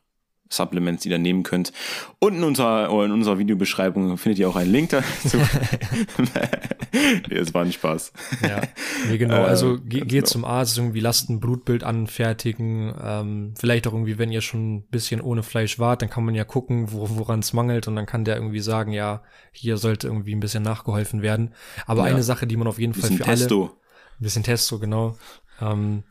Supplements 0.53 1.05
ihr 1.07 1.13
da 1.13 1.19
nehmen 1.19 1.43
könnt. 1.43 1.73
In 2.21 2.45
unserer, 2.45 2.93
oder 2.93 3.07
in 3.07 3.13
unserer 3.13 3.39
Videobeschreibung 3.39 4.17
findet 4.19 4.39
ihr 4.39 4.49
auch 4.49 4.57
einen 4.57 4.71
Link 4.71 4.91
dazu. 4.91 5.39
nee, 7.29 7.37
es 7.37 7.55
war 7.55 7.63
ein 7.63 7.73
Spaß. 7.73 8.13
Ja, 8.43 8.61
nee, 9.09 9.19
genau. 9.19 9.37
Äh, 9.37 9.47
Also 9.47 9.77
ganz 9.79 9.89
geht 9.89 10.09
genau. 10.09 10.25
zum 10.27 10.45
Arzt, 10.45 10.77
irgendwie 10.79 11.01
lasst 11.01 11.31
ein 11.31 11.41
Blutbild 11.41 11.85
anfertigen. 11.85 12.95
Ähm, 13.03 13.55
vielleicht 13.59 13.87
auch 13.87 13.93
irgendwie, 13.93 14.19
wenn 14.19 14.31
ihr 14.31 14.41
schon 14.41 14.77
ein 14.77 14.83
bisschen 14.83 15.21
ohne 15.21 15.43
Fleisch 15.43 15.79
wart, 15.79 16.03
dann 16.03 16.11
kann 16.11 16.25
man 16.25 16.35
ja 16.35 16.45
gucken, 16.45 16.93
wo, 16.93 17.09
woran 17.19 17.41
es 17.41 17.53
mangelt 17.53 17.89
und 17.89 17.97
dann 17.97 18.07
kann 18.07 18.25
der 18.25 18.37
irgendwie 18.37 18.61
sagen, 18.61 18.93
ja, 18.93 19.23
hier 19.53 19.77
sollte 19.77 20.07
irgendwie 20.09 20.35
ein 20.35 20.41
bisschen 20.41 20.63
nachgeholfen 20.63 21.23
werden. 21.23 21.55
Aber 21.87 22.03
Ja. 22.07 22.13
eine 22.13 22.23
Sache, 22.23 22.47
die 22.47 22.57
man 22.57 22.67
auf 22.67 22.79
jeden 22.79 22.95
Fall 22.95 23.11
für 23.11 23.25
alle 23.25 23.37
Testo. 23.37 23.65
ein 23.67 24.23
bisschen 24.23 24.43
Testo, 24.43 24.79
genau. 24.79 25.17
Ähm, 25.61 26.03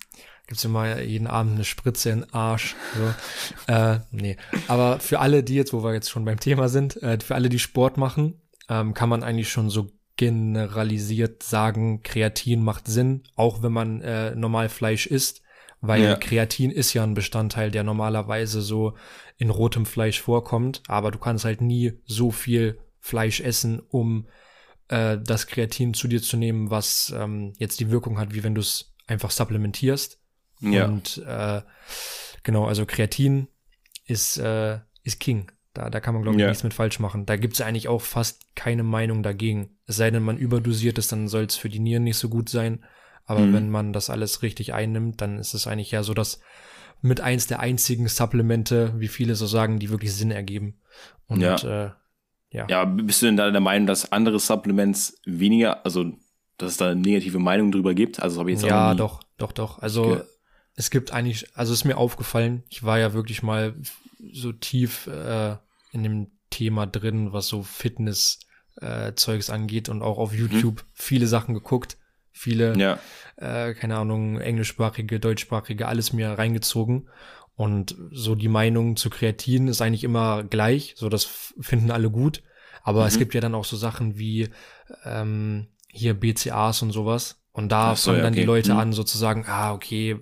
gibt's 0.52 0.66
immer 0.66 1.00
jeden 1.00 1.28
Abend 1.28 1.54
eine 1.54 1.64
Spritze 1.64 2.10
in 2.10 2.20
den 2.20 2.34
Arsch. 2.34 2.76
So. 2.98 3.74
äh, 3.74 4.00
nee. 4.12 4.36
Aber 4.68 5.00
für 5.00 5.22
alle, 5.22 5.44
die 5.44 5.56
jetzt, 5.56 5.72
wo 5.72 5.82
wir 5.82 5.94
jetzt 5.94 6.10
schon 6.10 6.26
beim 6.26 6.42
Thema 6.42 6.68
sind, 6.68 7.02
äh, 7.02 7.18
für 7.22 7.36
alle, 7.36 7.48
die 7.48 7.58
Sport 7.58 7.96
machen, 7.96 8.42
ähm, 8.68 8.94
kann 8.94 9.08
man 9.08 9.24
eigentlich 9.24 9.50
schon 9.50 9.70
so 9.70 9.88
generalisiert 10.18 11.42
sagen, 11.42 12.04
Kreatin 12.04 12.62
macht 12.62 12.88
Sinn, 12.88 13.24
auch 13.38 13.64
wenn 13.64 13.72
man 13.72 14.02
äh, 14.02 14.36
normal 14.36 14.68
Fleisch 14.68 15.08
isst, 15.08 15.42
weil 15.80 16.04
Ja. 16.04 16.16
Kreatin 16.18 16.70
ist 16.70 16.94
ja 16.94 17.04
ein 17.04 17.14
Bestandteil, 17.14 17.72
der 17.72 17.84
normalerweise 17.84 18.62
so 18.62 18.96
in 19.38 19.52
rotem 19.52 19.86
Fleisch 19.86 20.22
vorkommt, 20.22 20.84
aber 20.90 21.12
du 21.12 21.18
kannst 21.18 21.46
halt 21.46 21.62
nie 21.62 21.94
so 22.06 22.30
viel 22.30 22.78
Fleisch 23.00 23.40
essen, 23.40 23.80
um 23.88 24.28
äh, 24.90 25.18
das 25.18 25.48
Kreatin 25.48 25.94
zu 25.94 26.10
dir 26.10 26.22
zu 26.22 26.36
nehmen, 26.36 26.70
was 26.70 27.14
ähm, 27.18 27.54
jetzt 27.58 27.80
die 27.80 27.90
Wirkung 27.90 28.20
hat, 28.20 28.34
wie 28.34 28.44
wenn 28.44 28.54
du 28.54 28.60
es 28.60 28.94
einfach 29.08 29.32
supplementierst. 29.32 30.21
Ja. 30.62 30.86
Und 30.86 31.18
äh, 31.26 31.62
genau, 32.44 32.66
also 32.66 32.86
Kreatin 32.86 33.48
ist, 34.06 34.38
äh, 34.38 34.80
ist 35.04 35.20
King. 35.20 35.52
Da, 35.74 35.90
da 35.90 36.00
kann 36.02 36.14
man, 36.14 36.24
glaube 36.24 36.38
ich, 36.38 36.42
Ja. 36.42 36.48
nichts 36.50 36.64
mit 36.64 36.74
falsch 36.74 37.00
machen. 37.00 37.26
Da 37.26 37.38
gibt's 37.38 37.62
eigentlich 37.62 37.88
auch 37.88 38.02
fast 38.02 38.56
keine 38.56 38.84
Meinung 38.84 39.24
dagegen. 39.24 39.78
Es 39.88 39.96
sei 39.96 40.12
denn, 40.12 40.24
man 40.24 40.38
überdosiert 40.38 40.98
es, 40.98 41.08
dann 41.08 41.28
soll 41.28 41.46
es 41.46 41.56
für 41.56 41.70
die 41.70 41.80
Nieren 41.80 42.04
nicht 42.04 42.18
so 42.18 42.28
gut 42.30 42.50
sein. 42.50 42.84
Aber 43.26 43.42
Mhm. 43.46 43.54
wenn 43.54 43.70
man 43.70 43.94
das 43.94 44.10
alles 44.10 44.42
richtig 44.42 44.74
einnimmt, 44.74 45.22
dann 45.22 45.38
ist 45.40 45.54
es 45.54 45.68
eigentlich 45.68 45.92
ja 45.92 46.04
so, 46.04 46.14
dass 46.14 46.42
mit 47.02 47.22
eins 47.22 47.48
der 47.48 47.60
einzigen 47.62 48.08
Supplemente, 48.08 48.94
wie 49.00 49.08
viele 49.08 49.36
so 49.36 49.46
sagen, 49.48 49.80
die 49.80 49.90
wirklich 49.90 50.14
Sinn 50.14 50.32
ergeben. 50.32 50.80
Und 51.28 51.40
Ja. 51.42 51.56
äh, 51.56 51.92
ja. 52.52 52.68
Ja, 52.70 52.84
bist 52.86 53.22
du 53.22 53.28
denn 53.28 53.38
da 53.38 53.50
der 53.50 53.62
Meinung, 53.62 53.88
dass 53.88 54.12
andere 54.12 54.40
Supplements 54.40 55.18
weniger, 55.26 55.86
also 55.86 56.12
dass 56.58 56.72
es 56.72 56.78
da 56.78 56.94
negative 56.94 57.40
Meinung 57.40 57.72
drüber 57.72 57.94
gibt? 57.94 58.22
Also 58.22 58.40
habe 58.42 58.52
ich 58.52 58.56
jetzt 58.58 58.66
auch 58.66 58.70
Ja, 58.70 58.94
doch, 58.94 59.24
doch, 59.38 59.54
doch. 59.54 59.80
Also 59.80 60.04
Okay. 60.16 60.22
Es 60.76 60.90
gibt 60.90 61.12
eigentlich, 61.12 61.56
also 61.56 61.74
ist 61.74 61.86
mir 61.86 61.98
aufgefallen, 61.98 62.64
ich 62.70 62.84
war 62.84 62.98
ja 63.00 63.14
wirklich 63.14 63.44
mal 63.44 63.76
so 64.32 64.52
tief 64.52 65.08
äh, 65.08 65.58
in 65.92 66.04
dem 66.04 66.32
Thema 66.50 66.86
drin, 66.88 67.34
was 67.34 67.48
so 67.48 67.64
Fitness 67.64 68.40
äh, 68.82 69.14
Zeugs 69.16 69.50
angeht 69.50 69.90
und 69.90 70.02
auch 70.02 70.18
auf 70.18 70.34
YouTube 70.34 70.86
viele 70.94 71.28
Sachen 71.28 71.54
geguckt, 71.54 71.98
viele, 72.32 72.74
Mhm. 72.74 72.80
Ja, 72.80 73.00
äh, 73.36 73.74
keine 73.74 73.98
Ahnung, 73.98 74.40
englischsprachige, 74.40 75.20
deutschsprachige, 75.20 75.88
alles 75.88 76.14
mir 76.14 76.30
reingezogen. 76.32 77.10
Und 77.56 77.96
so 78.12 78.34
die 78.36 78.48
Meinung 78.48 78.96
zu 78.96 79.10
Kreatin 79.10 79.68
ist 79.68 79.82
eigentlich 79.82 80.04
immer 80.04 80.44
gleich, 80.44 80.94
so 80.98 81.10
das 81.10 81.54
finden 81.60 81.92
alle 81.92 82.10
gut. 82.10 82.42
Aber 82.84 83.06
es 83.06 83.16
Mhm. 83.16 83.20
gibt 83.20 83.34
ja 83.34 83.42
dann 83.42 83.54
auch 83.56 83.66
so 83.66 83.76
Sachen 83.78 84.18
wie 84.18 84.50
ähm, 85.04 85.68
hier 85.90 86.14
BCAs 86.14 86.82
und 86.82 86.92
sowas. 86.92 87.44
Und 87.52 87.72
da 87.72 87.96
so, 87.96 88.12
fangen 88.12 88.20
ja, 88.20 88.24
dann 88.24 88.34
die 88.34 88.40
okay. 88.40 88.48
Leute 88.48 88.74
Mhm. 88.74 88.80
an, 88.80 88.94
sozusagen, 88.94 89.46
ah, 89.48 89.74
okay, 89.74 90.18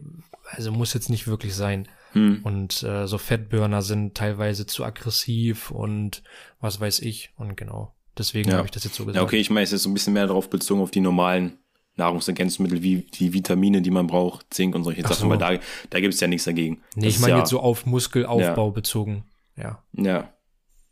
also 0.51 0.71
muss 0.71 0.93
jetzt 0.93 1.09
nicht 1.09 1.27
wirklich 1.27 1.53
sein. 1.55 1.87
hm. 2.13 2.39
Und 2.43 2.83
äh, 2.83 3.07
so 3.07 3.17
Fettburner 3.17 3.81
sind 3.81 4.15
teilweise 4.15 4.65
zu 4.65 4.83
aggressiv 4.83 5.71
und 5.71 6.23
was 6.59 6.79
weiß 6.79 6.99
ich. 7.01 7.31
Und 7.37 7.55
genau, 7.57 7.93
deswegen 8.17 8.49
Ja. 8.51 8.57
habe 8.57 8.65
ich 8.67 8.71
das 8.71 8.83
jetzt 8.83 8.95
so 8.95 9.05
gesagt. 9.05 9.17
ja, 9.17 9.23
okay, 9.23 9.37
ich 9.37 9.49
meine, 9.49 9.63
es 9.63 9.71
ist 9.73 9.83
so 9.83 9.89
ein 9.89 9.93
bisschen 9.93 10.13
mehr 10.13 10.27
darauf 10.27 10.49
bezogen 10.49 10.81
auf 10.81 10.91
die 10.91 11.01
normalen 11.01 11.59
Nahrungsergänzungsmittel 11.97 12.81
wie 12.81 12.97
die 13.19 13.33
Vitamine, 13.33 13.81
die 13.81 13.91
man 13.91 14.07
braucht, 14.07 14.53
Zink 14.53 14.73
und 14.75 14.83
solche 14.83 15.03
Ach 15.05 15.09
Sachen, 15.09 15.23
so. 15.23 15.29
weil 15.29 15.37
da, 15.37 15.59
da 15.89 15.99
gibt 15.99 16.13
es 16.13 16.19
ja 16.19 16.27
nichts 16.27 16.45
dagegen. 16.45 16.81
Nee, 16.95 17.05
Das 17.05 17.15
ich 17.15 17.19
meine 17.19 17.33
ja, 17.33 17.39
jetzt 17.39 17.49
so 17.49 17.59
auf 17.59 17.85
Muskelaufbau 17.85 18.71
bezogen. 18.71 19.25
Ja. 19.55 19.83
Ja. 19.93 20.33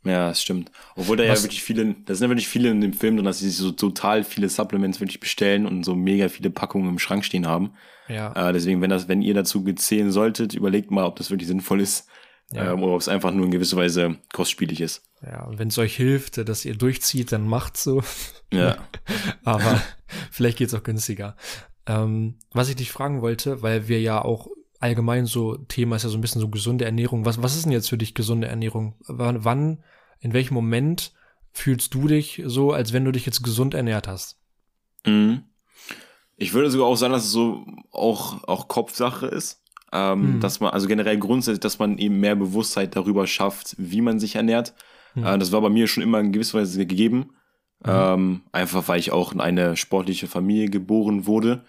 Ja, 0.04 0.28
das 0.28 0.40
stimmt. 0.40 0.70
Obwohl 0.94 1.16
da 1.16 1.24
ja 1.24 1.32
Was- 1.32 1.42
wirklich 1.42 1.62
viele, 1.62 1.94
da 2.06 2.14
sind 2.14 2.26
ja 2.26 2.30
wirklich 2.30 2.48
viele 2.48 2.70
in 2.70 2.80
dem 2.80 2.92
Film 2.92 3.16
drin, 3.16 3.24
dass 3.24 3.40
sie 3.40 3.48
sich 3.48 3.56
so 3.56 3.72
total 3.72 4.22
viele 4.22 4.48
Supplements 4.48 5.00
wirklich 5.00 5.18
bestellen 5.20 5.66
und 5.66 5.82
so 5.84 5.94
mega 5.96 6.28
viele 6.28 6.50
Packungen 6.50 6.88
im 6.88 6.98
Schrank 6.98 7.24
stehen 7.24 7.46
haben. 7.46 7.72
Ja. 8.08 8.32
Äh, 8.32 8.52
deswegen, 8.52 8.80
wenn 8.80 8.90
das, 8.90 9.08
wenn 9.08 9.22
ihr 9.22 9.34
dazu 9.34 9.62
zählen 9.74 10.10
solltet, 10.10 10.54
überlegt 10.54 10.90
mal, 10.90 11.04
ob 11.04 11.16
das 11.16 11.30
wirklich 11.30 11.48
sinnvoll 11.48 11.80
ist. 11.80 12.08
Ja. 12.52 12.72
Ähm, 12.72 12.82
oder 12.82 12.94
ob 12.94 13.00
es 13.00 13.08
einfach 13.08 13.32
nur 13.32 13.44
in 13.44 13.50
gewisser 13.50 13.76
Weise 13.76 14.16
kostspielig 14.32 14.80
ist. 14.80 15.02
Ja, 15.22 15.44
und 15.44 15.58
wenn 15.58 15.68
es 15.68 15.78
euch 15.78 15.96
hilft, 15.96 16.38
dass 16.48 16.64
ihr 16.64 16.74
durchzieht, 16.74 17.32
dann 17.32 17.46
macht's 17.46 17.84
so. 17.84 18.02
Ja. 18.52 18.76
Aber 19.44 19.80
vielleicht 20.30 20.58
geht's 20.58 20.72
auch 20.74 20.82
günstiger. 20.82 21.36
Ähm, 21.86 22.36
was 22.52 22.70
ich 22.70 22.76
dich 22.76 22.90
fragen 22.90 23.20
wollte, 23.20 23.62
weil 23.62 23.88
wir 23.88 24.00
ja 24.00 24.22
auch 24.22 24.48
allgemein 24.80 25.26
so, 25.26 25.56
Thema 25.56 25.96
ist 25.96 26.04
ja 26.04 26.08
so 26.08 26.16
ein 26.16 26.20
bisschen 26.20 26.40
so 26.40 26.48
gesunde 26.48 26.84
Ernährung. 26.84 27.26
Was, 27.26 27.42
was 27.42 27.56
ist 27.56 27.64
denn 27.64 27.72
jetzt 27.72 27.88
für 27.88 27.98
dich 27.98 28.14
gesunde 28.14 28.48
Ernährung? 28.48 28.94
Wann, 29.06 29.44
wann, 29.44 29.84
in 30.20 30.32
welchem 30.32 30.54
Moment 30.54 31.12
fühlst 31.52 31.92
du 31.94 32.06
dich 32.06 32.42
so, 32.46 32.72
als 32.72 32.92
wenn 32.92 33.04
du 33.04 33.12
dich 33.12 33.26
jetzt 33.26 33.42
gesund 33.42 33.74
ernährt 33.74 34.08
hast? 34.08 34.38
Mhm. 35.04 35.42
Ich 36.38 36.54
würde 36.54 36.70
sogar 36.70 36.86
auch 36.86 36.96
sagen, 36.96 37.12
dass 37.12 37.24
es 37.24 37.32
so 37.32 37.66
auch, 37.90 38.44
auch 38.44 38.68
Kopfsache 38.68 39.26
ist. 39.26 39.62
Ähm, 39.92 40.34
Mhm. 40.36 40.40
Dass 40.40 40.60
man, 40.60 40.70
also 40.70 40.86
generell 40.86 41.18
grundsätzlich, 41.18 41.60
dass 41.60 41.78
man 41.78 41.98
eben 41.98 42.20
mehr 42.20 42.36
Bewusstheit 42.36 42.94
darüber 42.94 43.26
schafft, 43.26 43.74
wie 43.78 44.00
man 44.00 44.20
sich 44.20 44.36
ernährt. 44.36 44.74
Mhm. 45.14 45.24
Äh, 45.24 45.38
das 45.38 45.50
war 45.50 45.60
bei 45.60 45.70
mir 45.70 45.86
schon 45.88 46.02
immer 46.02 46.20
in 46.20 46.32
gewisser 46.32 46.58
Weise 46.60 46.78
gegeben. 46.78 47.30
Mhm. 47.84 47.90
Ähm, 47.90 48.40
einfach 48.52 48.86
weil 48.88 49.00
ich 49.00 49.12
auch 49.12 49.32
in 49.32 49.40
eine 49.40 49.76
sportliche 49.76 50.26
Familie 50.26 50.68
geboren 50.68 51.26
wurde. 51.26 51.64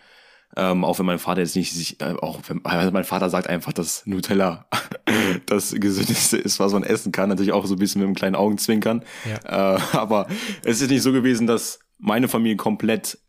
Ähm, 0.58 0.84
auch 0.84 0.98
wenn 0.98 1.06
mein 1.06 1.20
Vater 1.20 1.42
jetzt 1.42 1.56
nicht 1.56 1.72
sich, 1.74 2.02
äh, 2.02 2.16
auch 2.22 2.40
wenn, 2.48 2.66
also 2.66 2.92
mein 2.92 3.04
Vater 3.04 3.30
sagt 3.30 3.48
einfach, 3.48 3.72
dass 3.72 4.06
Nutella 4.06 4.66
das 5.46 5.74
gesündeste 5.74 6.38
ist, 6.38 6.60
was 6.60 6.74
man 6.74 6.84
essen 6.84 7.12
kann. 7.12 7.30
Natürlich 7.30 7.54
auch 7.54 7.66
so 7.66 7.76
ein 7.76 7.80
bisschen 7.80 8.02
mit 8.02 8.08
einem 8.08 8.16
kleinen 8.16 8.36
Augenzwinkern. 8.36 9.04
Ja. 9.26 9.76
Äh, 9.76 9.80
aber 9.98 10.28
es 10.64 10.82
ist 10.82 10.90
nicht 10.90 11.04
so 11.04 11.12
gewesen, 11.12 11.48
dass 11.48 11.80
meine 12.00 12.28
Familie 12.28 12.58
komplett 12.58 13.20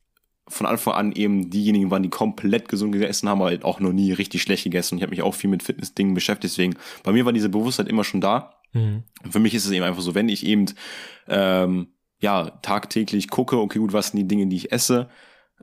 von 0.51 0.66
Anfang 0.66 0.94
an 0.94 1.12
eben 1.12 1.48
diejenigen 1.51 1.90
waren, 1.90 2.03
die 2.03 2.11
komplett 2.11 2.68
gesund 2.68 2.92
gegessen 2.92 3.28
haben, 3.28 3.40
aber 3.40 3.51
halt 3.51 3.64
auch 3.64 3.80
noch 3.80 3.92
nie 3.92 4.12
richtig 4.12 4.42
schlecht 4.42 4.64
gegessen. 4.64 4.96
Ich 4.98 5.03
habe 5.03 5.11
mich 5.11 5.22
auch 5.22 5.34
viel 5.34 5.48
mit 5.51 5.62
Fitnessdingen 5.62 6.12
beschäftigt, 6.14 6.53
deswegen 6.53 6.74
bei 7.03 7.12
mir 7.12 7.24
war 7.24 7.32
diese 7.32 7.48
Bewusstheit 7.48 7.88
immer 7.88 8.05
schon 8.05 8.20
da. 8.20 8.55
Mhm. 8.72 9.05
Für 9.30 9.38
mich 9.38 9.55
ist 9.55 9.64
es 9.64 9.70
eben 9.72 9.84
einfach 9.84 10.03
so, 10.03 10.14
wenn 10.14 10.28
ich 10.28 10.44
eben 10.44 10.66
ähm, 11.28 11.88
ja 12.20 12.51
tagtäglich 12.62 13.28
gucke, 13.30 13.57
okay, 13.59 13.78
gut, 13.78 13.92
was 13.92 14.09
sind 14.09 14.18
die 14.18 14.28
Dinge, 14.28 14.46
die 14.48 14.57
ich 14.57 14.72
esse 14.72 15.09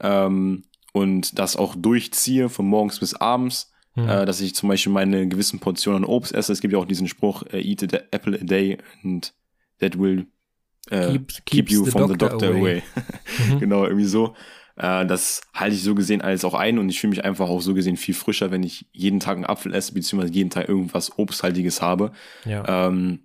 ähm, 0.01 0.63
und 0.93 1.37
das 1.39 1.55
auch 1.55 1.75
durchziehe 1.75 2.49
von 2.49 2.65
morgens 2.67 2.99
bis 2.99 3.13
abends, 3.13 3.71
Mhm. 3.95 4.07
äh, 4.09 4.25
dass 4.27 4.41
ich 4.41 4.53
zum 4.53 4.69
Beispiel 4.69 4.93
meine 4.93 5.27
gewissen 5.27 5.57
Portionen 5.59 6.03
an 6.03 6.09
Obst 6.09 6.31
esse. 6.31 6.53
Es 6.53 6.61
gibt 6.61 6.71
ja 6.71 6.77
auch 6.77 6.85
diesen 6.85 7.07
Spruch, 7.07 7.41
äh, 7.51 7.59
eat 7.67 7.81
a 7.95 7.97
apple 8.11 8.39
a 8.39 8.43
day 8.43 8.77
and 9.03 9.33
that 9.79 9.97
will 9.97 10.27
äh, 10.91 11.13
Keep- 11.13 11.45
keep, 11.45 11.71
you 11.71 11.83
the 11.83 11.89
from 11.89 12.03
the 12.07 12.15
doctor 12.15 12.29
doctor 12.29 12.49
away. 12.51 12.59
away. 12.59 12.83
Mhm. 13.55 13.59
genau, 13.59 13.85
irgendwie 13.85 14.05
so. 14.05 14.35
Äh, 14.77 15.05
das 15.05 15.41
halte 15.53 15.75
ich 15.75 15.83
so 15.83 15.95
gesehen 15.95 16.21
alles 16.21 16.45
auch 16.45 16.53
ein 16.53 16.79
und 16.79 16.89
ich 16.89 16.99
fühle 16.99 17.09
mich 17.11 17.25
einfach 17.25 17.49
auch 17.49 17.61
so 17.61 17.73
gesehen 17.73 17.97
viel 17.97 18.13
frischer, 18.13 18.51
wenn 18.51 18.63
ich 18.63 18.87
jeden 18.91 19.19
Tag 19.19 19.35
einen 19.35 19.45
Apfel 19.45 19.73
esse, 19.73 19.93
beziehungsweise 19.93 20.33
jeden 20.33 20.49
Tag 20.49 20.69
irgendwas 20.69 21.17
Obsthaltiges 21.17 21.81
habe. 21.81 22.11
Ja. 22.45 22.87
Ähm, 22.87 23.21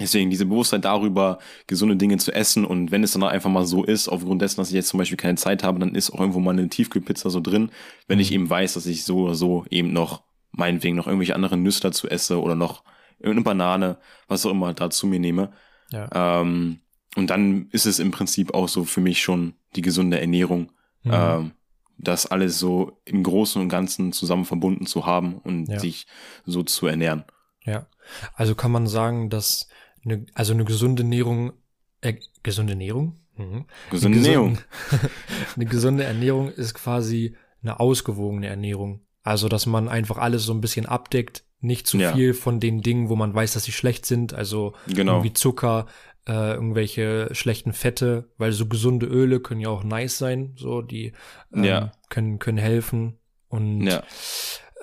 deswegen 0.00 0.30
diese 0.30 0.46
Bewusstheit 0.46 0.84
darüber, 0.84 1.38
gesunde 1.66 1.96
Dinge 1.96 2.16
zu 2.16 2.32
essen 2.32 2.64
und 2.64 2.90
wenn 2.90 3.04
es 3.04 3.12
dann 3.12 3.22
einfach 3.22 3.50
mal 3.50 3.66
so 3.66 3.84
ist, 3.84 4.08
aufgrund 4.08 4.40
dessen, 4.40 4.56
dass 4.56 4.68
ich 4.68 4.74
jetzt 4.74 4.88
zum 4.88 4.98
Beispiel 4.98 5.18
keine 5.18 5.36
Zeit 5.36 5.62
habe, 5.62 5.78
dann 5.78 5.94
ist 5.94 6.10
auch 6.10 6.20
irgendwo 6.20 6.40
mal 6.40 6.52
eine 6.52 6.68
Tiefkühlpizza 6.68 7.28
so 7.28 7.40
drin, 7.40 7.70
wenn 8.08 8.18
ich 8.18 8.30
Mhm. 8.30 8.34
eben 8.34 8.50
weiß, 8.50 8.74
dass 8.74 8.86
ich 8.86 9.04
so 9.04 9.24
oder 9.24 9.34
so 9.34 9.66
eben 9.70 9.92
noch 9.92 10.22
meinetwegen 10.52 10.96
noch 10.96 11.06
irgendwelche 11.06 11.34
anderen 11.34 11.62
Nüsse 11.62 11.82
dazu 11.82 12.08
esse 12.08 12.40
oder 12.40 12.54
noch 12.54 12.82
irgendeine 13.18 13.44
Banane, 13.44 13.98
was 14.28 14.44
auch 14.46 14.50
immer 14.50 14.72
da 14.74 14.90
zu 14.90 15.06
mir 15.06 15.20
nehme. 15.20 15.52
ja. 15.90 16.08
Ähm, 16.40 16.80
und 17.16 17.28
dann 17.30 17.68
ist 17.70 17.86
es 17.86 17.98
im 17.98 18.10
Prinzip 18.10 18.54
auch 18.54 18.68
so 18.68 18.84
für 18.84 19.00
mich 19.00 19.20
schon 19.22 19.54
die 19.76 19.82
gesunde 19.82 20.20
Ernährung, 20.20 20.70
Mhm. 21.04 21.10
ähm, 21.12 21.52
das 21.98 22.26
alles 22.26 22.58
so 22.58 23.00
im 23.04 23.22
Großen 23.22 23.60
und 23.60 23.68
Ganzen 23.68 24.12
zusammen 24.12 24.44
verbunden 24.44 24.86
zu 24.86 25.04
haben 25.06 25.34
und 25.38 25.66
Ja. 25.68 25.78
sich 25.78 26.06
so 26.46 26.62
zu 26.62 26.86
ernähren. 26.86 27.24
Ja, 27.64 27.86
also 28.34 28.54
kann 28.54 28.72
man 28.72 28.86
sagen, 28.86 29.30
dass 29.30 29.68
eine, 30.04 30.26
also 30.34 30.52
eine 30.52 30.64
gesunde 30.64 31.02
Ernährung, 31.02 31.52
äh, 32.00 32.14
gesunde 32.42 32.72
Ernährung? 32.72 33.16
Mhm. 33.36 33.66
Gesunde 33.90 34.18
Eine 34.18 34.26
Ernährung. 34.26 34.54
gesunde- 34.58 35.10
eine 35.56 35.64
gesunde 35.66 36.04
Ernährung 36.04 36.48
ist 36.50 36.74
quasi 36.74 37.36
eine 37.62 37.78
ausgewogene 37.78 38.48
Ernährung. 38.48 39.02
Also, 39.22 39.48
dass 39.48 39.66
man 39.66 39.88
einfach 39.88 40.18
alles 40.18 40.44
so 40.44 40.52
ein 40.52 40.60
bisschen 40.60 40.86
abdeckt, 40.86 41.44
nicht 41.60 41.86
zu 41.86 41.98
Ja. 41.98 42.12
viel 42.12 42.34
von 42.34 42.58
den 42.58 42.80
Dingen, 42.82 43.08
wo 43.08 43.14
man 43.14 43.32
weiß, 43.32 43.52
dass 43.52 43.62
sie 43.64 43.70
schlecht 43.72 44.04
sind, 44.06 44.34
also 44.34 44.74
Genau. 44.88 45.12
irgendwie 45.18 45.32
Zucker, 45.32 45.86
äh, 46.28 46.54
irgendwelche 46.54 47.28
schlechten 47.32 47.72
Fette, 47.72 48.30
weil 48.38 48.52
so 48.52 48.66
gesunde 48.66 49.06
Öle 49.06 49.40
können 49.40 49.60
ja 49.60 49.68
auch 49.70 49.84
nice 49.84 50.18
sein, 50.18 50.54
so 50.56 50.82
die 50.82 51.12
ähm, 51.54 51.64
Ja. 51.64 51.92
können 52.10 52.38
können 52.38 52.58
helfen 52.58 53.18
und 53.48 53.86
Ja. 53.86 54.02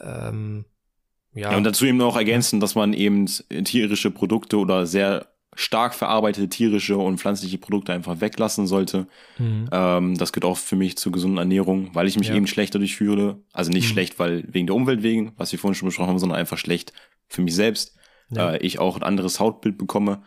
ähm, 0.01 0.65
ja, 1.33 1.51
Ja, 1.51 1.57
und 1.57 1.63
dazu 1.63 1.85
eben 1.85 1.97
noch 1.97 2.17
ergänzen, 2.17 2.59
dass 2.59 2.75
man 2.75 2.93
eben 2.93 3.25
tierische 3.63 4.11
Produkte 4.11 4.57
oder 4.57 4.85
sehr 4.85 5.27
stark 5.55 5.93
verarbeitete 5.93 6.47
tierische 6.47 6.97
und 6.97 7.19
pflanzliche 7.19 7.57
Produkte 7.57 7.91
einfach 7.93 8.21
weglassen 8.21 8.67
sollte. 8.67 9.07
mhm. 9.37 9.67
Ähm, 9.71 10.17
das 10.17 10.31
gehört 10.31 10.45
auch 10.51 10.57
für 10.57 10.75
mich 10.75 10.97
zur 10.97 11.11
gesunden 11.11 11.37
Ernährung, 11.37 11.89
weil 11.93 12.07
ich 12.07 12.17
mich 12.17 12.29
Ja. 12.29 12.35
eben 12.35 12.47
schlecht 12.47 12.73
dadurch 12.75 12.95
fühle. 12.95 13.41
Also 13.51 13.71
nicht 13.71 13.85
Mhm. 13.87 13.93
schlecht, 13.93 14.19
weil 14.19 14.43
wegen 14.47 14.67
der 14.67 14.75
Umwelt 14.75 15.03
wegen, 15.03 15.33
was 15.37 15.51
wir 15.51 15.59
vorhin 15.59 15.75
schon 15.75 15.87
besprochen 15.87 16.09
haben, 16.09 16.19
sondern 16.19 16.37
einfach 16.39 16.57
schlecht 16.57 16.93
für 17.27 17.41
mich 17.41 17.55
selbst. 17.55 17.97
Ja. 18.31 18.53
Äh, 18.53 18.57
ich 18.59 18.79
auch 18.79 18.95
ein 18.95 19.03
anderes 19.03 19.39
Hautbild 19.39 19.77
bekomme. 19.77 20.21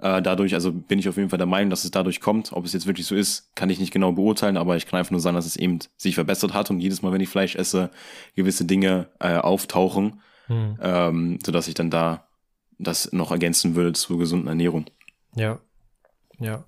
Äh, 0.00 0.22
dadurch, 0.22 0.54
also 0.54 0.72
bin 0.72 0.98
ich 0.98 1.08
auf 1.08 1.16
jeden 1.16 1.28
Fall 1.28 1.38
der 1.38 1.46
Meinung, 1.46 1.70
dass 1.70 1.84
es 1.84 1.90
dadurch 1.90 2.20
kommt. 2.20 2.52
Ob 2.52 2.64
es 2.64 2.72
jetzt 2.72 2.86
wirklich 2.86 3.06
so 3.06 3.14
ist, 3.14 3.54
kann 3.54 3.70
ich 3.70 3.78
nicht 3.78 3.92
genau 3.92 4.12
beurteilen, 4.12 4.56
aber 4.56 4.76
ich 4.76 4.86
kann 4.86 4.98
einfach 4.98 5.10
nur 5.10 5.20
sagen, 5.20 5.36
dass 5.36 5.46
es 5.46 5.56
eben 5.56 5.78
sich 5.96 6.14
verbessert 6.14 6.54
hat 6.54 6.70
und 6.70 6.80
jedes 6.80 7.02
Mal, 7.02 7.12
wenn 7.12 7.20
ich 7.20 7.28
Fleisch 7.28 7.54
esse, 7.54 7.90
gewisse 8.34 8.64
Dinge 8.64 9.08
äh, 9.18 9.36
auftauchen, 9.36 10.20
hm. 10.46 10.78
ähm, 10.80 11.38
sodass 11.44 11.68
ich 11.68 11.74
dann 11.74 11.90
da 11.90 12.28
das 12.78 13.12
noch 13.12 13.30
ergänzen 13.30 13.74
würde 13.74 13.92
zur 13.92 14.18
gesunden 14.18 14.48
Ernährung. 14.48 14.86
Ja, 15.34 15.60
ja. 16.38 16.64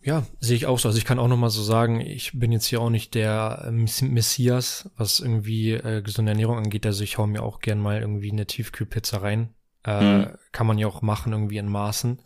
Ja, 0.00 0.26
sehe 0.38 0.56
ich 0.56 0.66
auch 0.66 0.78
so. 0.78 0.88
Also 0.88 0.98
ich 0.98 1.06
kann 1.06 1.18
auch 1.18 1.28
noch 1.28 1.38
mal 1.38 1.48
so 1.48 1.62
sagen, 1.62 2.00
ich 2.00 2.38
bin 2.38 2.52
jetzt 2.52 2.66
hier 2.66 2.82
auch 2.82 2.90
nicht 2.90 3.14
der 3.14 3.70
Messias, 3.72 4.90
was 4.96 5.18
irgendwie 5.18 5.72
äh, 5.72 6.02
gesunde 6.02 6.32
Ernährung 6.32 6.58
angeht. 6.58 6.84
Also 6.84 7.02
ich 7.02 7.16
hau 7.16 7.26
mir 7.26 7.42
auch 7.42 7.60
gern 7.60 7.80
mal 7.80 8.00
irgendwie 8.00 8.30
eine 8.30 8.46
Tiefkühlpizza 8.46 9.18
rein. 9.18 9.54
Äh, 9.84 10.00
hm. 10.00 10.26
Kann 10.52 10.66
man 10.66 10.78
ja 10.78 10.86
auch 10.86 11.02
machen 11.02 11.32
irgendwie 11.32 11.58
in 11.58 11.68
Maßen. 11.68 12.20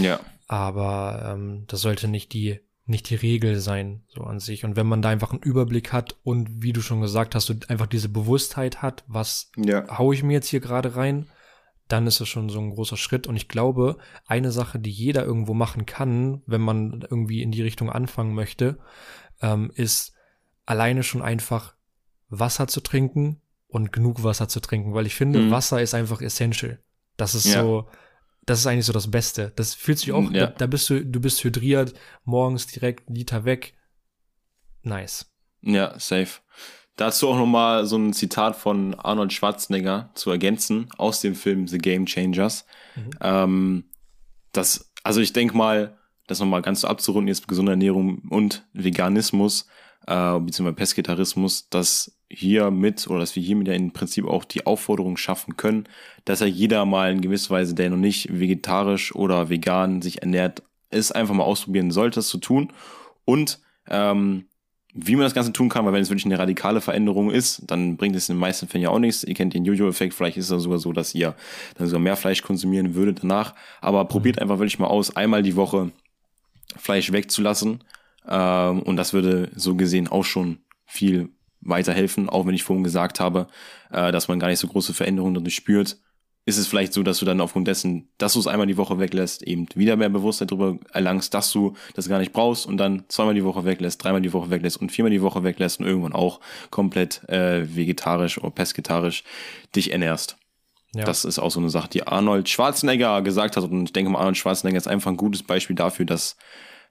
Ja. 0.00 0.20
Aber 0.46 1.34
ähm, 1.34 1.64
das 1.66 1.80
sollte 1.80 2.08
nicht 2.08 2.32
die 2.32 2.60
nicht 2.88 3.10
die 3.10 3.16
Regel 3.16 3.60
sein 3.60 4.02
so 4.08 4.22
an 4.22 4.40
sich. 4.40 4.64
Und 4.64 4.74
wenn 4.74 4.86
man 4.86 5.02
da 5.02 5.10
einfach 5.10 5.30
einen 5.30 5.42
Überblick 5.42 5.92
hat 5.92 6.16
und 6.24 6.62
wie 6.62 6.72
du 6.72 6.80
schon 6.80 7.02
gesagt 7.02 7.34
hast, 7.34 7.50
du 7.50 7.54
einfach 7.68 7.86
diese 7.86 8.08
Bewusstheit 8.08 8.80
hat, 8.80 9.04
was 9.06 9.50
ja. 9.56 9.98
hau 9.98 10.12
ich 10.12 10.22
mir 10.22 10.32
jetzt 10.32 10.48
hier 10.48 10.60
gerade 10.60 10.96
rein, 10.96 11.26
dann 11.86 12.06
ist 12.06 12.20
es 12.20 12.28
schon 12.28 12.48
so 12.48 12.58
ein 12.60 12.70
großer 12.70 12.96
Schritt. 12.96 13.26
Und 13.26 13.36
ich 13.36 13.48
glaube, 13.48 13.98
eine 14.26 14.52
Sache, 14.52 14.78
die 14.78 14.90
jeder 14.90 15.24
irgendwo 15.24 15.52
machen 15.52 15.84
kann, 15.84 16.42
wenn 16.46 16.62
man 16.62 17.04
irgendwie 17.10 17.42
in 17.42 17.50
die 17.50 17.62
Richtung 17.62 17.90
anfangen 17.90 18.34
möchte, 18.34 18.78
ähm, 19.42 19.70
ist 19.74 20.14
alleine 20.64 21.02
schon 21.02 21.22
einfach 21.22 21.74
Wasser 22.30 22.68
zu 22.68 22.80
trinken 22.80 23.40
und 23.68 23.92
genug 23.92 24.22
Wasser 24.22 24.48
zu 24.48 24.60
trinken, 24.60 24.94
weil 24.94 25.06
ich 25.06 25.14
finde, 25.14 25.40
mhm. 25.40 25.50
Wasser 25.50 25.82
ist 25.82 25.94
einfach 25.94 26.22
essential. 26.22 26.78
Das 27.18 27.34
ist 27.34 27.46
ja. 27.46 27.62
so, 27.62 27.86
das 28.46 28.60
ist 28.60 28.66
eigentlich 28.66 28.86
so 28.86 28.94
das 28.94 29.10
Beste. 29.10 29.52
Das 29.56 29.74
fühlt 29.74 29.98
sich 29.98 30.12
auch, 30.12 30.30
ja. 30.30 30.46
da, 30.46 30.54
da, 30.56 30.66
bist 30.66 30.88
du, 30.88 31.04
du 31.04 31.20
bist 31.20 31.44
hydriert, 31.44 31.92
morgens 32.24 32.66
direkt 32.66 33.10
Liter 33.10 33.44
weg. 33.44 33.74
Nice. 34.82 35.30
Ja, 35.60 35.98
safe. 35.98 36.40
Dazu 36.96 37.28
auch 37.28 37.36
nochmal 37.36 37.86
so 37.86 37.96
ein 37.96 38.12
Zitat 38.12 38.56
von 38.56 38.94
Arnold 38.94 39.32
Schwarzenegger 39.32 40.10
zu 40.14 40.30
ergänzen 40.30 40.88
aus 40.96 41.20
dem 41.20 41.34
Film 41.34 41.68
The 41.68 41.78
Game 41.78 42.06
Changers. 42.06 42.64
Mhm. 42.96 43.10
Ähm, 43.20 43.84
das, 44.52 44.92
also 45.02 45.20
ich 45.20 45.32
denke 45.32 45.56
mal, 45.56 45.98
das 46.26 46.40
nochmal 46.40 46.62
ganz 46.62 46.82
so 46.82 46.88
abzurunden, 46.88 47.28
jetzt 47.28 47.48
gesunde 47.48 47.72
Ernährung 47.72 48.22
und 48.30 48.66
Veganismus, 48.72 49.66
äh, 50.08 50.40
beziehungsweise 50.40 50.76
Pesketarismus, 50.76 51.68
dass 51.68 52.12
hier 52.30 52.70
mit 52.70 53.06
oder 53.08 53.20
dass 53.20 53.36
wir 53.36 53.42
hier 53.42 53.56
mit 53.56 53.68
ja 53.68 53.74
im 53.74 53.92
Prinzip 53.92 54.26
auch 54.26 54.44
die 54.44 54.66
Aufforderung 54.66 55.16
schaffen 55.16 55.56
können, 55.56 55.84
dass 56.24 56.40
ja 56.40 56.46
jeder 56.46 56.84
mal 56.86 57.12
in 57.12 57.20
gewisser 57.20 57.50
Weise, 57.50 57.74
der 57.74 57.90
noch 57.90 57.96
nicht 57.98 58.28
vegetarisch 58.32 59.14
oder 59.14 59.50
vegan 59.50 60.00
sich 60.02 60.22
ernährt, 60.22 60.62
es 60.90 61.12
einfach 61.12 61.34
mal 61.34 61.44
ausprobieren 61.44 61.90
sollte, 61.90 62.16
das 62.16 62.28
zu 62.28 62.38
tun. 62.38 62.72
Und 63.26 63.60
ähm, 63.88 64.46
wie 64.94 65.14
man 65.14 65.24
das 65.24 65.34
Ganze 65.34 65.52
tun 65.52 65.68
kann, 65.68 65.84
weil 65.84 65.92
wenn 65.92 66.00
es 66.02 66.08
wirklich 66.08 66.24
eine 66.24 66.38
radikale 66.38 66.80
Veränderung 66.80 67.30
ist, 67.30 67.62
dann 67.66 67.98
bringt 67.98 68.16
es 68.16 68.30
in 68.30 68.36
den 68.36 68.40
meisten 68.40 68.66
Fällen 68.66 68.84
ja 68.84 68.90
auch 68.90 68.98
nichts. 68.98 69.22
Ihr 69.24 69.34
kennt 69.34 69.52
den 69.52 69.66
Jojo-Effekt, 69.66 70.14
vielleicht 70.14 70.38
ist 70.38 70.50
es 70.50 70.62
sogar 70.62 70.78
so, 70.78 70.92
dass 70.92 71.14
ihr 71.14 71.34
dann 71.76 71.86
sogar 71.86 72.00
mehr 72.00 72.16
Fleisch 72.16 72.42
konsumieren 72.42 72.94
würdet 72.94 73.22
danach. 73.22 73.54
Aber 73.82 74.06
probiert 74.06 74.36
mhm. 74.36 74.42
einfach 74.42 74.58
wirklich 74.58 74.78
mal 74.78 74.86
aus, 74.86 75.14
einmal 75.14 75.42
die 75.42 75.56
Woche 75.56 75.92
Fleisch 76.76 77.12
wegzulassen. 77.12 77.84
Ähm, 78.26 78.82
und 78.82 78.96
das 78.96 79.12
würde 79.12 79.50
so 79.54 79.74
gesehen 79.74 80.08
auch 80.08 80.24
schon 80.24 80.58
viel 80.86 81.30
weiterhelfen, 81.60 82.28
auch 82.28 82.46
wenn 82.46 82.54
ich 82.54 82.62
vorhin 82.62 82.84
gesagt 82.84 83.20
habe, 83.20 83.48
äh, 83.90 84.12
dass 84.12 84.28
man 84.28 84.38
gar 84.38 84.48
nicht 84.48 84.60
so 84.60 84.68
große 84.68 84.94
Veränderungen 84.94 85.34
dadurch 85.34 85.56
spürt 85.56 85.98
ist 86.48 86.56
es 86.56 86.66
vielleicht 86.66 86.94
so, 86.94 87.02
dass 87.02 87.18
du 87.18 87.26
dann 87.26 87.42
aufgrund 87.42 87.68
dessen, 87.68 88.08
dass 88.16 88.32
du 88.32 88.40
es 88.40 88.46
einmal 88.46 88.66
die 88.66 88.78
Woche 88.78 88.98
weglässt, 88.98 89.42
eben 89.42 89.66
wieder 89.74 89.96
mehr 89.96 90.08
Bewusstsein 90.08 90.48
darüber 90.48 90.78
erlangst, 90.94 91.34
dass 91.34 91.52
du 91.52 91.74
das 91.92 92.08
gar 92.08 92.18
nicht 92.18 92.32
brauchst 92.32 92.64
und 92.64 92.78
dann 92.78 93.04
zweimal 93.08 93.34
die 93.34 93.44
Woche 93.44 93.66
weglässt, 93.66 94.02
dreimal 94.02 94.22
die 94.22 94.32
Woche 94.32 94.48
weglässt 94.48 94.78
und 94.78 94.90
viermal 94.90 95.10
die 95.10 95.20
Woche 95.20 95.44
weglässt 95.44 95.78
und 95.78 95.86
irgendwann 95.86 96.14
auch 96.14 96.40
komplett 96.70 97.28
äh, 97.28 97.76
vegetarisch 97.76 98.38
oder 98.38 98.50
pesketarisch 98.50 99.24
dich 99.76 99.92
ernährst. 99.92 100.38
Ja. 100.94 101.04
Das 101.04 101.26
ist 101.26 101.38
auch 101.38 101.50
so 101.50 101.60
eine 101.60 101.68
Sache, 101.68 101.90
die 101.90 102.06
Arnold 102.06 102.48
Schwarzenegger 102.48 103.20
gesagt 103.20 103.58
hat. 103.58 103.64
Und 103.64 103.84
ich 103.84 103.92
denke 103.92 104.10
mal, 104.10 104.20
Arnold 104.20 104.38
Schwarzenegger 104.38 104.78
ist 104.78 104.88
einfach 104.88 105.10
ein 105.10 105.18
gutes 105.18 105.42
Beispiel 105.42 105.76
dafür, 105.76 106.06
dass 106.06 106.38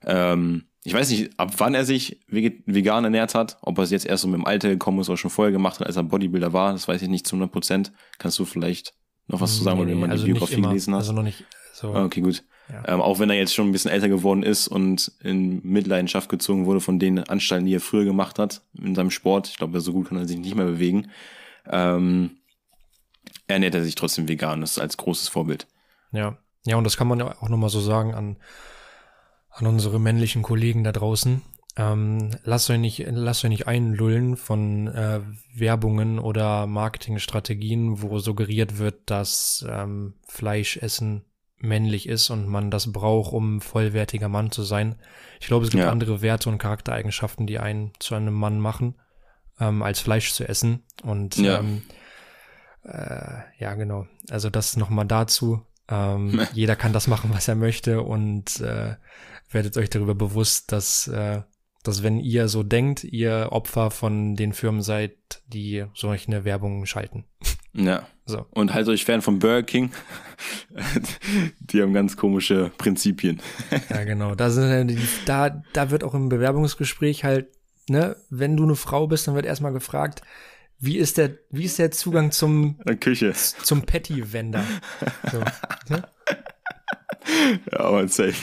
ähm, 0.06 0.68
ich 0.88 0.94
weiß 0.94 1.10
nicht, 1.10 1.38
ab 1.38 1.52
wann 1.58 1.74
er 1.74 1.84
sich 1.84 2.18
vegan 2.28 3.04
ernährt 3.04 3.34
hat, 3.34 3.58
ob 3.60 3.76
er 3.76 3.84
es 3.84 3.90
jetzt 3.90 4.06
erst 4.06 4.22
so 4.22 4.28
mit 4.28 4.38
dem 4.38 4.46
Alter 4.46 4.70
gekommen 4.70 5.00
ist 5.00 5.10
oder 5.10 5.18
schon 5.18 5.30
vorher 5.30 5.52
gemacht 5.52 5.80
hat, 5.80 5.86
als 5.86 5.96
er 5.96 6.02
Bodybuilder 6.02 6.54
war, 6.54 6.72
das 6.72 6.88
weiß 6.88 7.02
ich 7.02 7.08
nicht 7.08 7.26
zu 7.26 7.36
100 7.36 7.52
Prozent. 7.52 7.92
Kannst 8.16 8.38
du 8.38 8.46
vielleicht 8.46 8.94
noch 9.26 9.42
was 9.42 9.58
zu 9.58 9.64
sagen, 9.64 9.84
nee, 9.84 9.90
wenn 9.90 10.00
man 10.00 10.10
also 10.10 10.24
die 10.24 10.32
Biografie 10.32 10.62
gelesen 10.62 10.94
hat? 10.94 11.00
Also 11.00 11.12
noch 11.12 11.22
nicht 11.22 11.44
so. 11.74 11.92
Ah, 11.92 12.06
okay, 12.06 12.22
gut. 12.22 12.42
Ja. 12.72 12.88
Ähm, 12.88 13.02
auch 13.02 13.18
wenn 13.18 13.28
er 13.28 13.36
jetzt 13.36 13.54
schon 13.54 13.68
ein 13.68 13.72
bisschen 13.72 13.90
älter 13.90 14.08
geworden 14.08 14.42
ist 14.42 14.66
und 14.66 15.12
in 15.20 15.60
Mitleidenschaft 15.62 16.30
gezogen 16.30 16.64
wurde 16.64 16.80
von 16.80 16.98
den 16.98 17.18
Anstalten, 17.18 17.66
die 17.66 17.74
er 17.74 17.80
früher 17.80 18.06
gemacht 18.06 18.38
hat 18.38 18.62
in 18.80 18.94
seinem 18.94 19.10
Sport. 19.10 19.48
Ich 19.48 19.58
glaube, 19.58 19.82
so 19.82 19.92
gut 19.92 20.08
kann 20.08 20.16
er 20.16 20.26
sich 20.26 20.38
nicht 20.38 20.54
mehr 20.54 20.64
bewegen. 20.64 21.10
Ähm, 21.68 22.38
ernährt 23.46 23.74
er 23.74 23.84
sich 23.84 23.94
trotzdem 23.94 24.26
vegan. 24.26 24.62
Das 24.62 24.72
ist 24.72 24.78
als 24.78 24.96
großes 24.96 25.28
Vorbild. 25.28 25.66
Ja. 26.12 26.38
Ja, 26.64 26.76
und 26.76 26.84
das 26.84 26.96
kann 26.96 27.08
man 27.08 27.18
ja 27.18 27.34
auch 27.42 27.50
nochmal 27.50 27.70
so 27.70 27.80
sagen 27.80 28.14
an, 28.14 28.36
an 29.60 29.66
unsere 29.66 29.98
männlichen 30.00 30.42
Kollegen 30.42 30.84
da 30.84 30.92
draußen. 30.92 31.42
Ähm, 31.76 32.30
lasst 32.42 32.70
euch 32.70 32.78
nicht, 32.78 33.04
lasst 33.08 33.44
euch 33.44 33.50
nicht 33.50 33.68
einlullen 33.68 34.36
von 34.36 34.88
äh, 34.88 35.20
Werbungen 35.54 36.18
oder 36.18 36.66
Marketingstrategien, 36.66 38.02
wo 38.02 38.18
suggeriert 38.18 38.78
wird, 38.78 39.02
dass 39.06 39.64
ähm, 39.68 40.14
Fleischessen 40.26 41.24
männlich 41.60 42.08
ist 42.08 42.30
und 42.30 42.46
man 42.46 42.70
das 42.70 42.92
braucht, 42.92 43.32
um 43.32 43.60
vollwertiger 43.60 44.28
Mann 44.28 44.50
zu 44.50 44.62
sein. 44.62 44.96
Ich 45.40 45.46
glaube, 45.46 45.64
es 45.64 45.70
gibt 45.70 45.84
ja. 45.84 45.90
andere 45.90 46.20
Werte 46.22 46.48
und 46.48 46.58
Charaktereigenschaften, 46.58 47.46
die 47.46 47.58
einen 47.58 47.92
zu 47.98 48.14
einem 48.14 48.34
Mann 48.34 48.58
machen, 48.58 48.96
ähm, 49.60 49.82
als 49.82 50.00
Fleisch 50.00 50.32
zu 50.32 50.48
essen. 50.48 50.84
Und 51.02 51.36
ja, 51.36 51.58
ähm, 51.60 51.82
äh, 52.84 53.42
ja 53.58 53.74
genau. 53.74 54.06
Also 54.30 54.50
das 54.50 54.76
nochmal 54.76 55.06
dazu. 55.06 55.62
Ähm, 55.88 56.40
jeder 56.52 56.76
kann 56.76 56.92
das 56.92 57.06
machen, 57.06 57.30
was 57.32 57.48
er 57.48 57.54
möchte 57.54 58.02
und 58.02 58.60
äh, 58.60 58.96
werdet 59.50 59.76
euch 59.76 59.90
darüber 59.90 60.14
bewusst, 60.14 60.72
dass 60.72 61.08
äh, 61.08 61.42
dass 61.88 62.02
wenn 62.02 62.18
ihr 62.20 62.48
so 62.48 62.62
denkt, 62.62 63.04
ihr 63.04 63.48
Opfer 63.50 63.90
von 63.90 64.36
den 64.36 64.52
Firmen 64.52 64.82
seid, 64.82 65.12
die 65.46 65.84
solche 65.94 66.44
Werbung 66.44 66.84
schalten. 66.86 67.24
Ja. 67.72 68.06
So. 68.26 68.44
Und 68.50 68.74
haltet 68.74 68.92
euch 68.92 69.04
fern 69.04 69.22
von 69.22 69.38
Burger 69.38 69.62
King. 69.62 69.90
die 71.60 71.80
haben 71.80 71.94
ganz 71.94 72.16
komische 72.16 72.70
Prinzipien. 72.76 73.40
ja, 73.90 74.04
genau. 74.04 74.34
Da, 74.34 74.50
sind, 74.50 74.98
da, 75.24 75.62
da 75.72 75.90
wird 75.90 76.04
auch 76.04 76.14
im 76.14 76.28
Bewerbungsgespräch 76.28 77.24
halt, 77.24 77.46
ne, 77.88 78.16
wenn 78.28 78.56
du 78.56 78.64
eine 78.64 78.74
Frau 78.74 79.06
bist, 79.06 79.26
dann 79.26 79.34
wird 79.34 79.46
erstmal 79.46 79.72
gefragt, 79.72 80.22
wie 80.80 80.96
ist 80.96 81.18
der, 81.18 81.38
wie 81.50 81.64
ist 81.64 81.78
der 81.78 81.90
Zugang 81.90 82.30
zum, 82.30 82.78
Küche. 83.00 83.32
zum 83.32 83.82
Patty-Wender? 83.82 84.64
So, 85.30 85.40
ne? 85.94 86.02
ja, 87.72 87.80
aber 87.80 88.08
safe. 88.08 88.34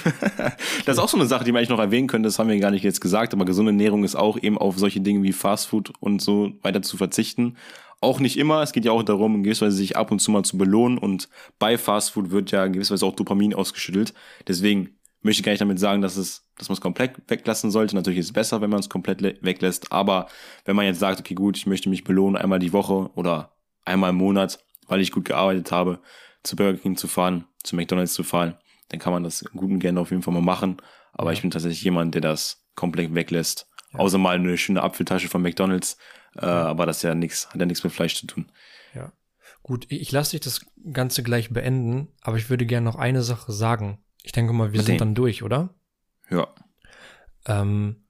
Das 0.86 0.98
ist 0.98 1.04
auch 1.04 1.10
so 1.10 1.18
eine 1.18 1.26
Sache, 1.26 1.44
die 1.44 1.52
man 1.52 1.60
eigentlich 1.60 1.70
noch 1.70 1.80
erwähnen 1.80 2.08
könnte, 2.08 2.28
das 2.28 2.38
haben 2.38 2.50
wir 2.50 2.60
gar 2.60 2.72
nicht 2.72 2.84
jetzt 2.84 3.02
gesagt, 3.02 3.34
aber 3.34 3.46
gesunde 3.46 3.72
Ernährung 3.72 4.04
ist 4.04 4.16
auch 4.16 4.38
eben 4.38 4.58
auf 4.58 4.78
solche 4.78 5.02
Dinge 5.02 5.24
wie 5.24 5.34
Fastfood 5.34 5.94
und 6.00 6.22
so 6.22 6.54
weiter 6.62 6.82
zu 6.82 6.98
verzichten. 6.98 7.58
Auch 8.02 8.20
nicht 8.20 8.38
immer, 8.38 8.62
es 8.62 8.74
geht 8.74 8.86
ja 8.86 8.92
auch 8.92 9.04
darum, 9.04 9.36
in 9.36 9.44
gewisser 9.44 9.68
Weise 9.68 9.78
sich 9.78 9.98
ab 9.98 10.12
und 10.12 10.20
zu 10.20 10.30
mal 10.30 10.44
zu 10.44 10.58
belohnen 10.58 10.98
und 10.98 11.30
bei 11.58 11.78
Fastfood 11.78 12.32
wird 12.32 12.52
ja 12.52 12.66
in 12.66 12.74
gewisser 12.74 12.94
Weise 12.94 13.06
auch 13.06 13.16
Dopamin 13.16 13.54
ausgeschüttelt. 13.54 14.14
Deswegen 14.48 14.95
möchte 15.26 15.42
ich 15.42 15.44
gar 15.44 15.52
nicht 15.52 15.62
damit 15.62 15.80
sagen, 15.80 16.02
dass 16.02 16.18
es, 16.18 16.48
dass 16.58 16.70
man 16.70 16.76
es 16.76 16.82
komplett 16.82 17.14
weglassen 17.28 17.72
sollte. 17.72 17.96
Natürlich 17.96 18.20
ist 18.20 18.28
es 18.28 18.34
besser, 18.34 18.62
wenn 18.62 18.70
man 18.70 18.80
es 18.80 18.90
komplett 18.90 19.24
weglässt, 19.24 19.92
aber 19.92 20.28
wenn 20.66 20.76
man 20.76 20.86
jetzt 20.86 21.00
sagt, 21.00 21.20
okay, 21.20 21.34
gut, 21.34 21.58
ich 21.58 21.66
möchte 21.66 21.90
mich 21.90 22.04
belohnen 22.04 22.38
einmal 22.38 22.60
die 22.60 22.74
Woche 22.74 23.10
oder 23.16 23.56
einmal 23.84 24.12
im 24.12 24.18
Monat, 24.18 24.64
weil 24.88 25.02
ich 25.02 25.12
gut 25.12 25.26
gearbeitet 25.26 25.72
habe, 25.72 26.00
zu 26.44 26.56
Burger 26.56 26.78
King 26.78 26.96
zu 26.96 27.08
fahren, 27.08 27.46
zu 27.64 27.76
McDonald's 27.76 28.14
zu 28.14 28.24
fahren, 28.24 28.56
dann 28.90 29.00
kann 29.00 29.14
man 29.14 29.24
das 29.24 29.44
gut 29.54 29.72
und 29.72 29.80
gerne 29.80 30.00
auf 30.00 30.12
jeden 30.12 30.22
Fall 30.22 30.34
mal 30.34 30.42
machen. 30.42 30.78
Aber 31.12 31.34
ich 31.34 31.42
bin 31.42 31.50
tatsächlich 31.50 31.84
jemand, 31.84 32.14
der 32.14 32.22
das 32.22 32.64
komplett 32.76 33.16
weglässt. 33.16 33.68
Ja. 33.94 34.00
Außer 34.00 34.20
mal 34.20 34.36
eine 34.36 34.58
schöne 34.58 34.84
Apfeltasche 34.84 35.28
von 35.28 35.42
McDonalds. 35.42 35.98
Äh, 36.38 36.46
ja. 36.46 36.68
Aber 36.68 36.86
das 36.86 36.98
ist 36.98 37.04
ja 37.04 37.16
nichts, 37.16 37.50
hat 37.50 37.60
ja 37.60 37.66
nichts 37.66 37.84
mit 37.84 37.94
Fleisch 37.94 38.16
zu 38.16 38.28
tun. 38.28 38.52
Ja. 38.94 39.12
Gut, 39.64 39.88
ich 39.90 40.12
lasse 40.12 40.32
dich 40.32 40.42
das 40.42 40.64
Ganze 40.94 41.24
gleich 41.24 41.50
beenden, 41.50 42.10
aber 42.22 42.38
ich 42.38 42.52
würde 42.52 42.68
gerne 42.68 42.86
noch 42.86 42.98
eine 42.98 43.24
Sache 43.24 43.52
sagen. 43.52 43.98
Ich 44.26 44.32
denke 44.32 44.54
mal, 44.54 44.74
wir 44.74 44.80
mit 44.80 44.88
sind 44.88 45.02
dann 45.02 45.14
durch, 45.14 45.44
oder? 45.44 45.76
Ja. 46.32 46.48
Ähm, 47.46 48.04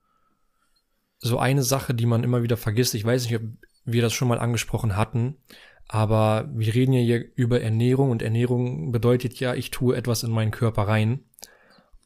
so 1.19 1.39
eine 1.39 1.61
Sache, 1.61 1.93
die 1.93 2.05
man 2.05 2.23
immer 2.23 2.41
wieder 2.41 2.55
vergisst, 2.55 2.95
ich 2.95 3.03
weiß 3.03 3.25
nicht, 3.25 3.35
ob 3.35 3.41
wir 3.83 4.01
das 4.01 4.13
schon 4.13 4.29
mal 4.29 4.39
angesprochen 4.39 4.95
hatten, 4.95 5.37
aber 5.87 6.49
wir 6.53 6.73
reden 6.73 6.93
ja 6.93 7.01
hier 7.01 7.25
über 7.35 7.61
Ernährung 7.61 8.11
und 8.11 8.21
Ernährung 8.21 8.91
bedeutet 8.91 9.39
ja, 9.39 9.53
ich 9.53 9.71
tue 9.71 9.95
etwas 9.95 10.23
in 10.23 10.31
meinen 10.31 10.51
Körper 10.51 10.83
rein. 10.83 11.25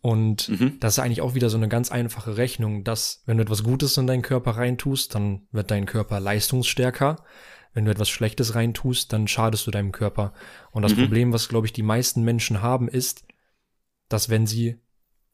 Und 0.02 0.50
mhm. 0.50 0.80
das 0.80 0.94
ist 0.94 1.00
eigentlich 1.00 1.22
auch 1.22 1.36
wieder 1.36 1.50
so 1.50 1.58
eine 1.58 1.68
ganz 1.68 1.92
einfache 1.92 2.38
Rechnung, 2.38 2.84
dass 2.84 3.22
wenn 3.26 3.38
du 3.38 3.44
etwas 3.44 3.64
Gutes 3.64 3.98
in 3.98 4.08
deinen 4.08 4.22
Körper 4.22 4.52
reintust, 4.52 5.14
dann 5.14 5.44
wird 5.52 5.72
dein 5.72 5.86
Körper 5.86 6.20
leistungsstärker. 6.20 7.24
Wenn 7.74 7.86
du 7.86 7.92
etwas 7.92 8.10
Schlechtes 8.10 8.56
reintust, 8.56 9.14
dann 9.14 9.28
schadest 9.28 9.68
du 9.68 9.72
deinem 9.72 9.92
Körper. 9.92 10.34
Und 10.72 10.82
das 10.82 10.96
mhm. 10.96 11.02
Problem, 11.02 11.34
was, 11.34 11.50
glaube 11.50 11.68
ich, 11.68 11.74
die 11.74 11.84
meisten 11.84 12.24
Menschen 12.24 12.62
haben, 12.62 12.88
ist, 12.88 13.24
dass 14.10 14.30
wenn 14.30 14.46
sie 14.46 14.80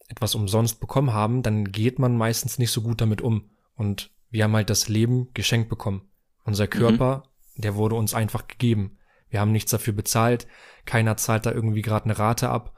etwas 0.07 0.35
umsonst 0.35 0.79
bekommen 0.79 1.13
haben, 1.13 1.41
dann 1.41 1.71
geht 1.71 1.97
man 1.97 2.15
meistens 2.15 2.59
nicht 2.59 2.71
so 2.71 2.81
gut 2.81 3.01
damit 3.01 3.21
um. 3.21 3.49
Und 3.75 4.11
wir 4.29 4.43
haben 4.43 4.55
halt 4.55 4.69
das 4.69 4.87
Leben 4.87 5.29
geschenkt 5.33 5.69
bekommen. 5.69 6.09
Unser 6.43 6.67
Körper, 6.67 7.23
mhm. 7.55 7.61
der 7.61 7.75
wurde 7.75 7.95
uns 7.95 8.13
einfach 8.13 8.47
gegeben. 8.47 8.97
Wir 9.29 9.39
haben 9.39 9.51
nichts 9.51 9.71
dafür 9.71 9.93
bezahlt. 9.93 10.47
Keiner 10.85 11.17
zahlt 11.17 11.45
da 11.45 11.51
irgendwie 11.51 11.81
gerade 11.81 12.05
eine 12.05 12.19
Rate 12.19 12.49
ab, 12.49 12.75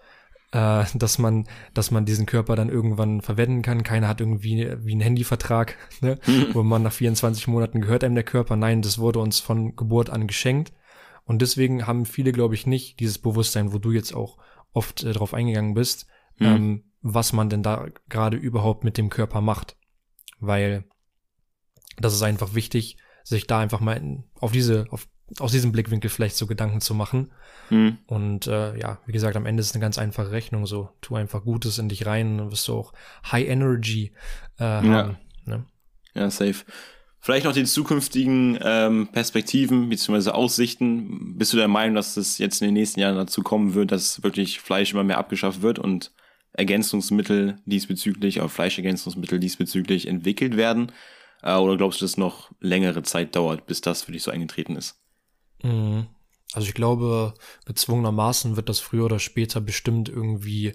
äh, 0.53 0.85
dass 0.95 1.17
man, 1.17 1.47
dass 1.73 1.91
man 1.91 2.05
diesen 2.05 2.25
Körper 2.25 2.55
dann 2.55 2.69
irgendwann 2.69 3.21
verwenden 3.21 3.61
kann. 3.61 3.83
Keiner 3.83 4.07
hat 4.07 4.21
irgendwie 4.21 4.77
wie 4.83 4.91
einen 4.91 5.01
Handyvertrag, 5.01 5.75
ne? 6.01 6.19
Mhm. 6.25 6.47
wo 6.53 6.63
man 6.63 6.83
nach 6.83 6.93
24 6.93 7.47
Monaten 7.47 7.81
gehört 7.81 8.03
einem 8.03 8.15
der 8.15 8.23
Körper. 8.23 8.55
Nein, 8.55 8.81
das 8.81 8.99
wurde 8.99 9.19
uns 9.19 9.39
von 9.39 9.75
Geburt 9.75 10.09
an 10.09 10.27
geschenkt. 10.27 10.71
Und 11.25 11.41
deswegen 11.41 11.85
haben 11.85 12.05
viele, 12.05 12.31
glaube 12.31 12.55
ich, 12.55 12.65
nicht 12.65 13.01
dieses 13.01 13.17
Bewusstsein, 13.17 13.73
wo 13.73 13.79
du 13.79 13.91
jetzt 13.91 14.15
auch 14.15 14.37
oft 14.73 15.03
äh, 15.03 15.13
drauf 15.13 15.33
eingegangen 15.33 15.73
bist, 15.73 16.07
mhm. 16.37 16.45
ähm, 16.45 16.83
was 17.01 17.33
man 17.33 17.49
denn 17.49 17.63
da 17.63 17.87
gerade 18.09 18.37
überhaupt 18.37 18.83
mit 18.83 18.97
dem 18.97 19.09
Körper 19.09 19.41
macht. 19.41 19.77
Weil 20.39 20.85
das 21.97 22.13
ist 22.13 22.21
einfach 22.21 22.53
wichtig, 22.53 22.97
sich 23.23 23.47
da 23.47 23.59
einfach 23.59 23.79
mal 23.79 23.97
in, 23.97 24.23
auf 24.39 24.51
diese, 24.51 24.85
auf, 24.91 25.07
aus 25.39 25.51
diesem 25.51 25.71
Blickwinkel 25.71 26.09
vielleicht 26.09 26.37
so 26.37 26.47
Gedanken 26.47 26.79
zu 26.79 26.93
machen. 26.93 27.31
Mhm. 27.69 27.97
Und 28.07 28.47
äh, 28.47 28.77
ja, 28.77 28.99
wie 29.05 29.11
gesagt, 29.11 29.35
am 29.35 29.45
Ende 29.45 29.61
ist 29.61 29.67
es 29.67 29.73
eine 29.75 29.81
ganz 29.81 29.97
einfache 29.97 30.31
Rechnung. 30.31 30.65
So, 30.65 30.89
tu 31.01 31.15
einfach 31.15 31.43
Gutes 31.43 31.79
in 31.79 31.89
dich 31.89 32.05
rein, 32.05 32.37
dann 32.37 32.51
wirst 32.51 32.67
du 32.67 32.75
auch 32.75 32.93
High 33.31 33.47
Energy 33.47 34.13
äh, 34.59 34.63
haben. 34.63 34.91
Ja. 34.91 35.17
Ne? 35.45 35.65
ja, 36.13 36.29
safe. 36.29 36.63
Vielleicht 37.19 37.45
noch 37.45 37.53
die 37.53 37.65
zukünftigen 37.65 38.57
ähm, 38.61 39.09
Perspektiven 39.11 39.89
bzw. 39.89 40.29
Aussichten. 40.31 41.37
Bist 41.37 41.51
du 41.53 41.57
der 41.57 41.67
Meinung, 41.67 41.95
dass 41.95 42.15
es 42.15 42.37
jetzt 42.37 42.61
in 42.61 42.67
den 42.67 42.75
nächsten 42.75 42.99
Jahren 42.99 43.15
dazu 43.15 43.41
kommen 43.41 43.73
wird, 43.73 43.91
dass 43.91 44.23
wirklich 44.23 44.59
Fleisch 44.59 44.93
immer 44.93 45.03
mehr 45.03 45.17
abgeschafft 45.17 45.61
wird 45.61 45.79
und 45.79 46.11
Ergänzungsmittel 46.53 47.59
diesbezüglich, 47.65 48.41
auch 48.41 48.49
Fleischergänzungsmittel 48.49 49.39
diesbezüglich 49.39 50.07
entwickelt 50.07 50.57
werden? 50.57 50.91
Äh, 51.41 51.55
oder 51.55 51.77
glaubst 51.77 52.01
du, 52.01 52.05
dass 52.05 52.11
es 52.11 52.17
noch 52.17 52.51
längere 52.59 53.03
Zeit 53.03 53.35
dauert, 53.35 53.65
bis 53.65 53.81
das 53.81 54.03
für 54.03 54.11
dich 54.11 54.23
so 54.23 54.31
eingetreten 54.31 54.75
ist? 54.75 54.99
Mhm. 55.63 56.07
Also 56.53 56.67
ich 56.67 56.73
glaube, 56.73 57.33
bezwungenermaßen 57.65 58.55
wird 58.55 58.69
das 58.69 58.79
früher 58.79 59.05
oder 59.05 59.19
später 59.19 59.59
bestimmt 59.59 60.07
irgendwie 60.07 60.73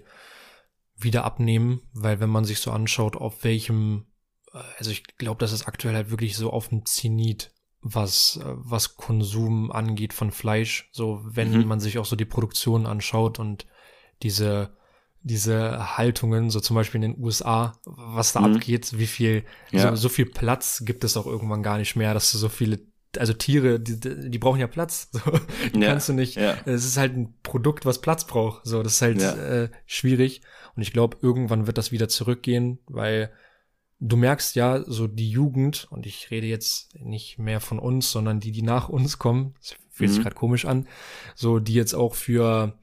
wieder 0.95 1.23
abnehmen, 1.23 1.81
weil 1.93 2.19
wenn 2.19 2.29
man 2.29 2.45
sich 2.45 2.59
so 2.59 2.71
anschaut, 2.71 3.15
auf 3.15 3.43
welchem 3.43 4.05
also 4.77 4.91
ich 4.91 5.03
glaube, 5.17 5.39
das 5.39 5.51
ist 5.51 5.67
aktuell 5.67 5.95
halt 5.95 6.11
wirklich 6.11 6.35
so 6.35 6.51
auf 6.51 6.69
dem 6.69 6.85
Zenit, 6.85 7.51
was, 7.81 8.39
was 8.43 8.95
Konsum 8.95 9.71
angeht 9.71 10.13
von 10.13 10.31
Fleisch. 10.31 10.89
So, 10.91 11.21
wenn 11.23 11.51
mhm. 11.51 11.67
man 11.67 11.79
sich 11.79 11.97
auch 11.97 12.05
so 12.05 12.15
die 12.15 12.25
Produktion 12.25 12.85
anschaut 12.85 13.39
und 13.39 13.65
diese, 14.21 14.77
diese 15.21 15.97
Haltungen, 15.97 16.49
so 16.49 16.59
zum 16.59 16.75
Beispiel 16.75 17.03
in 17.03 17.13
den 17.13 17.23
USA, 17.23 17.79
was 17.85 18.33
da 18.33 18.41
mhm. 18.41 18.55
abgeht, 18.55 18.97
wie 18.97 19.07
viel, 19.07 19.43
ja. 19.71 19.89
so, 19.89 19.95
so 19.95 20.09
viel 20.09 20.25
Platz 20.25 20.83
gibt 20.85 21.03
es 21.03 21.17
auch 21.17 21.25
irgendwann 21.25 21.63
gar 21.63 21.77
nicht 21.77 21.95
mehr, 21.95 22.13
dass 22.13 22.31
du 22.31 22.37
so 22.37 22.49
viele 22.49 22.79
also 23.19 23.33
Tiere, 23.33 23.79
die, 23.79 23.99
die 23.99 24.39
brauchen 24.39 24.59
ja 24.59 24.67
Platz. 24.67 25.09
So. 25.23 25.39
Die 25.73 25.79
ja, 25.79 25.89
kannst 25.89 26.09
du 26.09 26.13
nicht. 26.13 26.35
Ja. 26.35 26.57
Es 26.65 26.83
ist 26.83 26.97
halt 26.97 27.15
ein 27.15 27.35
Produkt, 27.43 27.85
was 27.85 28.01
Platz 28.01 28.25
braucht. 28.25 28.65
So, 28.65 28.81
das 28.81 28.93
ist 28.93 29.01
halt 29.03 29.21
ja. 29.21 29.35
äh, 29.35 29.69
schwierig. 29.85 30.41
Und 30.75 30.81
ich 30.81 30.93
glaube, 30.93 31.17
irgendwann 31.21 31.67
wird 31.67 31.77
das 31.77 31.91
wieder 31.91 32.09
zurückgehen, 32.09 32.79
weil 32.87 33.31
du 34.03 34.17
merkst 34.17 34.55
ja, 34.55 34.83
so 34.85 35.07
die 35.07 35.29
Jugend, 35.29 35.87
und 35.89 36.05
ich 36.05 36.29
rede 36.29 36.47
jetzt 36.47 36.93
nicht 36.99 37.39
mehr 37.39 37.61
von 37.61 37.79
uns, 37.79 38.11
sondern 38.11 38.39
die, 38.39 38.51
die 38.51 38.61
nach 38.61 38.89
uns 38.89 39.17
kommen, 39.17 39.55
das 39.59 39.75
fühlt 39.89 40.09
mhm. 40.09 40.13
sich 40.13 40.23
gerade 40.23 40.35
komisch 40.35 40.65
an, 40.65 40.87
so 41.35 41.59
die 41.59 41.73
jetzt 41.73 41.93
auch 41.93 42.13
für 42.13 42.77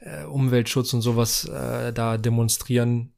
äh, 0.00 0.24
Umweltschutz 0.24 0.92
und 0.92 1.00
sowas 1.00 1.46
äh, 1.46 1.92
da 1.92 2.18
demonstrieren, 2.18 3.14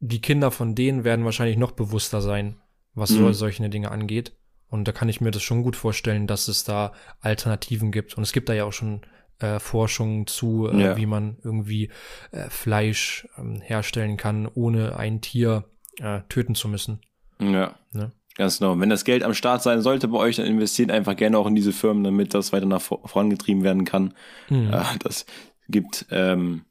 die 0.00 0.20
Kinder 0.20 0.50
von 0.50 0.74
denen 0.74 1.02
werden 1.02 1.24
wahrscheinlich 1.24 1.56
noch 1.56 1.72
bewusster 1.72 2.20
sein, 2.20 2.60
was 2.94 3.10
mhm. 3.10 3.18
so, 3.18 3.32
solche 3.32 3.68
Dinge 3.70 3.90
angeht. 3.90 4.36
Und 4.68 4.86
da 4.86 4.92
kann 4.92 5.08
ich 5.08 5.22
mir 5.22 5.30
das 5.30 5.42
schon 5.42 5.62
gut 5.62 5.76
vorstellen, 5.76 6.26
dass 6.26 6.46
es 6.46 6.62
da 6.62 6.92
Alternativen 7.20 7.90
gibt. 7.90 8.18
Und 8.18 8.22
es 8.22 8.32
gibt 8.32 8.50
da 8.50 8.52
ja 8.52 8.64
auch 8.64 8.72
schon 8.72 9.00
äh, 9.38 9.58
Forschung 9.58 10.26
zu, 10.26 10.68
äh, 10.68 10.82
ja. 10.82 10.96
wie 10.98 11.06
man 11.06 11.38
irgendwie 11.42 11.90
äh, 12.32 12.50
Fleisch 12.50 13.26
ähm, 13.38 13.62
herstellen 13.62 14.18
kann, 14.18 14.46
ohne 14.46 14.96
ein 14.96 15.22
Tier 15.22 15.64
äh, 16.00 16.20
töten 16.28 16.54
zu 16.54 16.68
müssen. 16.68 17.00
Ja. 17.40 17.74
Ne? 17.92 18.12
Ganz 18.36 18.58
genau. 18.58 18.78
Wenn 18.78 18.88
das 18.88 19.04
Geld 19.04 19.24
am 19.24 19.34
Start 19.34 19.62
sein 19.62 19.82
sollte 19.82 20.08
bei 20.08 20.18
euch, 20.18 20.36
dann 20.36 20.46
investiert 20.46 20.90
einfach 20.90 21.16
gerne 21.16 21.38
auch 21.38 21.46
in 21.46 21.56
diese 21.56 21.72
Firmen, 21.72 22.04
damit 22.04 22.34
das 22.34 22.52
weiter 22.52 22.66
nach 22.66 22.80
vorangetrieben 22.80 23.64
werden 23.64 23.84
kann. 23.84 24.14
Mhm. 24.48 24.72
Äh, 24.72 24.82
das 25.00 25.26
gibt 25.68 26.06
ähm, 26.10 26.64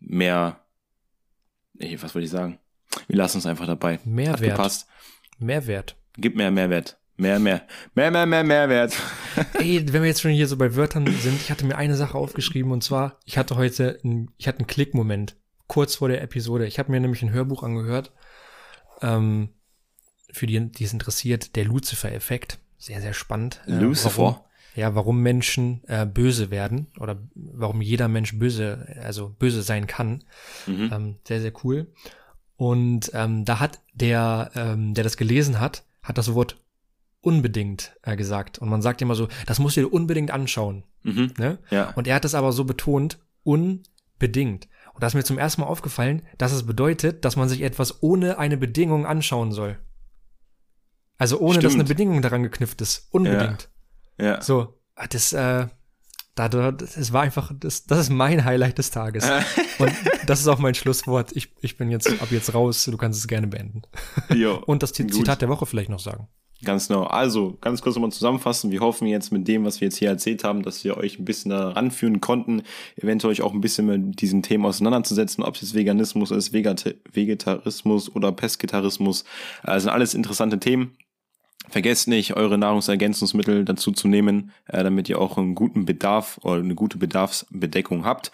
mehr, 0.00 0.60
ey, 1.78 2.00
was 2.02 2.14
wollte 2.14 2.24
ich 2.24 2.30
sagen? 2.30 2.58
Wir 3.06 3.16
lassen 3.16 3.38
uns 3.38 3.46
einfach 3.46 3.66
dabei. 3.66 4.00
Mehrwert. 4.04 4.40
Hat 4.40 4.56
gepasst. 4.56 4.88
Mehrwert. 5.38 5.96
Gibt 6.16 6.36
mehr 6.36 6.50
Mehrwert. 6.50 6.98
Mehr, 7.18 7.38
mehr, 7.38 7.62
mehr, 7.94 8.10
mehr, 8.10 8.26
mehr, 8.26 8.44
Mehrwert. 8.44 8.94
Ey, 9.54 9.82
wenn 9.90 10.02
wir 10.02 10.08
jetzt 10.08 10.20
schon 10.20 10.32
hier 10.32 10.46
so 10.46 10.58
bei 10.58 10.76
Wörtern 10.76 11.06
sind, 11.06 11.40
ich 11.40 11.50
hatte 11.50 11.64
mir 11.64 11.76
eine 11.76 11.96
Sache 11.96 12.18
aufgeschrieben 12.18 12.72
und 12.72 12.84
zwar, 12.84 13.18
ich 13.24 13.38
hatte 13.38 13.56
heute, 13.56 13.98
ein, 14.04 14.30
ich 14.36 14.46
hatte 14.46 14.58
einen 14.58 14.66
Klickmoment 14.66 15.34
kurz 15.66 15.96
vor 15.96 16.08
der 16.08 16.22
Episode. 16.22 16.66
Ich 16.66 16.78
habe 16.78 16.92
mir 16.92 17.00
nämlich 17.00 17.22
ein 17.22 17.32
Hörbuch 17.32 17.62
angehört 17.62 18.12
ähm, 19.02 19.50
für 20.30 20.46
die, 20.46 20.70
die 20.70 20.84
es 20.84 20.92
interessiert, 20.92 21.56
der 21.56 21.64
Lucifer-Effekt. 21.64 22.58
Sehr, 22.78 23.00
sehr 23.00 23.14
spannend. 23.14 23.60
Äh, 23.66 23.78
Lucifer? 23.78 24.22
Warum, 24.22 24.36
ja, 24.74 24.94
warum 24.94 25.22
Menschen 25.22 25.82
äh, 25.86 26.04
böse 26.04 26.50
werden 26.50 26.88
oder 26.98 27.18
warum 27.34 27.80
jeder 27.80 28.08
Mensch 28.08 28.38
böse, 28.38 28.96
also 29.02 29.30
böse 29.38 29.62
sein 29.62 29.86
kann. 29.86 30.24
Mhm. 30.66 30.90
Ähm, 30.92 31.16
sehr, 31.24 31.40
sehr 31.40 31.52
cool. 31.64 31.92
Und 32.56 33.10
ähm, 33.14 33.44
da 33.44 33.60
hat 33.60 33.80
der, 33.94 34.50
ähm, 34.54 34.94
der 34.94 35.04
das 35.04 35.16
gelesen 35.16 35.60
hat, 35.60 35.84
hat 36.02 36.18
das 36.18 36.34
Wort 36.34 36.60
unbedingt 37.20 37.96
äh, 38.02 38.16
gesagt. 38.16 38.58
Und 38.58 38.68
man 38.68 38.82
sagt 38.82 39.02
immer 39.02 39.14
so, 39.14 39.28
das 39.46 39.58
musst 39.58 39.76
du 39.76 39.80
dir 39.80 39.92
unbedingt 39.92 40.30
anschauen. 40.30 40.84
Mhm. 41.02 41.32
Ne? 41.38 41.58
Ja. 41.70 41.90
Und 41.90 42.06
er 42.06 42.14
hat 42.14 42.24
es 42.24 42.34
aber 42.34 42.52
so 42.52 42.64
betont, 42.64 43.18
unbedingt. 43.42 44.68
Und 44.96 45.02
da 45.02 45.08
ist 45.08 45.14
mir 45.14 45.24
zum 45.24 45.36
ersten 45.36 45.60
Mal 45.60 45.66
aufgefallen, 45.66 46.22
dass 46.38 46.52
es 46.52 46.64
bedeutet, 46.64 47.26
dass 47.26 47.36
man 47.36 47.50
sich 47.50 47.60
etwas 47.60 48.02
ohne 48.02 48.38
eine 48.38 48.56
Bedingung 48.56 49.04
anschauen 49.04 49.52
soll. 49.52 49.78
Also 51.18 51.38
ohne, 51.38 51.52
Stimmt. 51.52 51.64
dass 51.64 51.74
eine 51.74 51.84
Bedingung 51.84 52.22
daran 52.22 52.42
geknüpft 52.42 52.80
ist. 52.80 53.08
Unbedingt. 53.10 53.68
Ja. 54.18 54.24
ja. 54.24 54.40
So, 54.40 54.80
das, 55.10 55.34
äh, 55.34 55.66
da, 56.34 56.48
das 56.48 57.12
war 57.12 57.20
einfach, 57.20 57.52
das, 57.54 57.84
das 57.84 57.98
ist 57.98 58.08
mein 58.08 58.46
Highlight 58.46 58.78
des 58.78 58.90
Tages. 58.90 59.24
Und 59.78 59.92
das 60.24 60.40
ist 60.40 60.48
auch 60.48 60.60
mein 60.60 60.74
Schlusswort. 60.74 61.36
Ich, 61.36 61.52
ich 61.60 61.76
bin 61.76 61.90
jetzt 61.90 62.08
ab 62.22 62.28
jetzt 62.30 62.54
raus, 62.54 62.82
du 62.86 62.96
kannst 62.96 63.18
es 63.18 63.28
gerne 63.28 63.48
beenden. 63.48 63.82
Jo, 64.34 64.54
Und 64.66 64.82
das 64.82 64.94
Zitat 64.94 65.12
gut. 65.12 65.42
der 65.42 65.50
Woche 65.50 65.66
vielleicht 65.66 65.90
noch 65.90 66.00
sagen. 66.00 66.26
Ganz 66.64 66.88
genau. 66.88 67.04
Also, 67.04 67.58
ganz 67.60 67.82
kurz 67.82 67.96
nochmal 67.96 68.12
zusammenfassen. 68.12 68.70
Wir 68.70 68.80
hoffen 68.80 69.06
jetzt 69.06 69.30
mit 69.30 69.46
dem, 69.46 69.64
was 69.64 69.80
wir 69.80 69.88
jetzt 69.88 69.98
hier 69.98 70.08
erzählt 70.08 70.42
haben, 70.42 70.62
dass 70.62 70.84
wir 70.84 70.96
euch 70.96 71.18
ein 71.18 71.24
bisschen 71.24 71.50
da 71.50 71.70
ranführen 71.70 72.20
konnten, 72.20 72.62
eventuell 72.96 73.32
euch 73.32 73.42
auch 73.42 73.52
ein 73.52 73.60
bisschen 73.60 73.86
mit 73.86 74.20
diesen 74.22 74.42
Themen 74.42 74.64
auseinanderzusetzen, 74.64 75.44
ob 75.44 75.54
es 75.54 75.60
jetzt 75.60 75.74
Veganismus 75.74 76.30
ist, 76.30 76.52
Vegetarismus 76.54 78.14
oder 78.14 78.32
Pesketarismus. 78.32 79.24
Also 79.62 79.84
sind 79.84 79.92
alles 79.92 80.14
interessante 80.14 80.58
Themen. 80.58 80.96
Vergesst 81.68 82.08
nicht, 82.08 82.36
eure 82.36 82.58
Nahrungsergänzungsmittel 82.58 83.64
dazu 83.64 83.92
zu 83.92 84.08
nehmen, 84.08 84.52
äh, 84.66 84.82
damit 84.82 85.08
ihr 85.08 85.20
auch 85.20 85.36
einen 85.36 85.54
guten 85.54 85.84
Bedarf 85.84 86.38
oder 86.42 86.60
eine 86.62 86.74
gute 86.74 86.96
Bedarfsbedeckung 86.96 88.04
habt. 88.04 88.30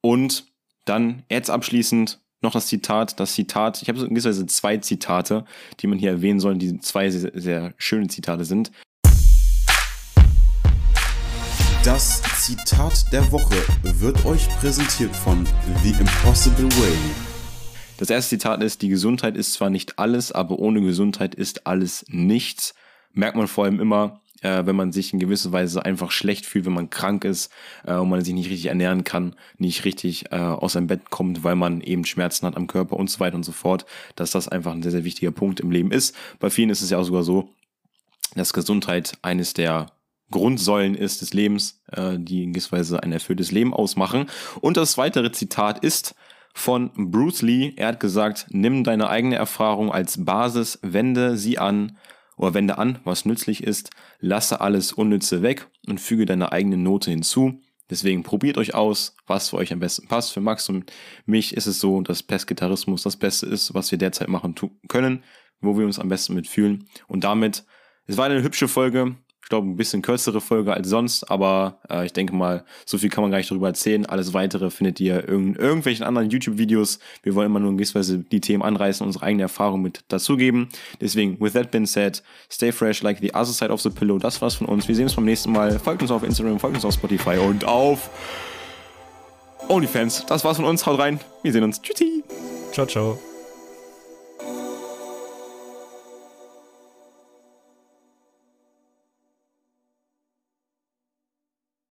Und 0.00 0.46
dann 0.86 1.24
jetzt 1.30 1.50
abschließend 1.50 2.20
noch 2.42 2.52
das 2.52 2.66
Zitat, 2.66 3.20
das 3.20 3.34
Zitat, 3.34 3.82
ich 3.82 3.88
habe 3.88 3.98
so 3.98 4.08
gewisserweise 4.08 4.46
zwei 4.46 4.78
Zitate, 4.78 5.44
die 5.80 5.86
man 5.86 5.98
hier 5.98 6.10
erwähnen 6.10 6.40
soll, 6.40 6.56
die 6.56 6.78
zwei 6.80 7.10
sehr, 7.10 7.32
sehr 7.34 7.74
schöne 7.76 8.08
Zitate 8.08 8.44
sind. 8.44 8.70
Das 11.84 12.22
Zitat 12.38 13.10
der 13.12 13.30
Woche 13.32 13.56
wird 13.82 14.24
euch 14.26 14.48
präsentiert 14.58 15.14
von 15.16 15.46
The 15.82 15.90
Impossible 15.90 16.66
Way. 16.66 16.96
Das 17.96 18.10
erste 18.10 18.30
Zitat 18.30 18.62
ist, 18.62 18.82
die 18.82 18.88
Gesundheit 18.88 19.36
ist 19.36 19.54
zwar 19.54 19.70
nicht 19.70 19.98
alles, 19.98 20.32
aber 20.32 20.58
ohne 20.58 20.80
Gesundheit 20.80 21.34
ist 21.34 21.66
alles 21.66 22.04
nichts. 22.08 22.74
Merkt 23.12 23.36
man 23.36 23.48
vor 23.48 23.64
allem 23.64 23.80
immer, 23.80 24.19
äh, 24.40 24.64
wenn 24.66 24.76
man 24.76 24.92
sich 24.92 25.12
in 25.12 25.18
gewisser 25.18 25.52
Weise 25.52 25.84
einfach 25.84 26.10
schlecht 26.10 26.46
fühlt, 26.46 26.66
wenn 26.66 26.72
man 26.72 26.90
krank 26.90 27.24
ist 27.24 27.50
äh, 27.84 27.94
und 27.94 28.08
man 28.08 28.24
sich 28.24 28.34
nicht 28.34 28.50
richtig 28.50 28.66
ernähren 28.66 29.04
kann, 29.04 29.34
nicht 29.58 29.84
richtig 29.84 30.32
äh, 30.32 30.36
aus 30.36 30.72
seinem 30.72 30.86
Bett 30.86 31.10
kommt, 31.10 31.44
weil 31.44 31.56
man 31.56 31.80
eben 31.80 32.04
Schmerzen 32.04 32.46
hat 32.46 32.56
am 32.56 32.66
Körper 32.66 32.96
und 32.96 33.10
so 33.10 33.20
weiter 33.20 33.36
und 33.36 33.44
so 33.44 33.52
fort, 33.52 33.86
dass 34.16 34.30
das 34.30 34.48
einfach 34.48 34.72
ein 34.72 34.82
sehr, 34.82 34.92
sehr 34.92 35.04
wichtiger 35.04 35.30
Punkt 35.30 35.60
im 35.60 35.70
Leben 35.70 35.90
ist. 35.90 36.14
Bei 36.38 36.50
vielen 36.50 36.70
ist 36.70 36.82
es 36.82 36.90
ja 36.90 36.98
auch 36.98 37.04
sogar 37.04 37.22
so, 37.22 37.50
dass 38.34 38.52
Gesundheit 38.52 39.14
eines 39.22 39.54
der 39.54 39.86
Grundsäulen 40.30 40.94
ist 40.94 41.22
des 41.22 41.32
Lebens, 41.32 41.82
äh, 41.92 42.16
die 42.18 42.44
in 42.44 42.52
gewisser 42.52 42.78
Weise 42.78 43.02
ein 43.02 43.12
erfülltes 43.12 43.50
Leben 43.50 43.74
ausmachen. 43.74 44.26
Und 44.60 44.76
das 44.76 44.96
weitere 44.96 45.32
Zitat 45.32 45.80
ist 45.80 46.14
von 46.54 46.90
Bruce 46.94 47.42
Lee. 47.42 47.72
Er 47.76 47.88
hat 47.88 48.00
gesagt, 48.00 48.46
nimm 48.50 48.84
deine 48.84 49.08
eigene 49.08 49.36
Erfahrung 49.36 49.92
als 49.92 50.24
Basis, 50.24 50.78
wende 50.82 51.36
sie 51.36 51.58
an 51.58 51.96
oder 52.40 52.54
wende 52.54 52.78
an, 52.78 52.98
was 53.04 53.26
nützlich 53.26 53.62
ist, 53.62 53.90
lasse 54.18 54.62
alles 54.62 54.92
Unnütze 54.92 55.42
weg 55.42 55.68
und 55.86 56.00
füge 56.00 56.24
deine 56.24 56.52
eigene 56.52 56.78
Note 56.78 57.10
hinzu. 57.10 57.60
Deswegen 57.90 58.22
probiert 58.22 58.56
euch 58.56 58.74
aus, 58.74 59.14
was 59.26 59.50
für 59.50 59.58
euch 59.58 59.74
am 59.74 59.80
besten 59.80 60.08
passt. 60.08 60.32
Für 60.32 60.40
Max 60.40 60.68
und 60.70 60.90
mich 61.26 61.54
ist 61.54 61.66
es 61.66 61.80
so, 61.80 62.00
dass 62.00 62.22
Pestgitarismus 62.22 63.02
das 63.02 63.16
Beste 63.16 63.46
ist, 63.46 63.74
was 63.74 63.90
wir 63.90 63.98
derzeit 63.98 64.28
machen 64.28 64.54
können, 64.88 65.22
wo 65.60 65.76
wir 65.76 65.84
uns 65.84 65.98
am 65.98 66.08
besten 66.08 66.34
mitfühlen. 66.34 66.88
Und 67.08 67.24
damit, 67.24 67.64
es 68.06 68.16
war 68.16 68.24
eine 68.24 68.42
hübsche 68.42 68.68
Folge 68.68 69.16
glaube, 69.50 69.68
ein 69.68 69.76
bisschen 69.76 70.00
kürzere 70.00 70.40
Folge 70.40 70.72
als 70.72 70.88
sonst, 70.88 71.30
aber 71.30 71.78
äh, 71.90 72.06
ich 72.06 72.14
denke 72.14 72.34
mal, 72.34 72.64
so 72.86 72.96
viel 72.96 73.10
kann 73.10 73.22
man 73.22 73.30
gar 73.30 73.38
nicht 73.38 73.50
darüber 73.50 73.68
erzählen. 73.68 74.06
Alles 74.06 74.32
weitere 74.32 74.70
findet 74.70 74.98
ihr 75.00 75.28
in 75.28 75.54
irgendwelchen 75.56 76.06
anderen 76.06 76.30
YouTube-Videos. 76.30 76.98
Wir 77.22 77.34
wollen 77.34 77.46
immer 77.46 77.60
nur 77.60 77.70
in 77.70 77.76
gewisser 77.76 77.98
Weise 77.98 78.18
die 78.18 78.40
Themen 78.40 78.62
anreißen, 78.62 79.04
unsere 79.04 79.26
eigene 79.26 79.42
Erfahrung 79.42 79.82
mit 79.82 80.04
dazugeben. 80.08 80.68
Deswegen, 81.00 81.38
with 81.40 81.52
that 81.52 81.70
being 81.70 81.86
said, 81.86 82.22
stay 82.50 82.72
fresh 82.72 83.02
like 83.02 83.18
the 83.20 83.34
other 83.34 83.52
side 83.52 83.70
of 83.70 83.82
the 83.82 83.90
pillow. 83.90 84.18
Das 84.18 84.40
war's 84.40 84.54
von 84.54 84.66
uns. 84.66 84.88
Wir 84.88 84.94
sehen 84.94 85.04
uns 85.04 85.14
beim 85.14 85.26
nächsten 85.26 85.52
Mal. 85.52 85.78
Folgt 85.78 86.00
uns 86.00 86.10
auf 86.10 86.22
Instagram, 86.22 86.58
folgt 86.58 86.76
uns 86.76 86.84
auf 86.84 86.94
Spotify 86.94 87.36
und 87.38 87.64
auf 87.66 88.08
OnlyFans. 89.68 90.24
Das 90.26 90.44
war's 90.44 90.56
von 90.56 90.64
uns. 90.64 90.86
Haut 90.86 90.98
rein. 90.98 91.20
Wir 91.42 91.52
sehen 91.52 91.64
uns. 91.64 91.82
Tschüssi. 91.82 92.24
Ciao, 92.72 92.86
ciao. 92.86 93.29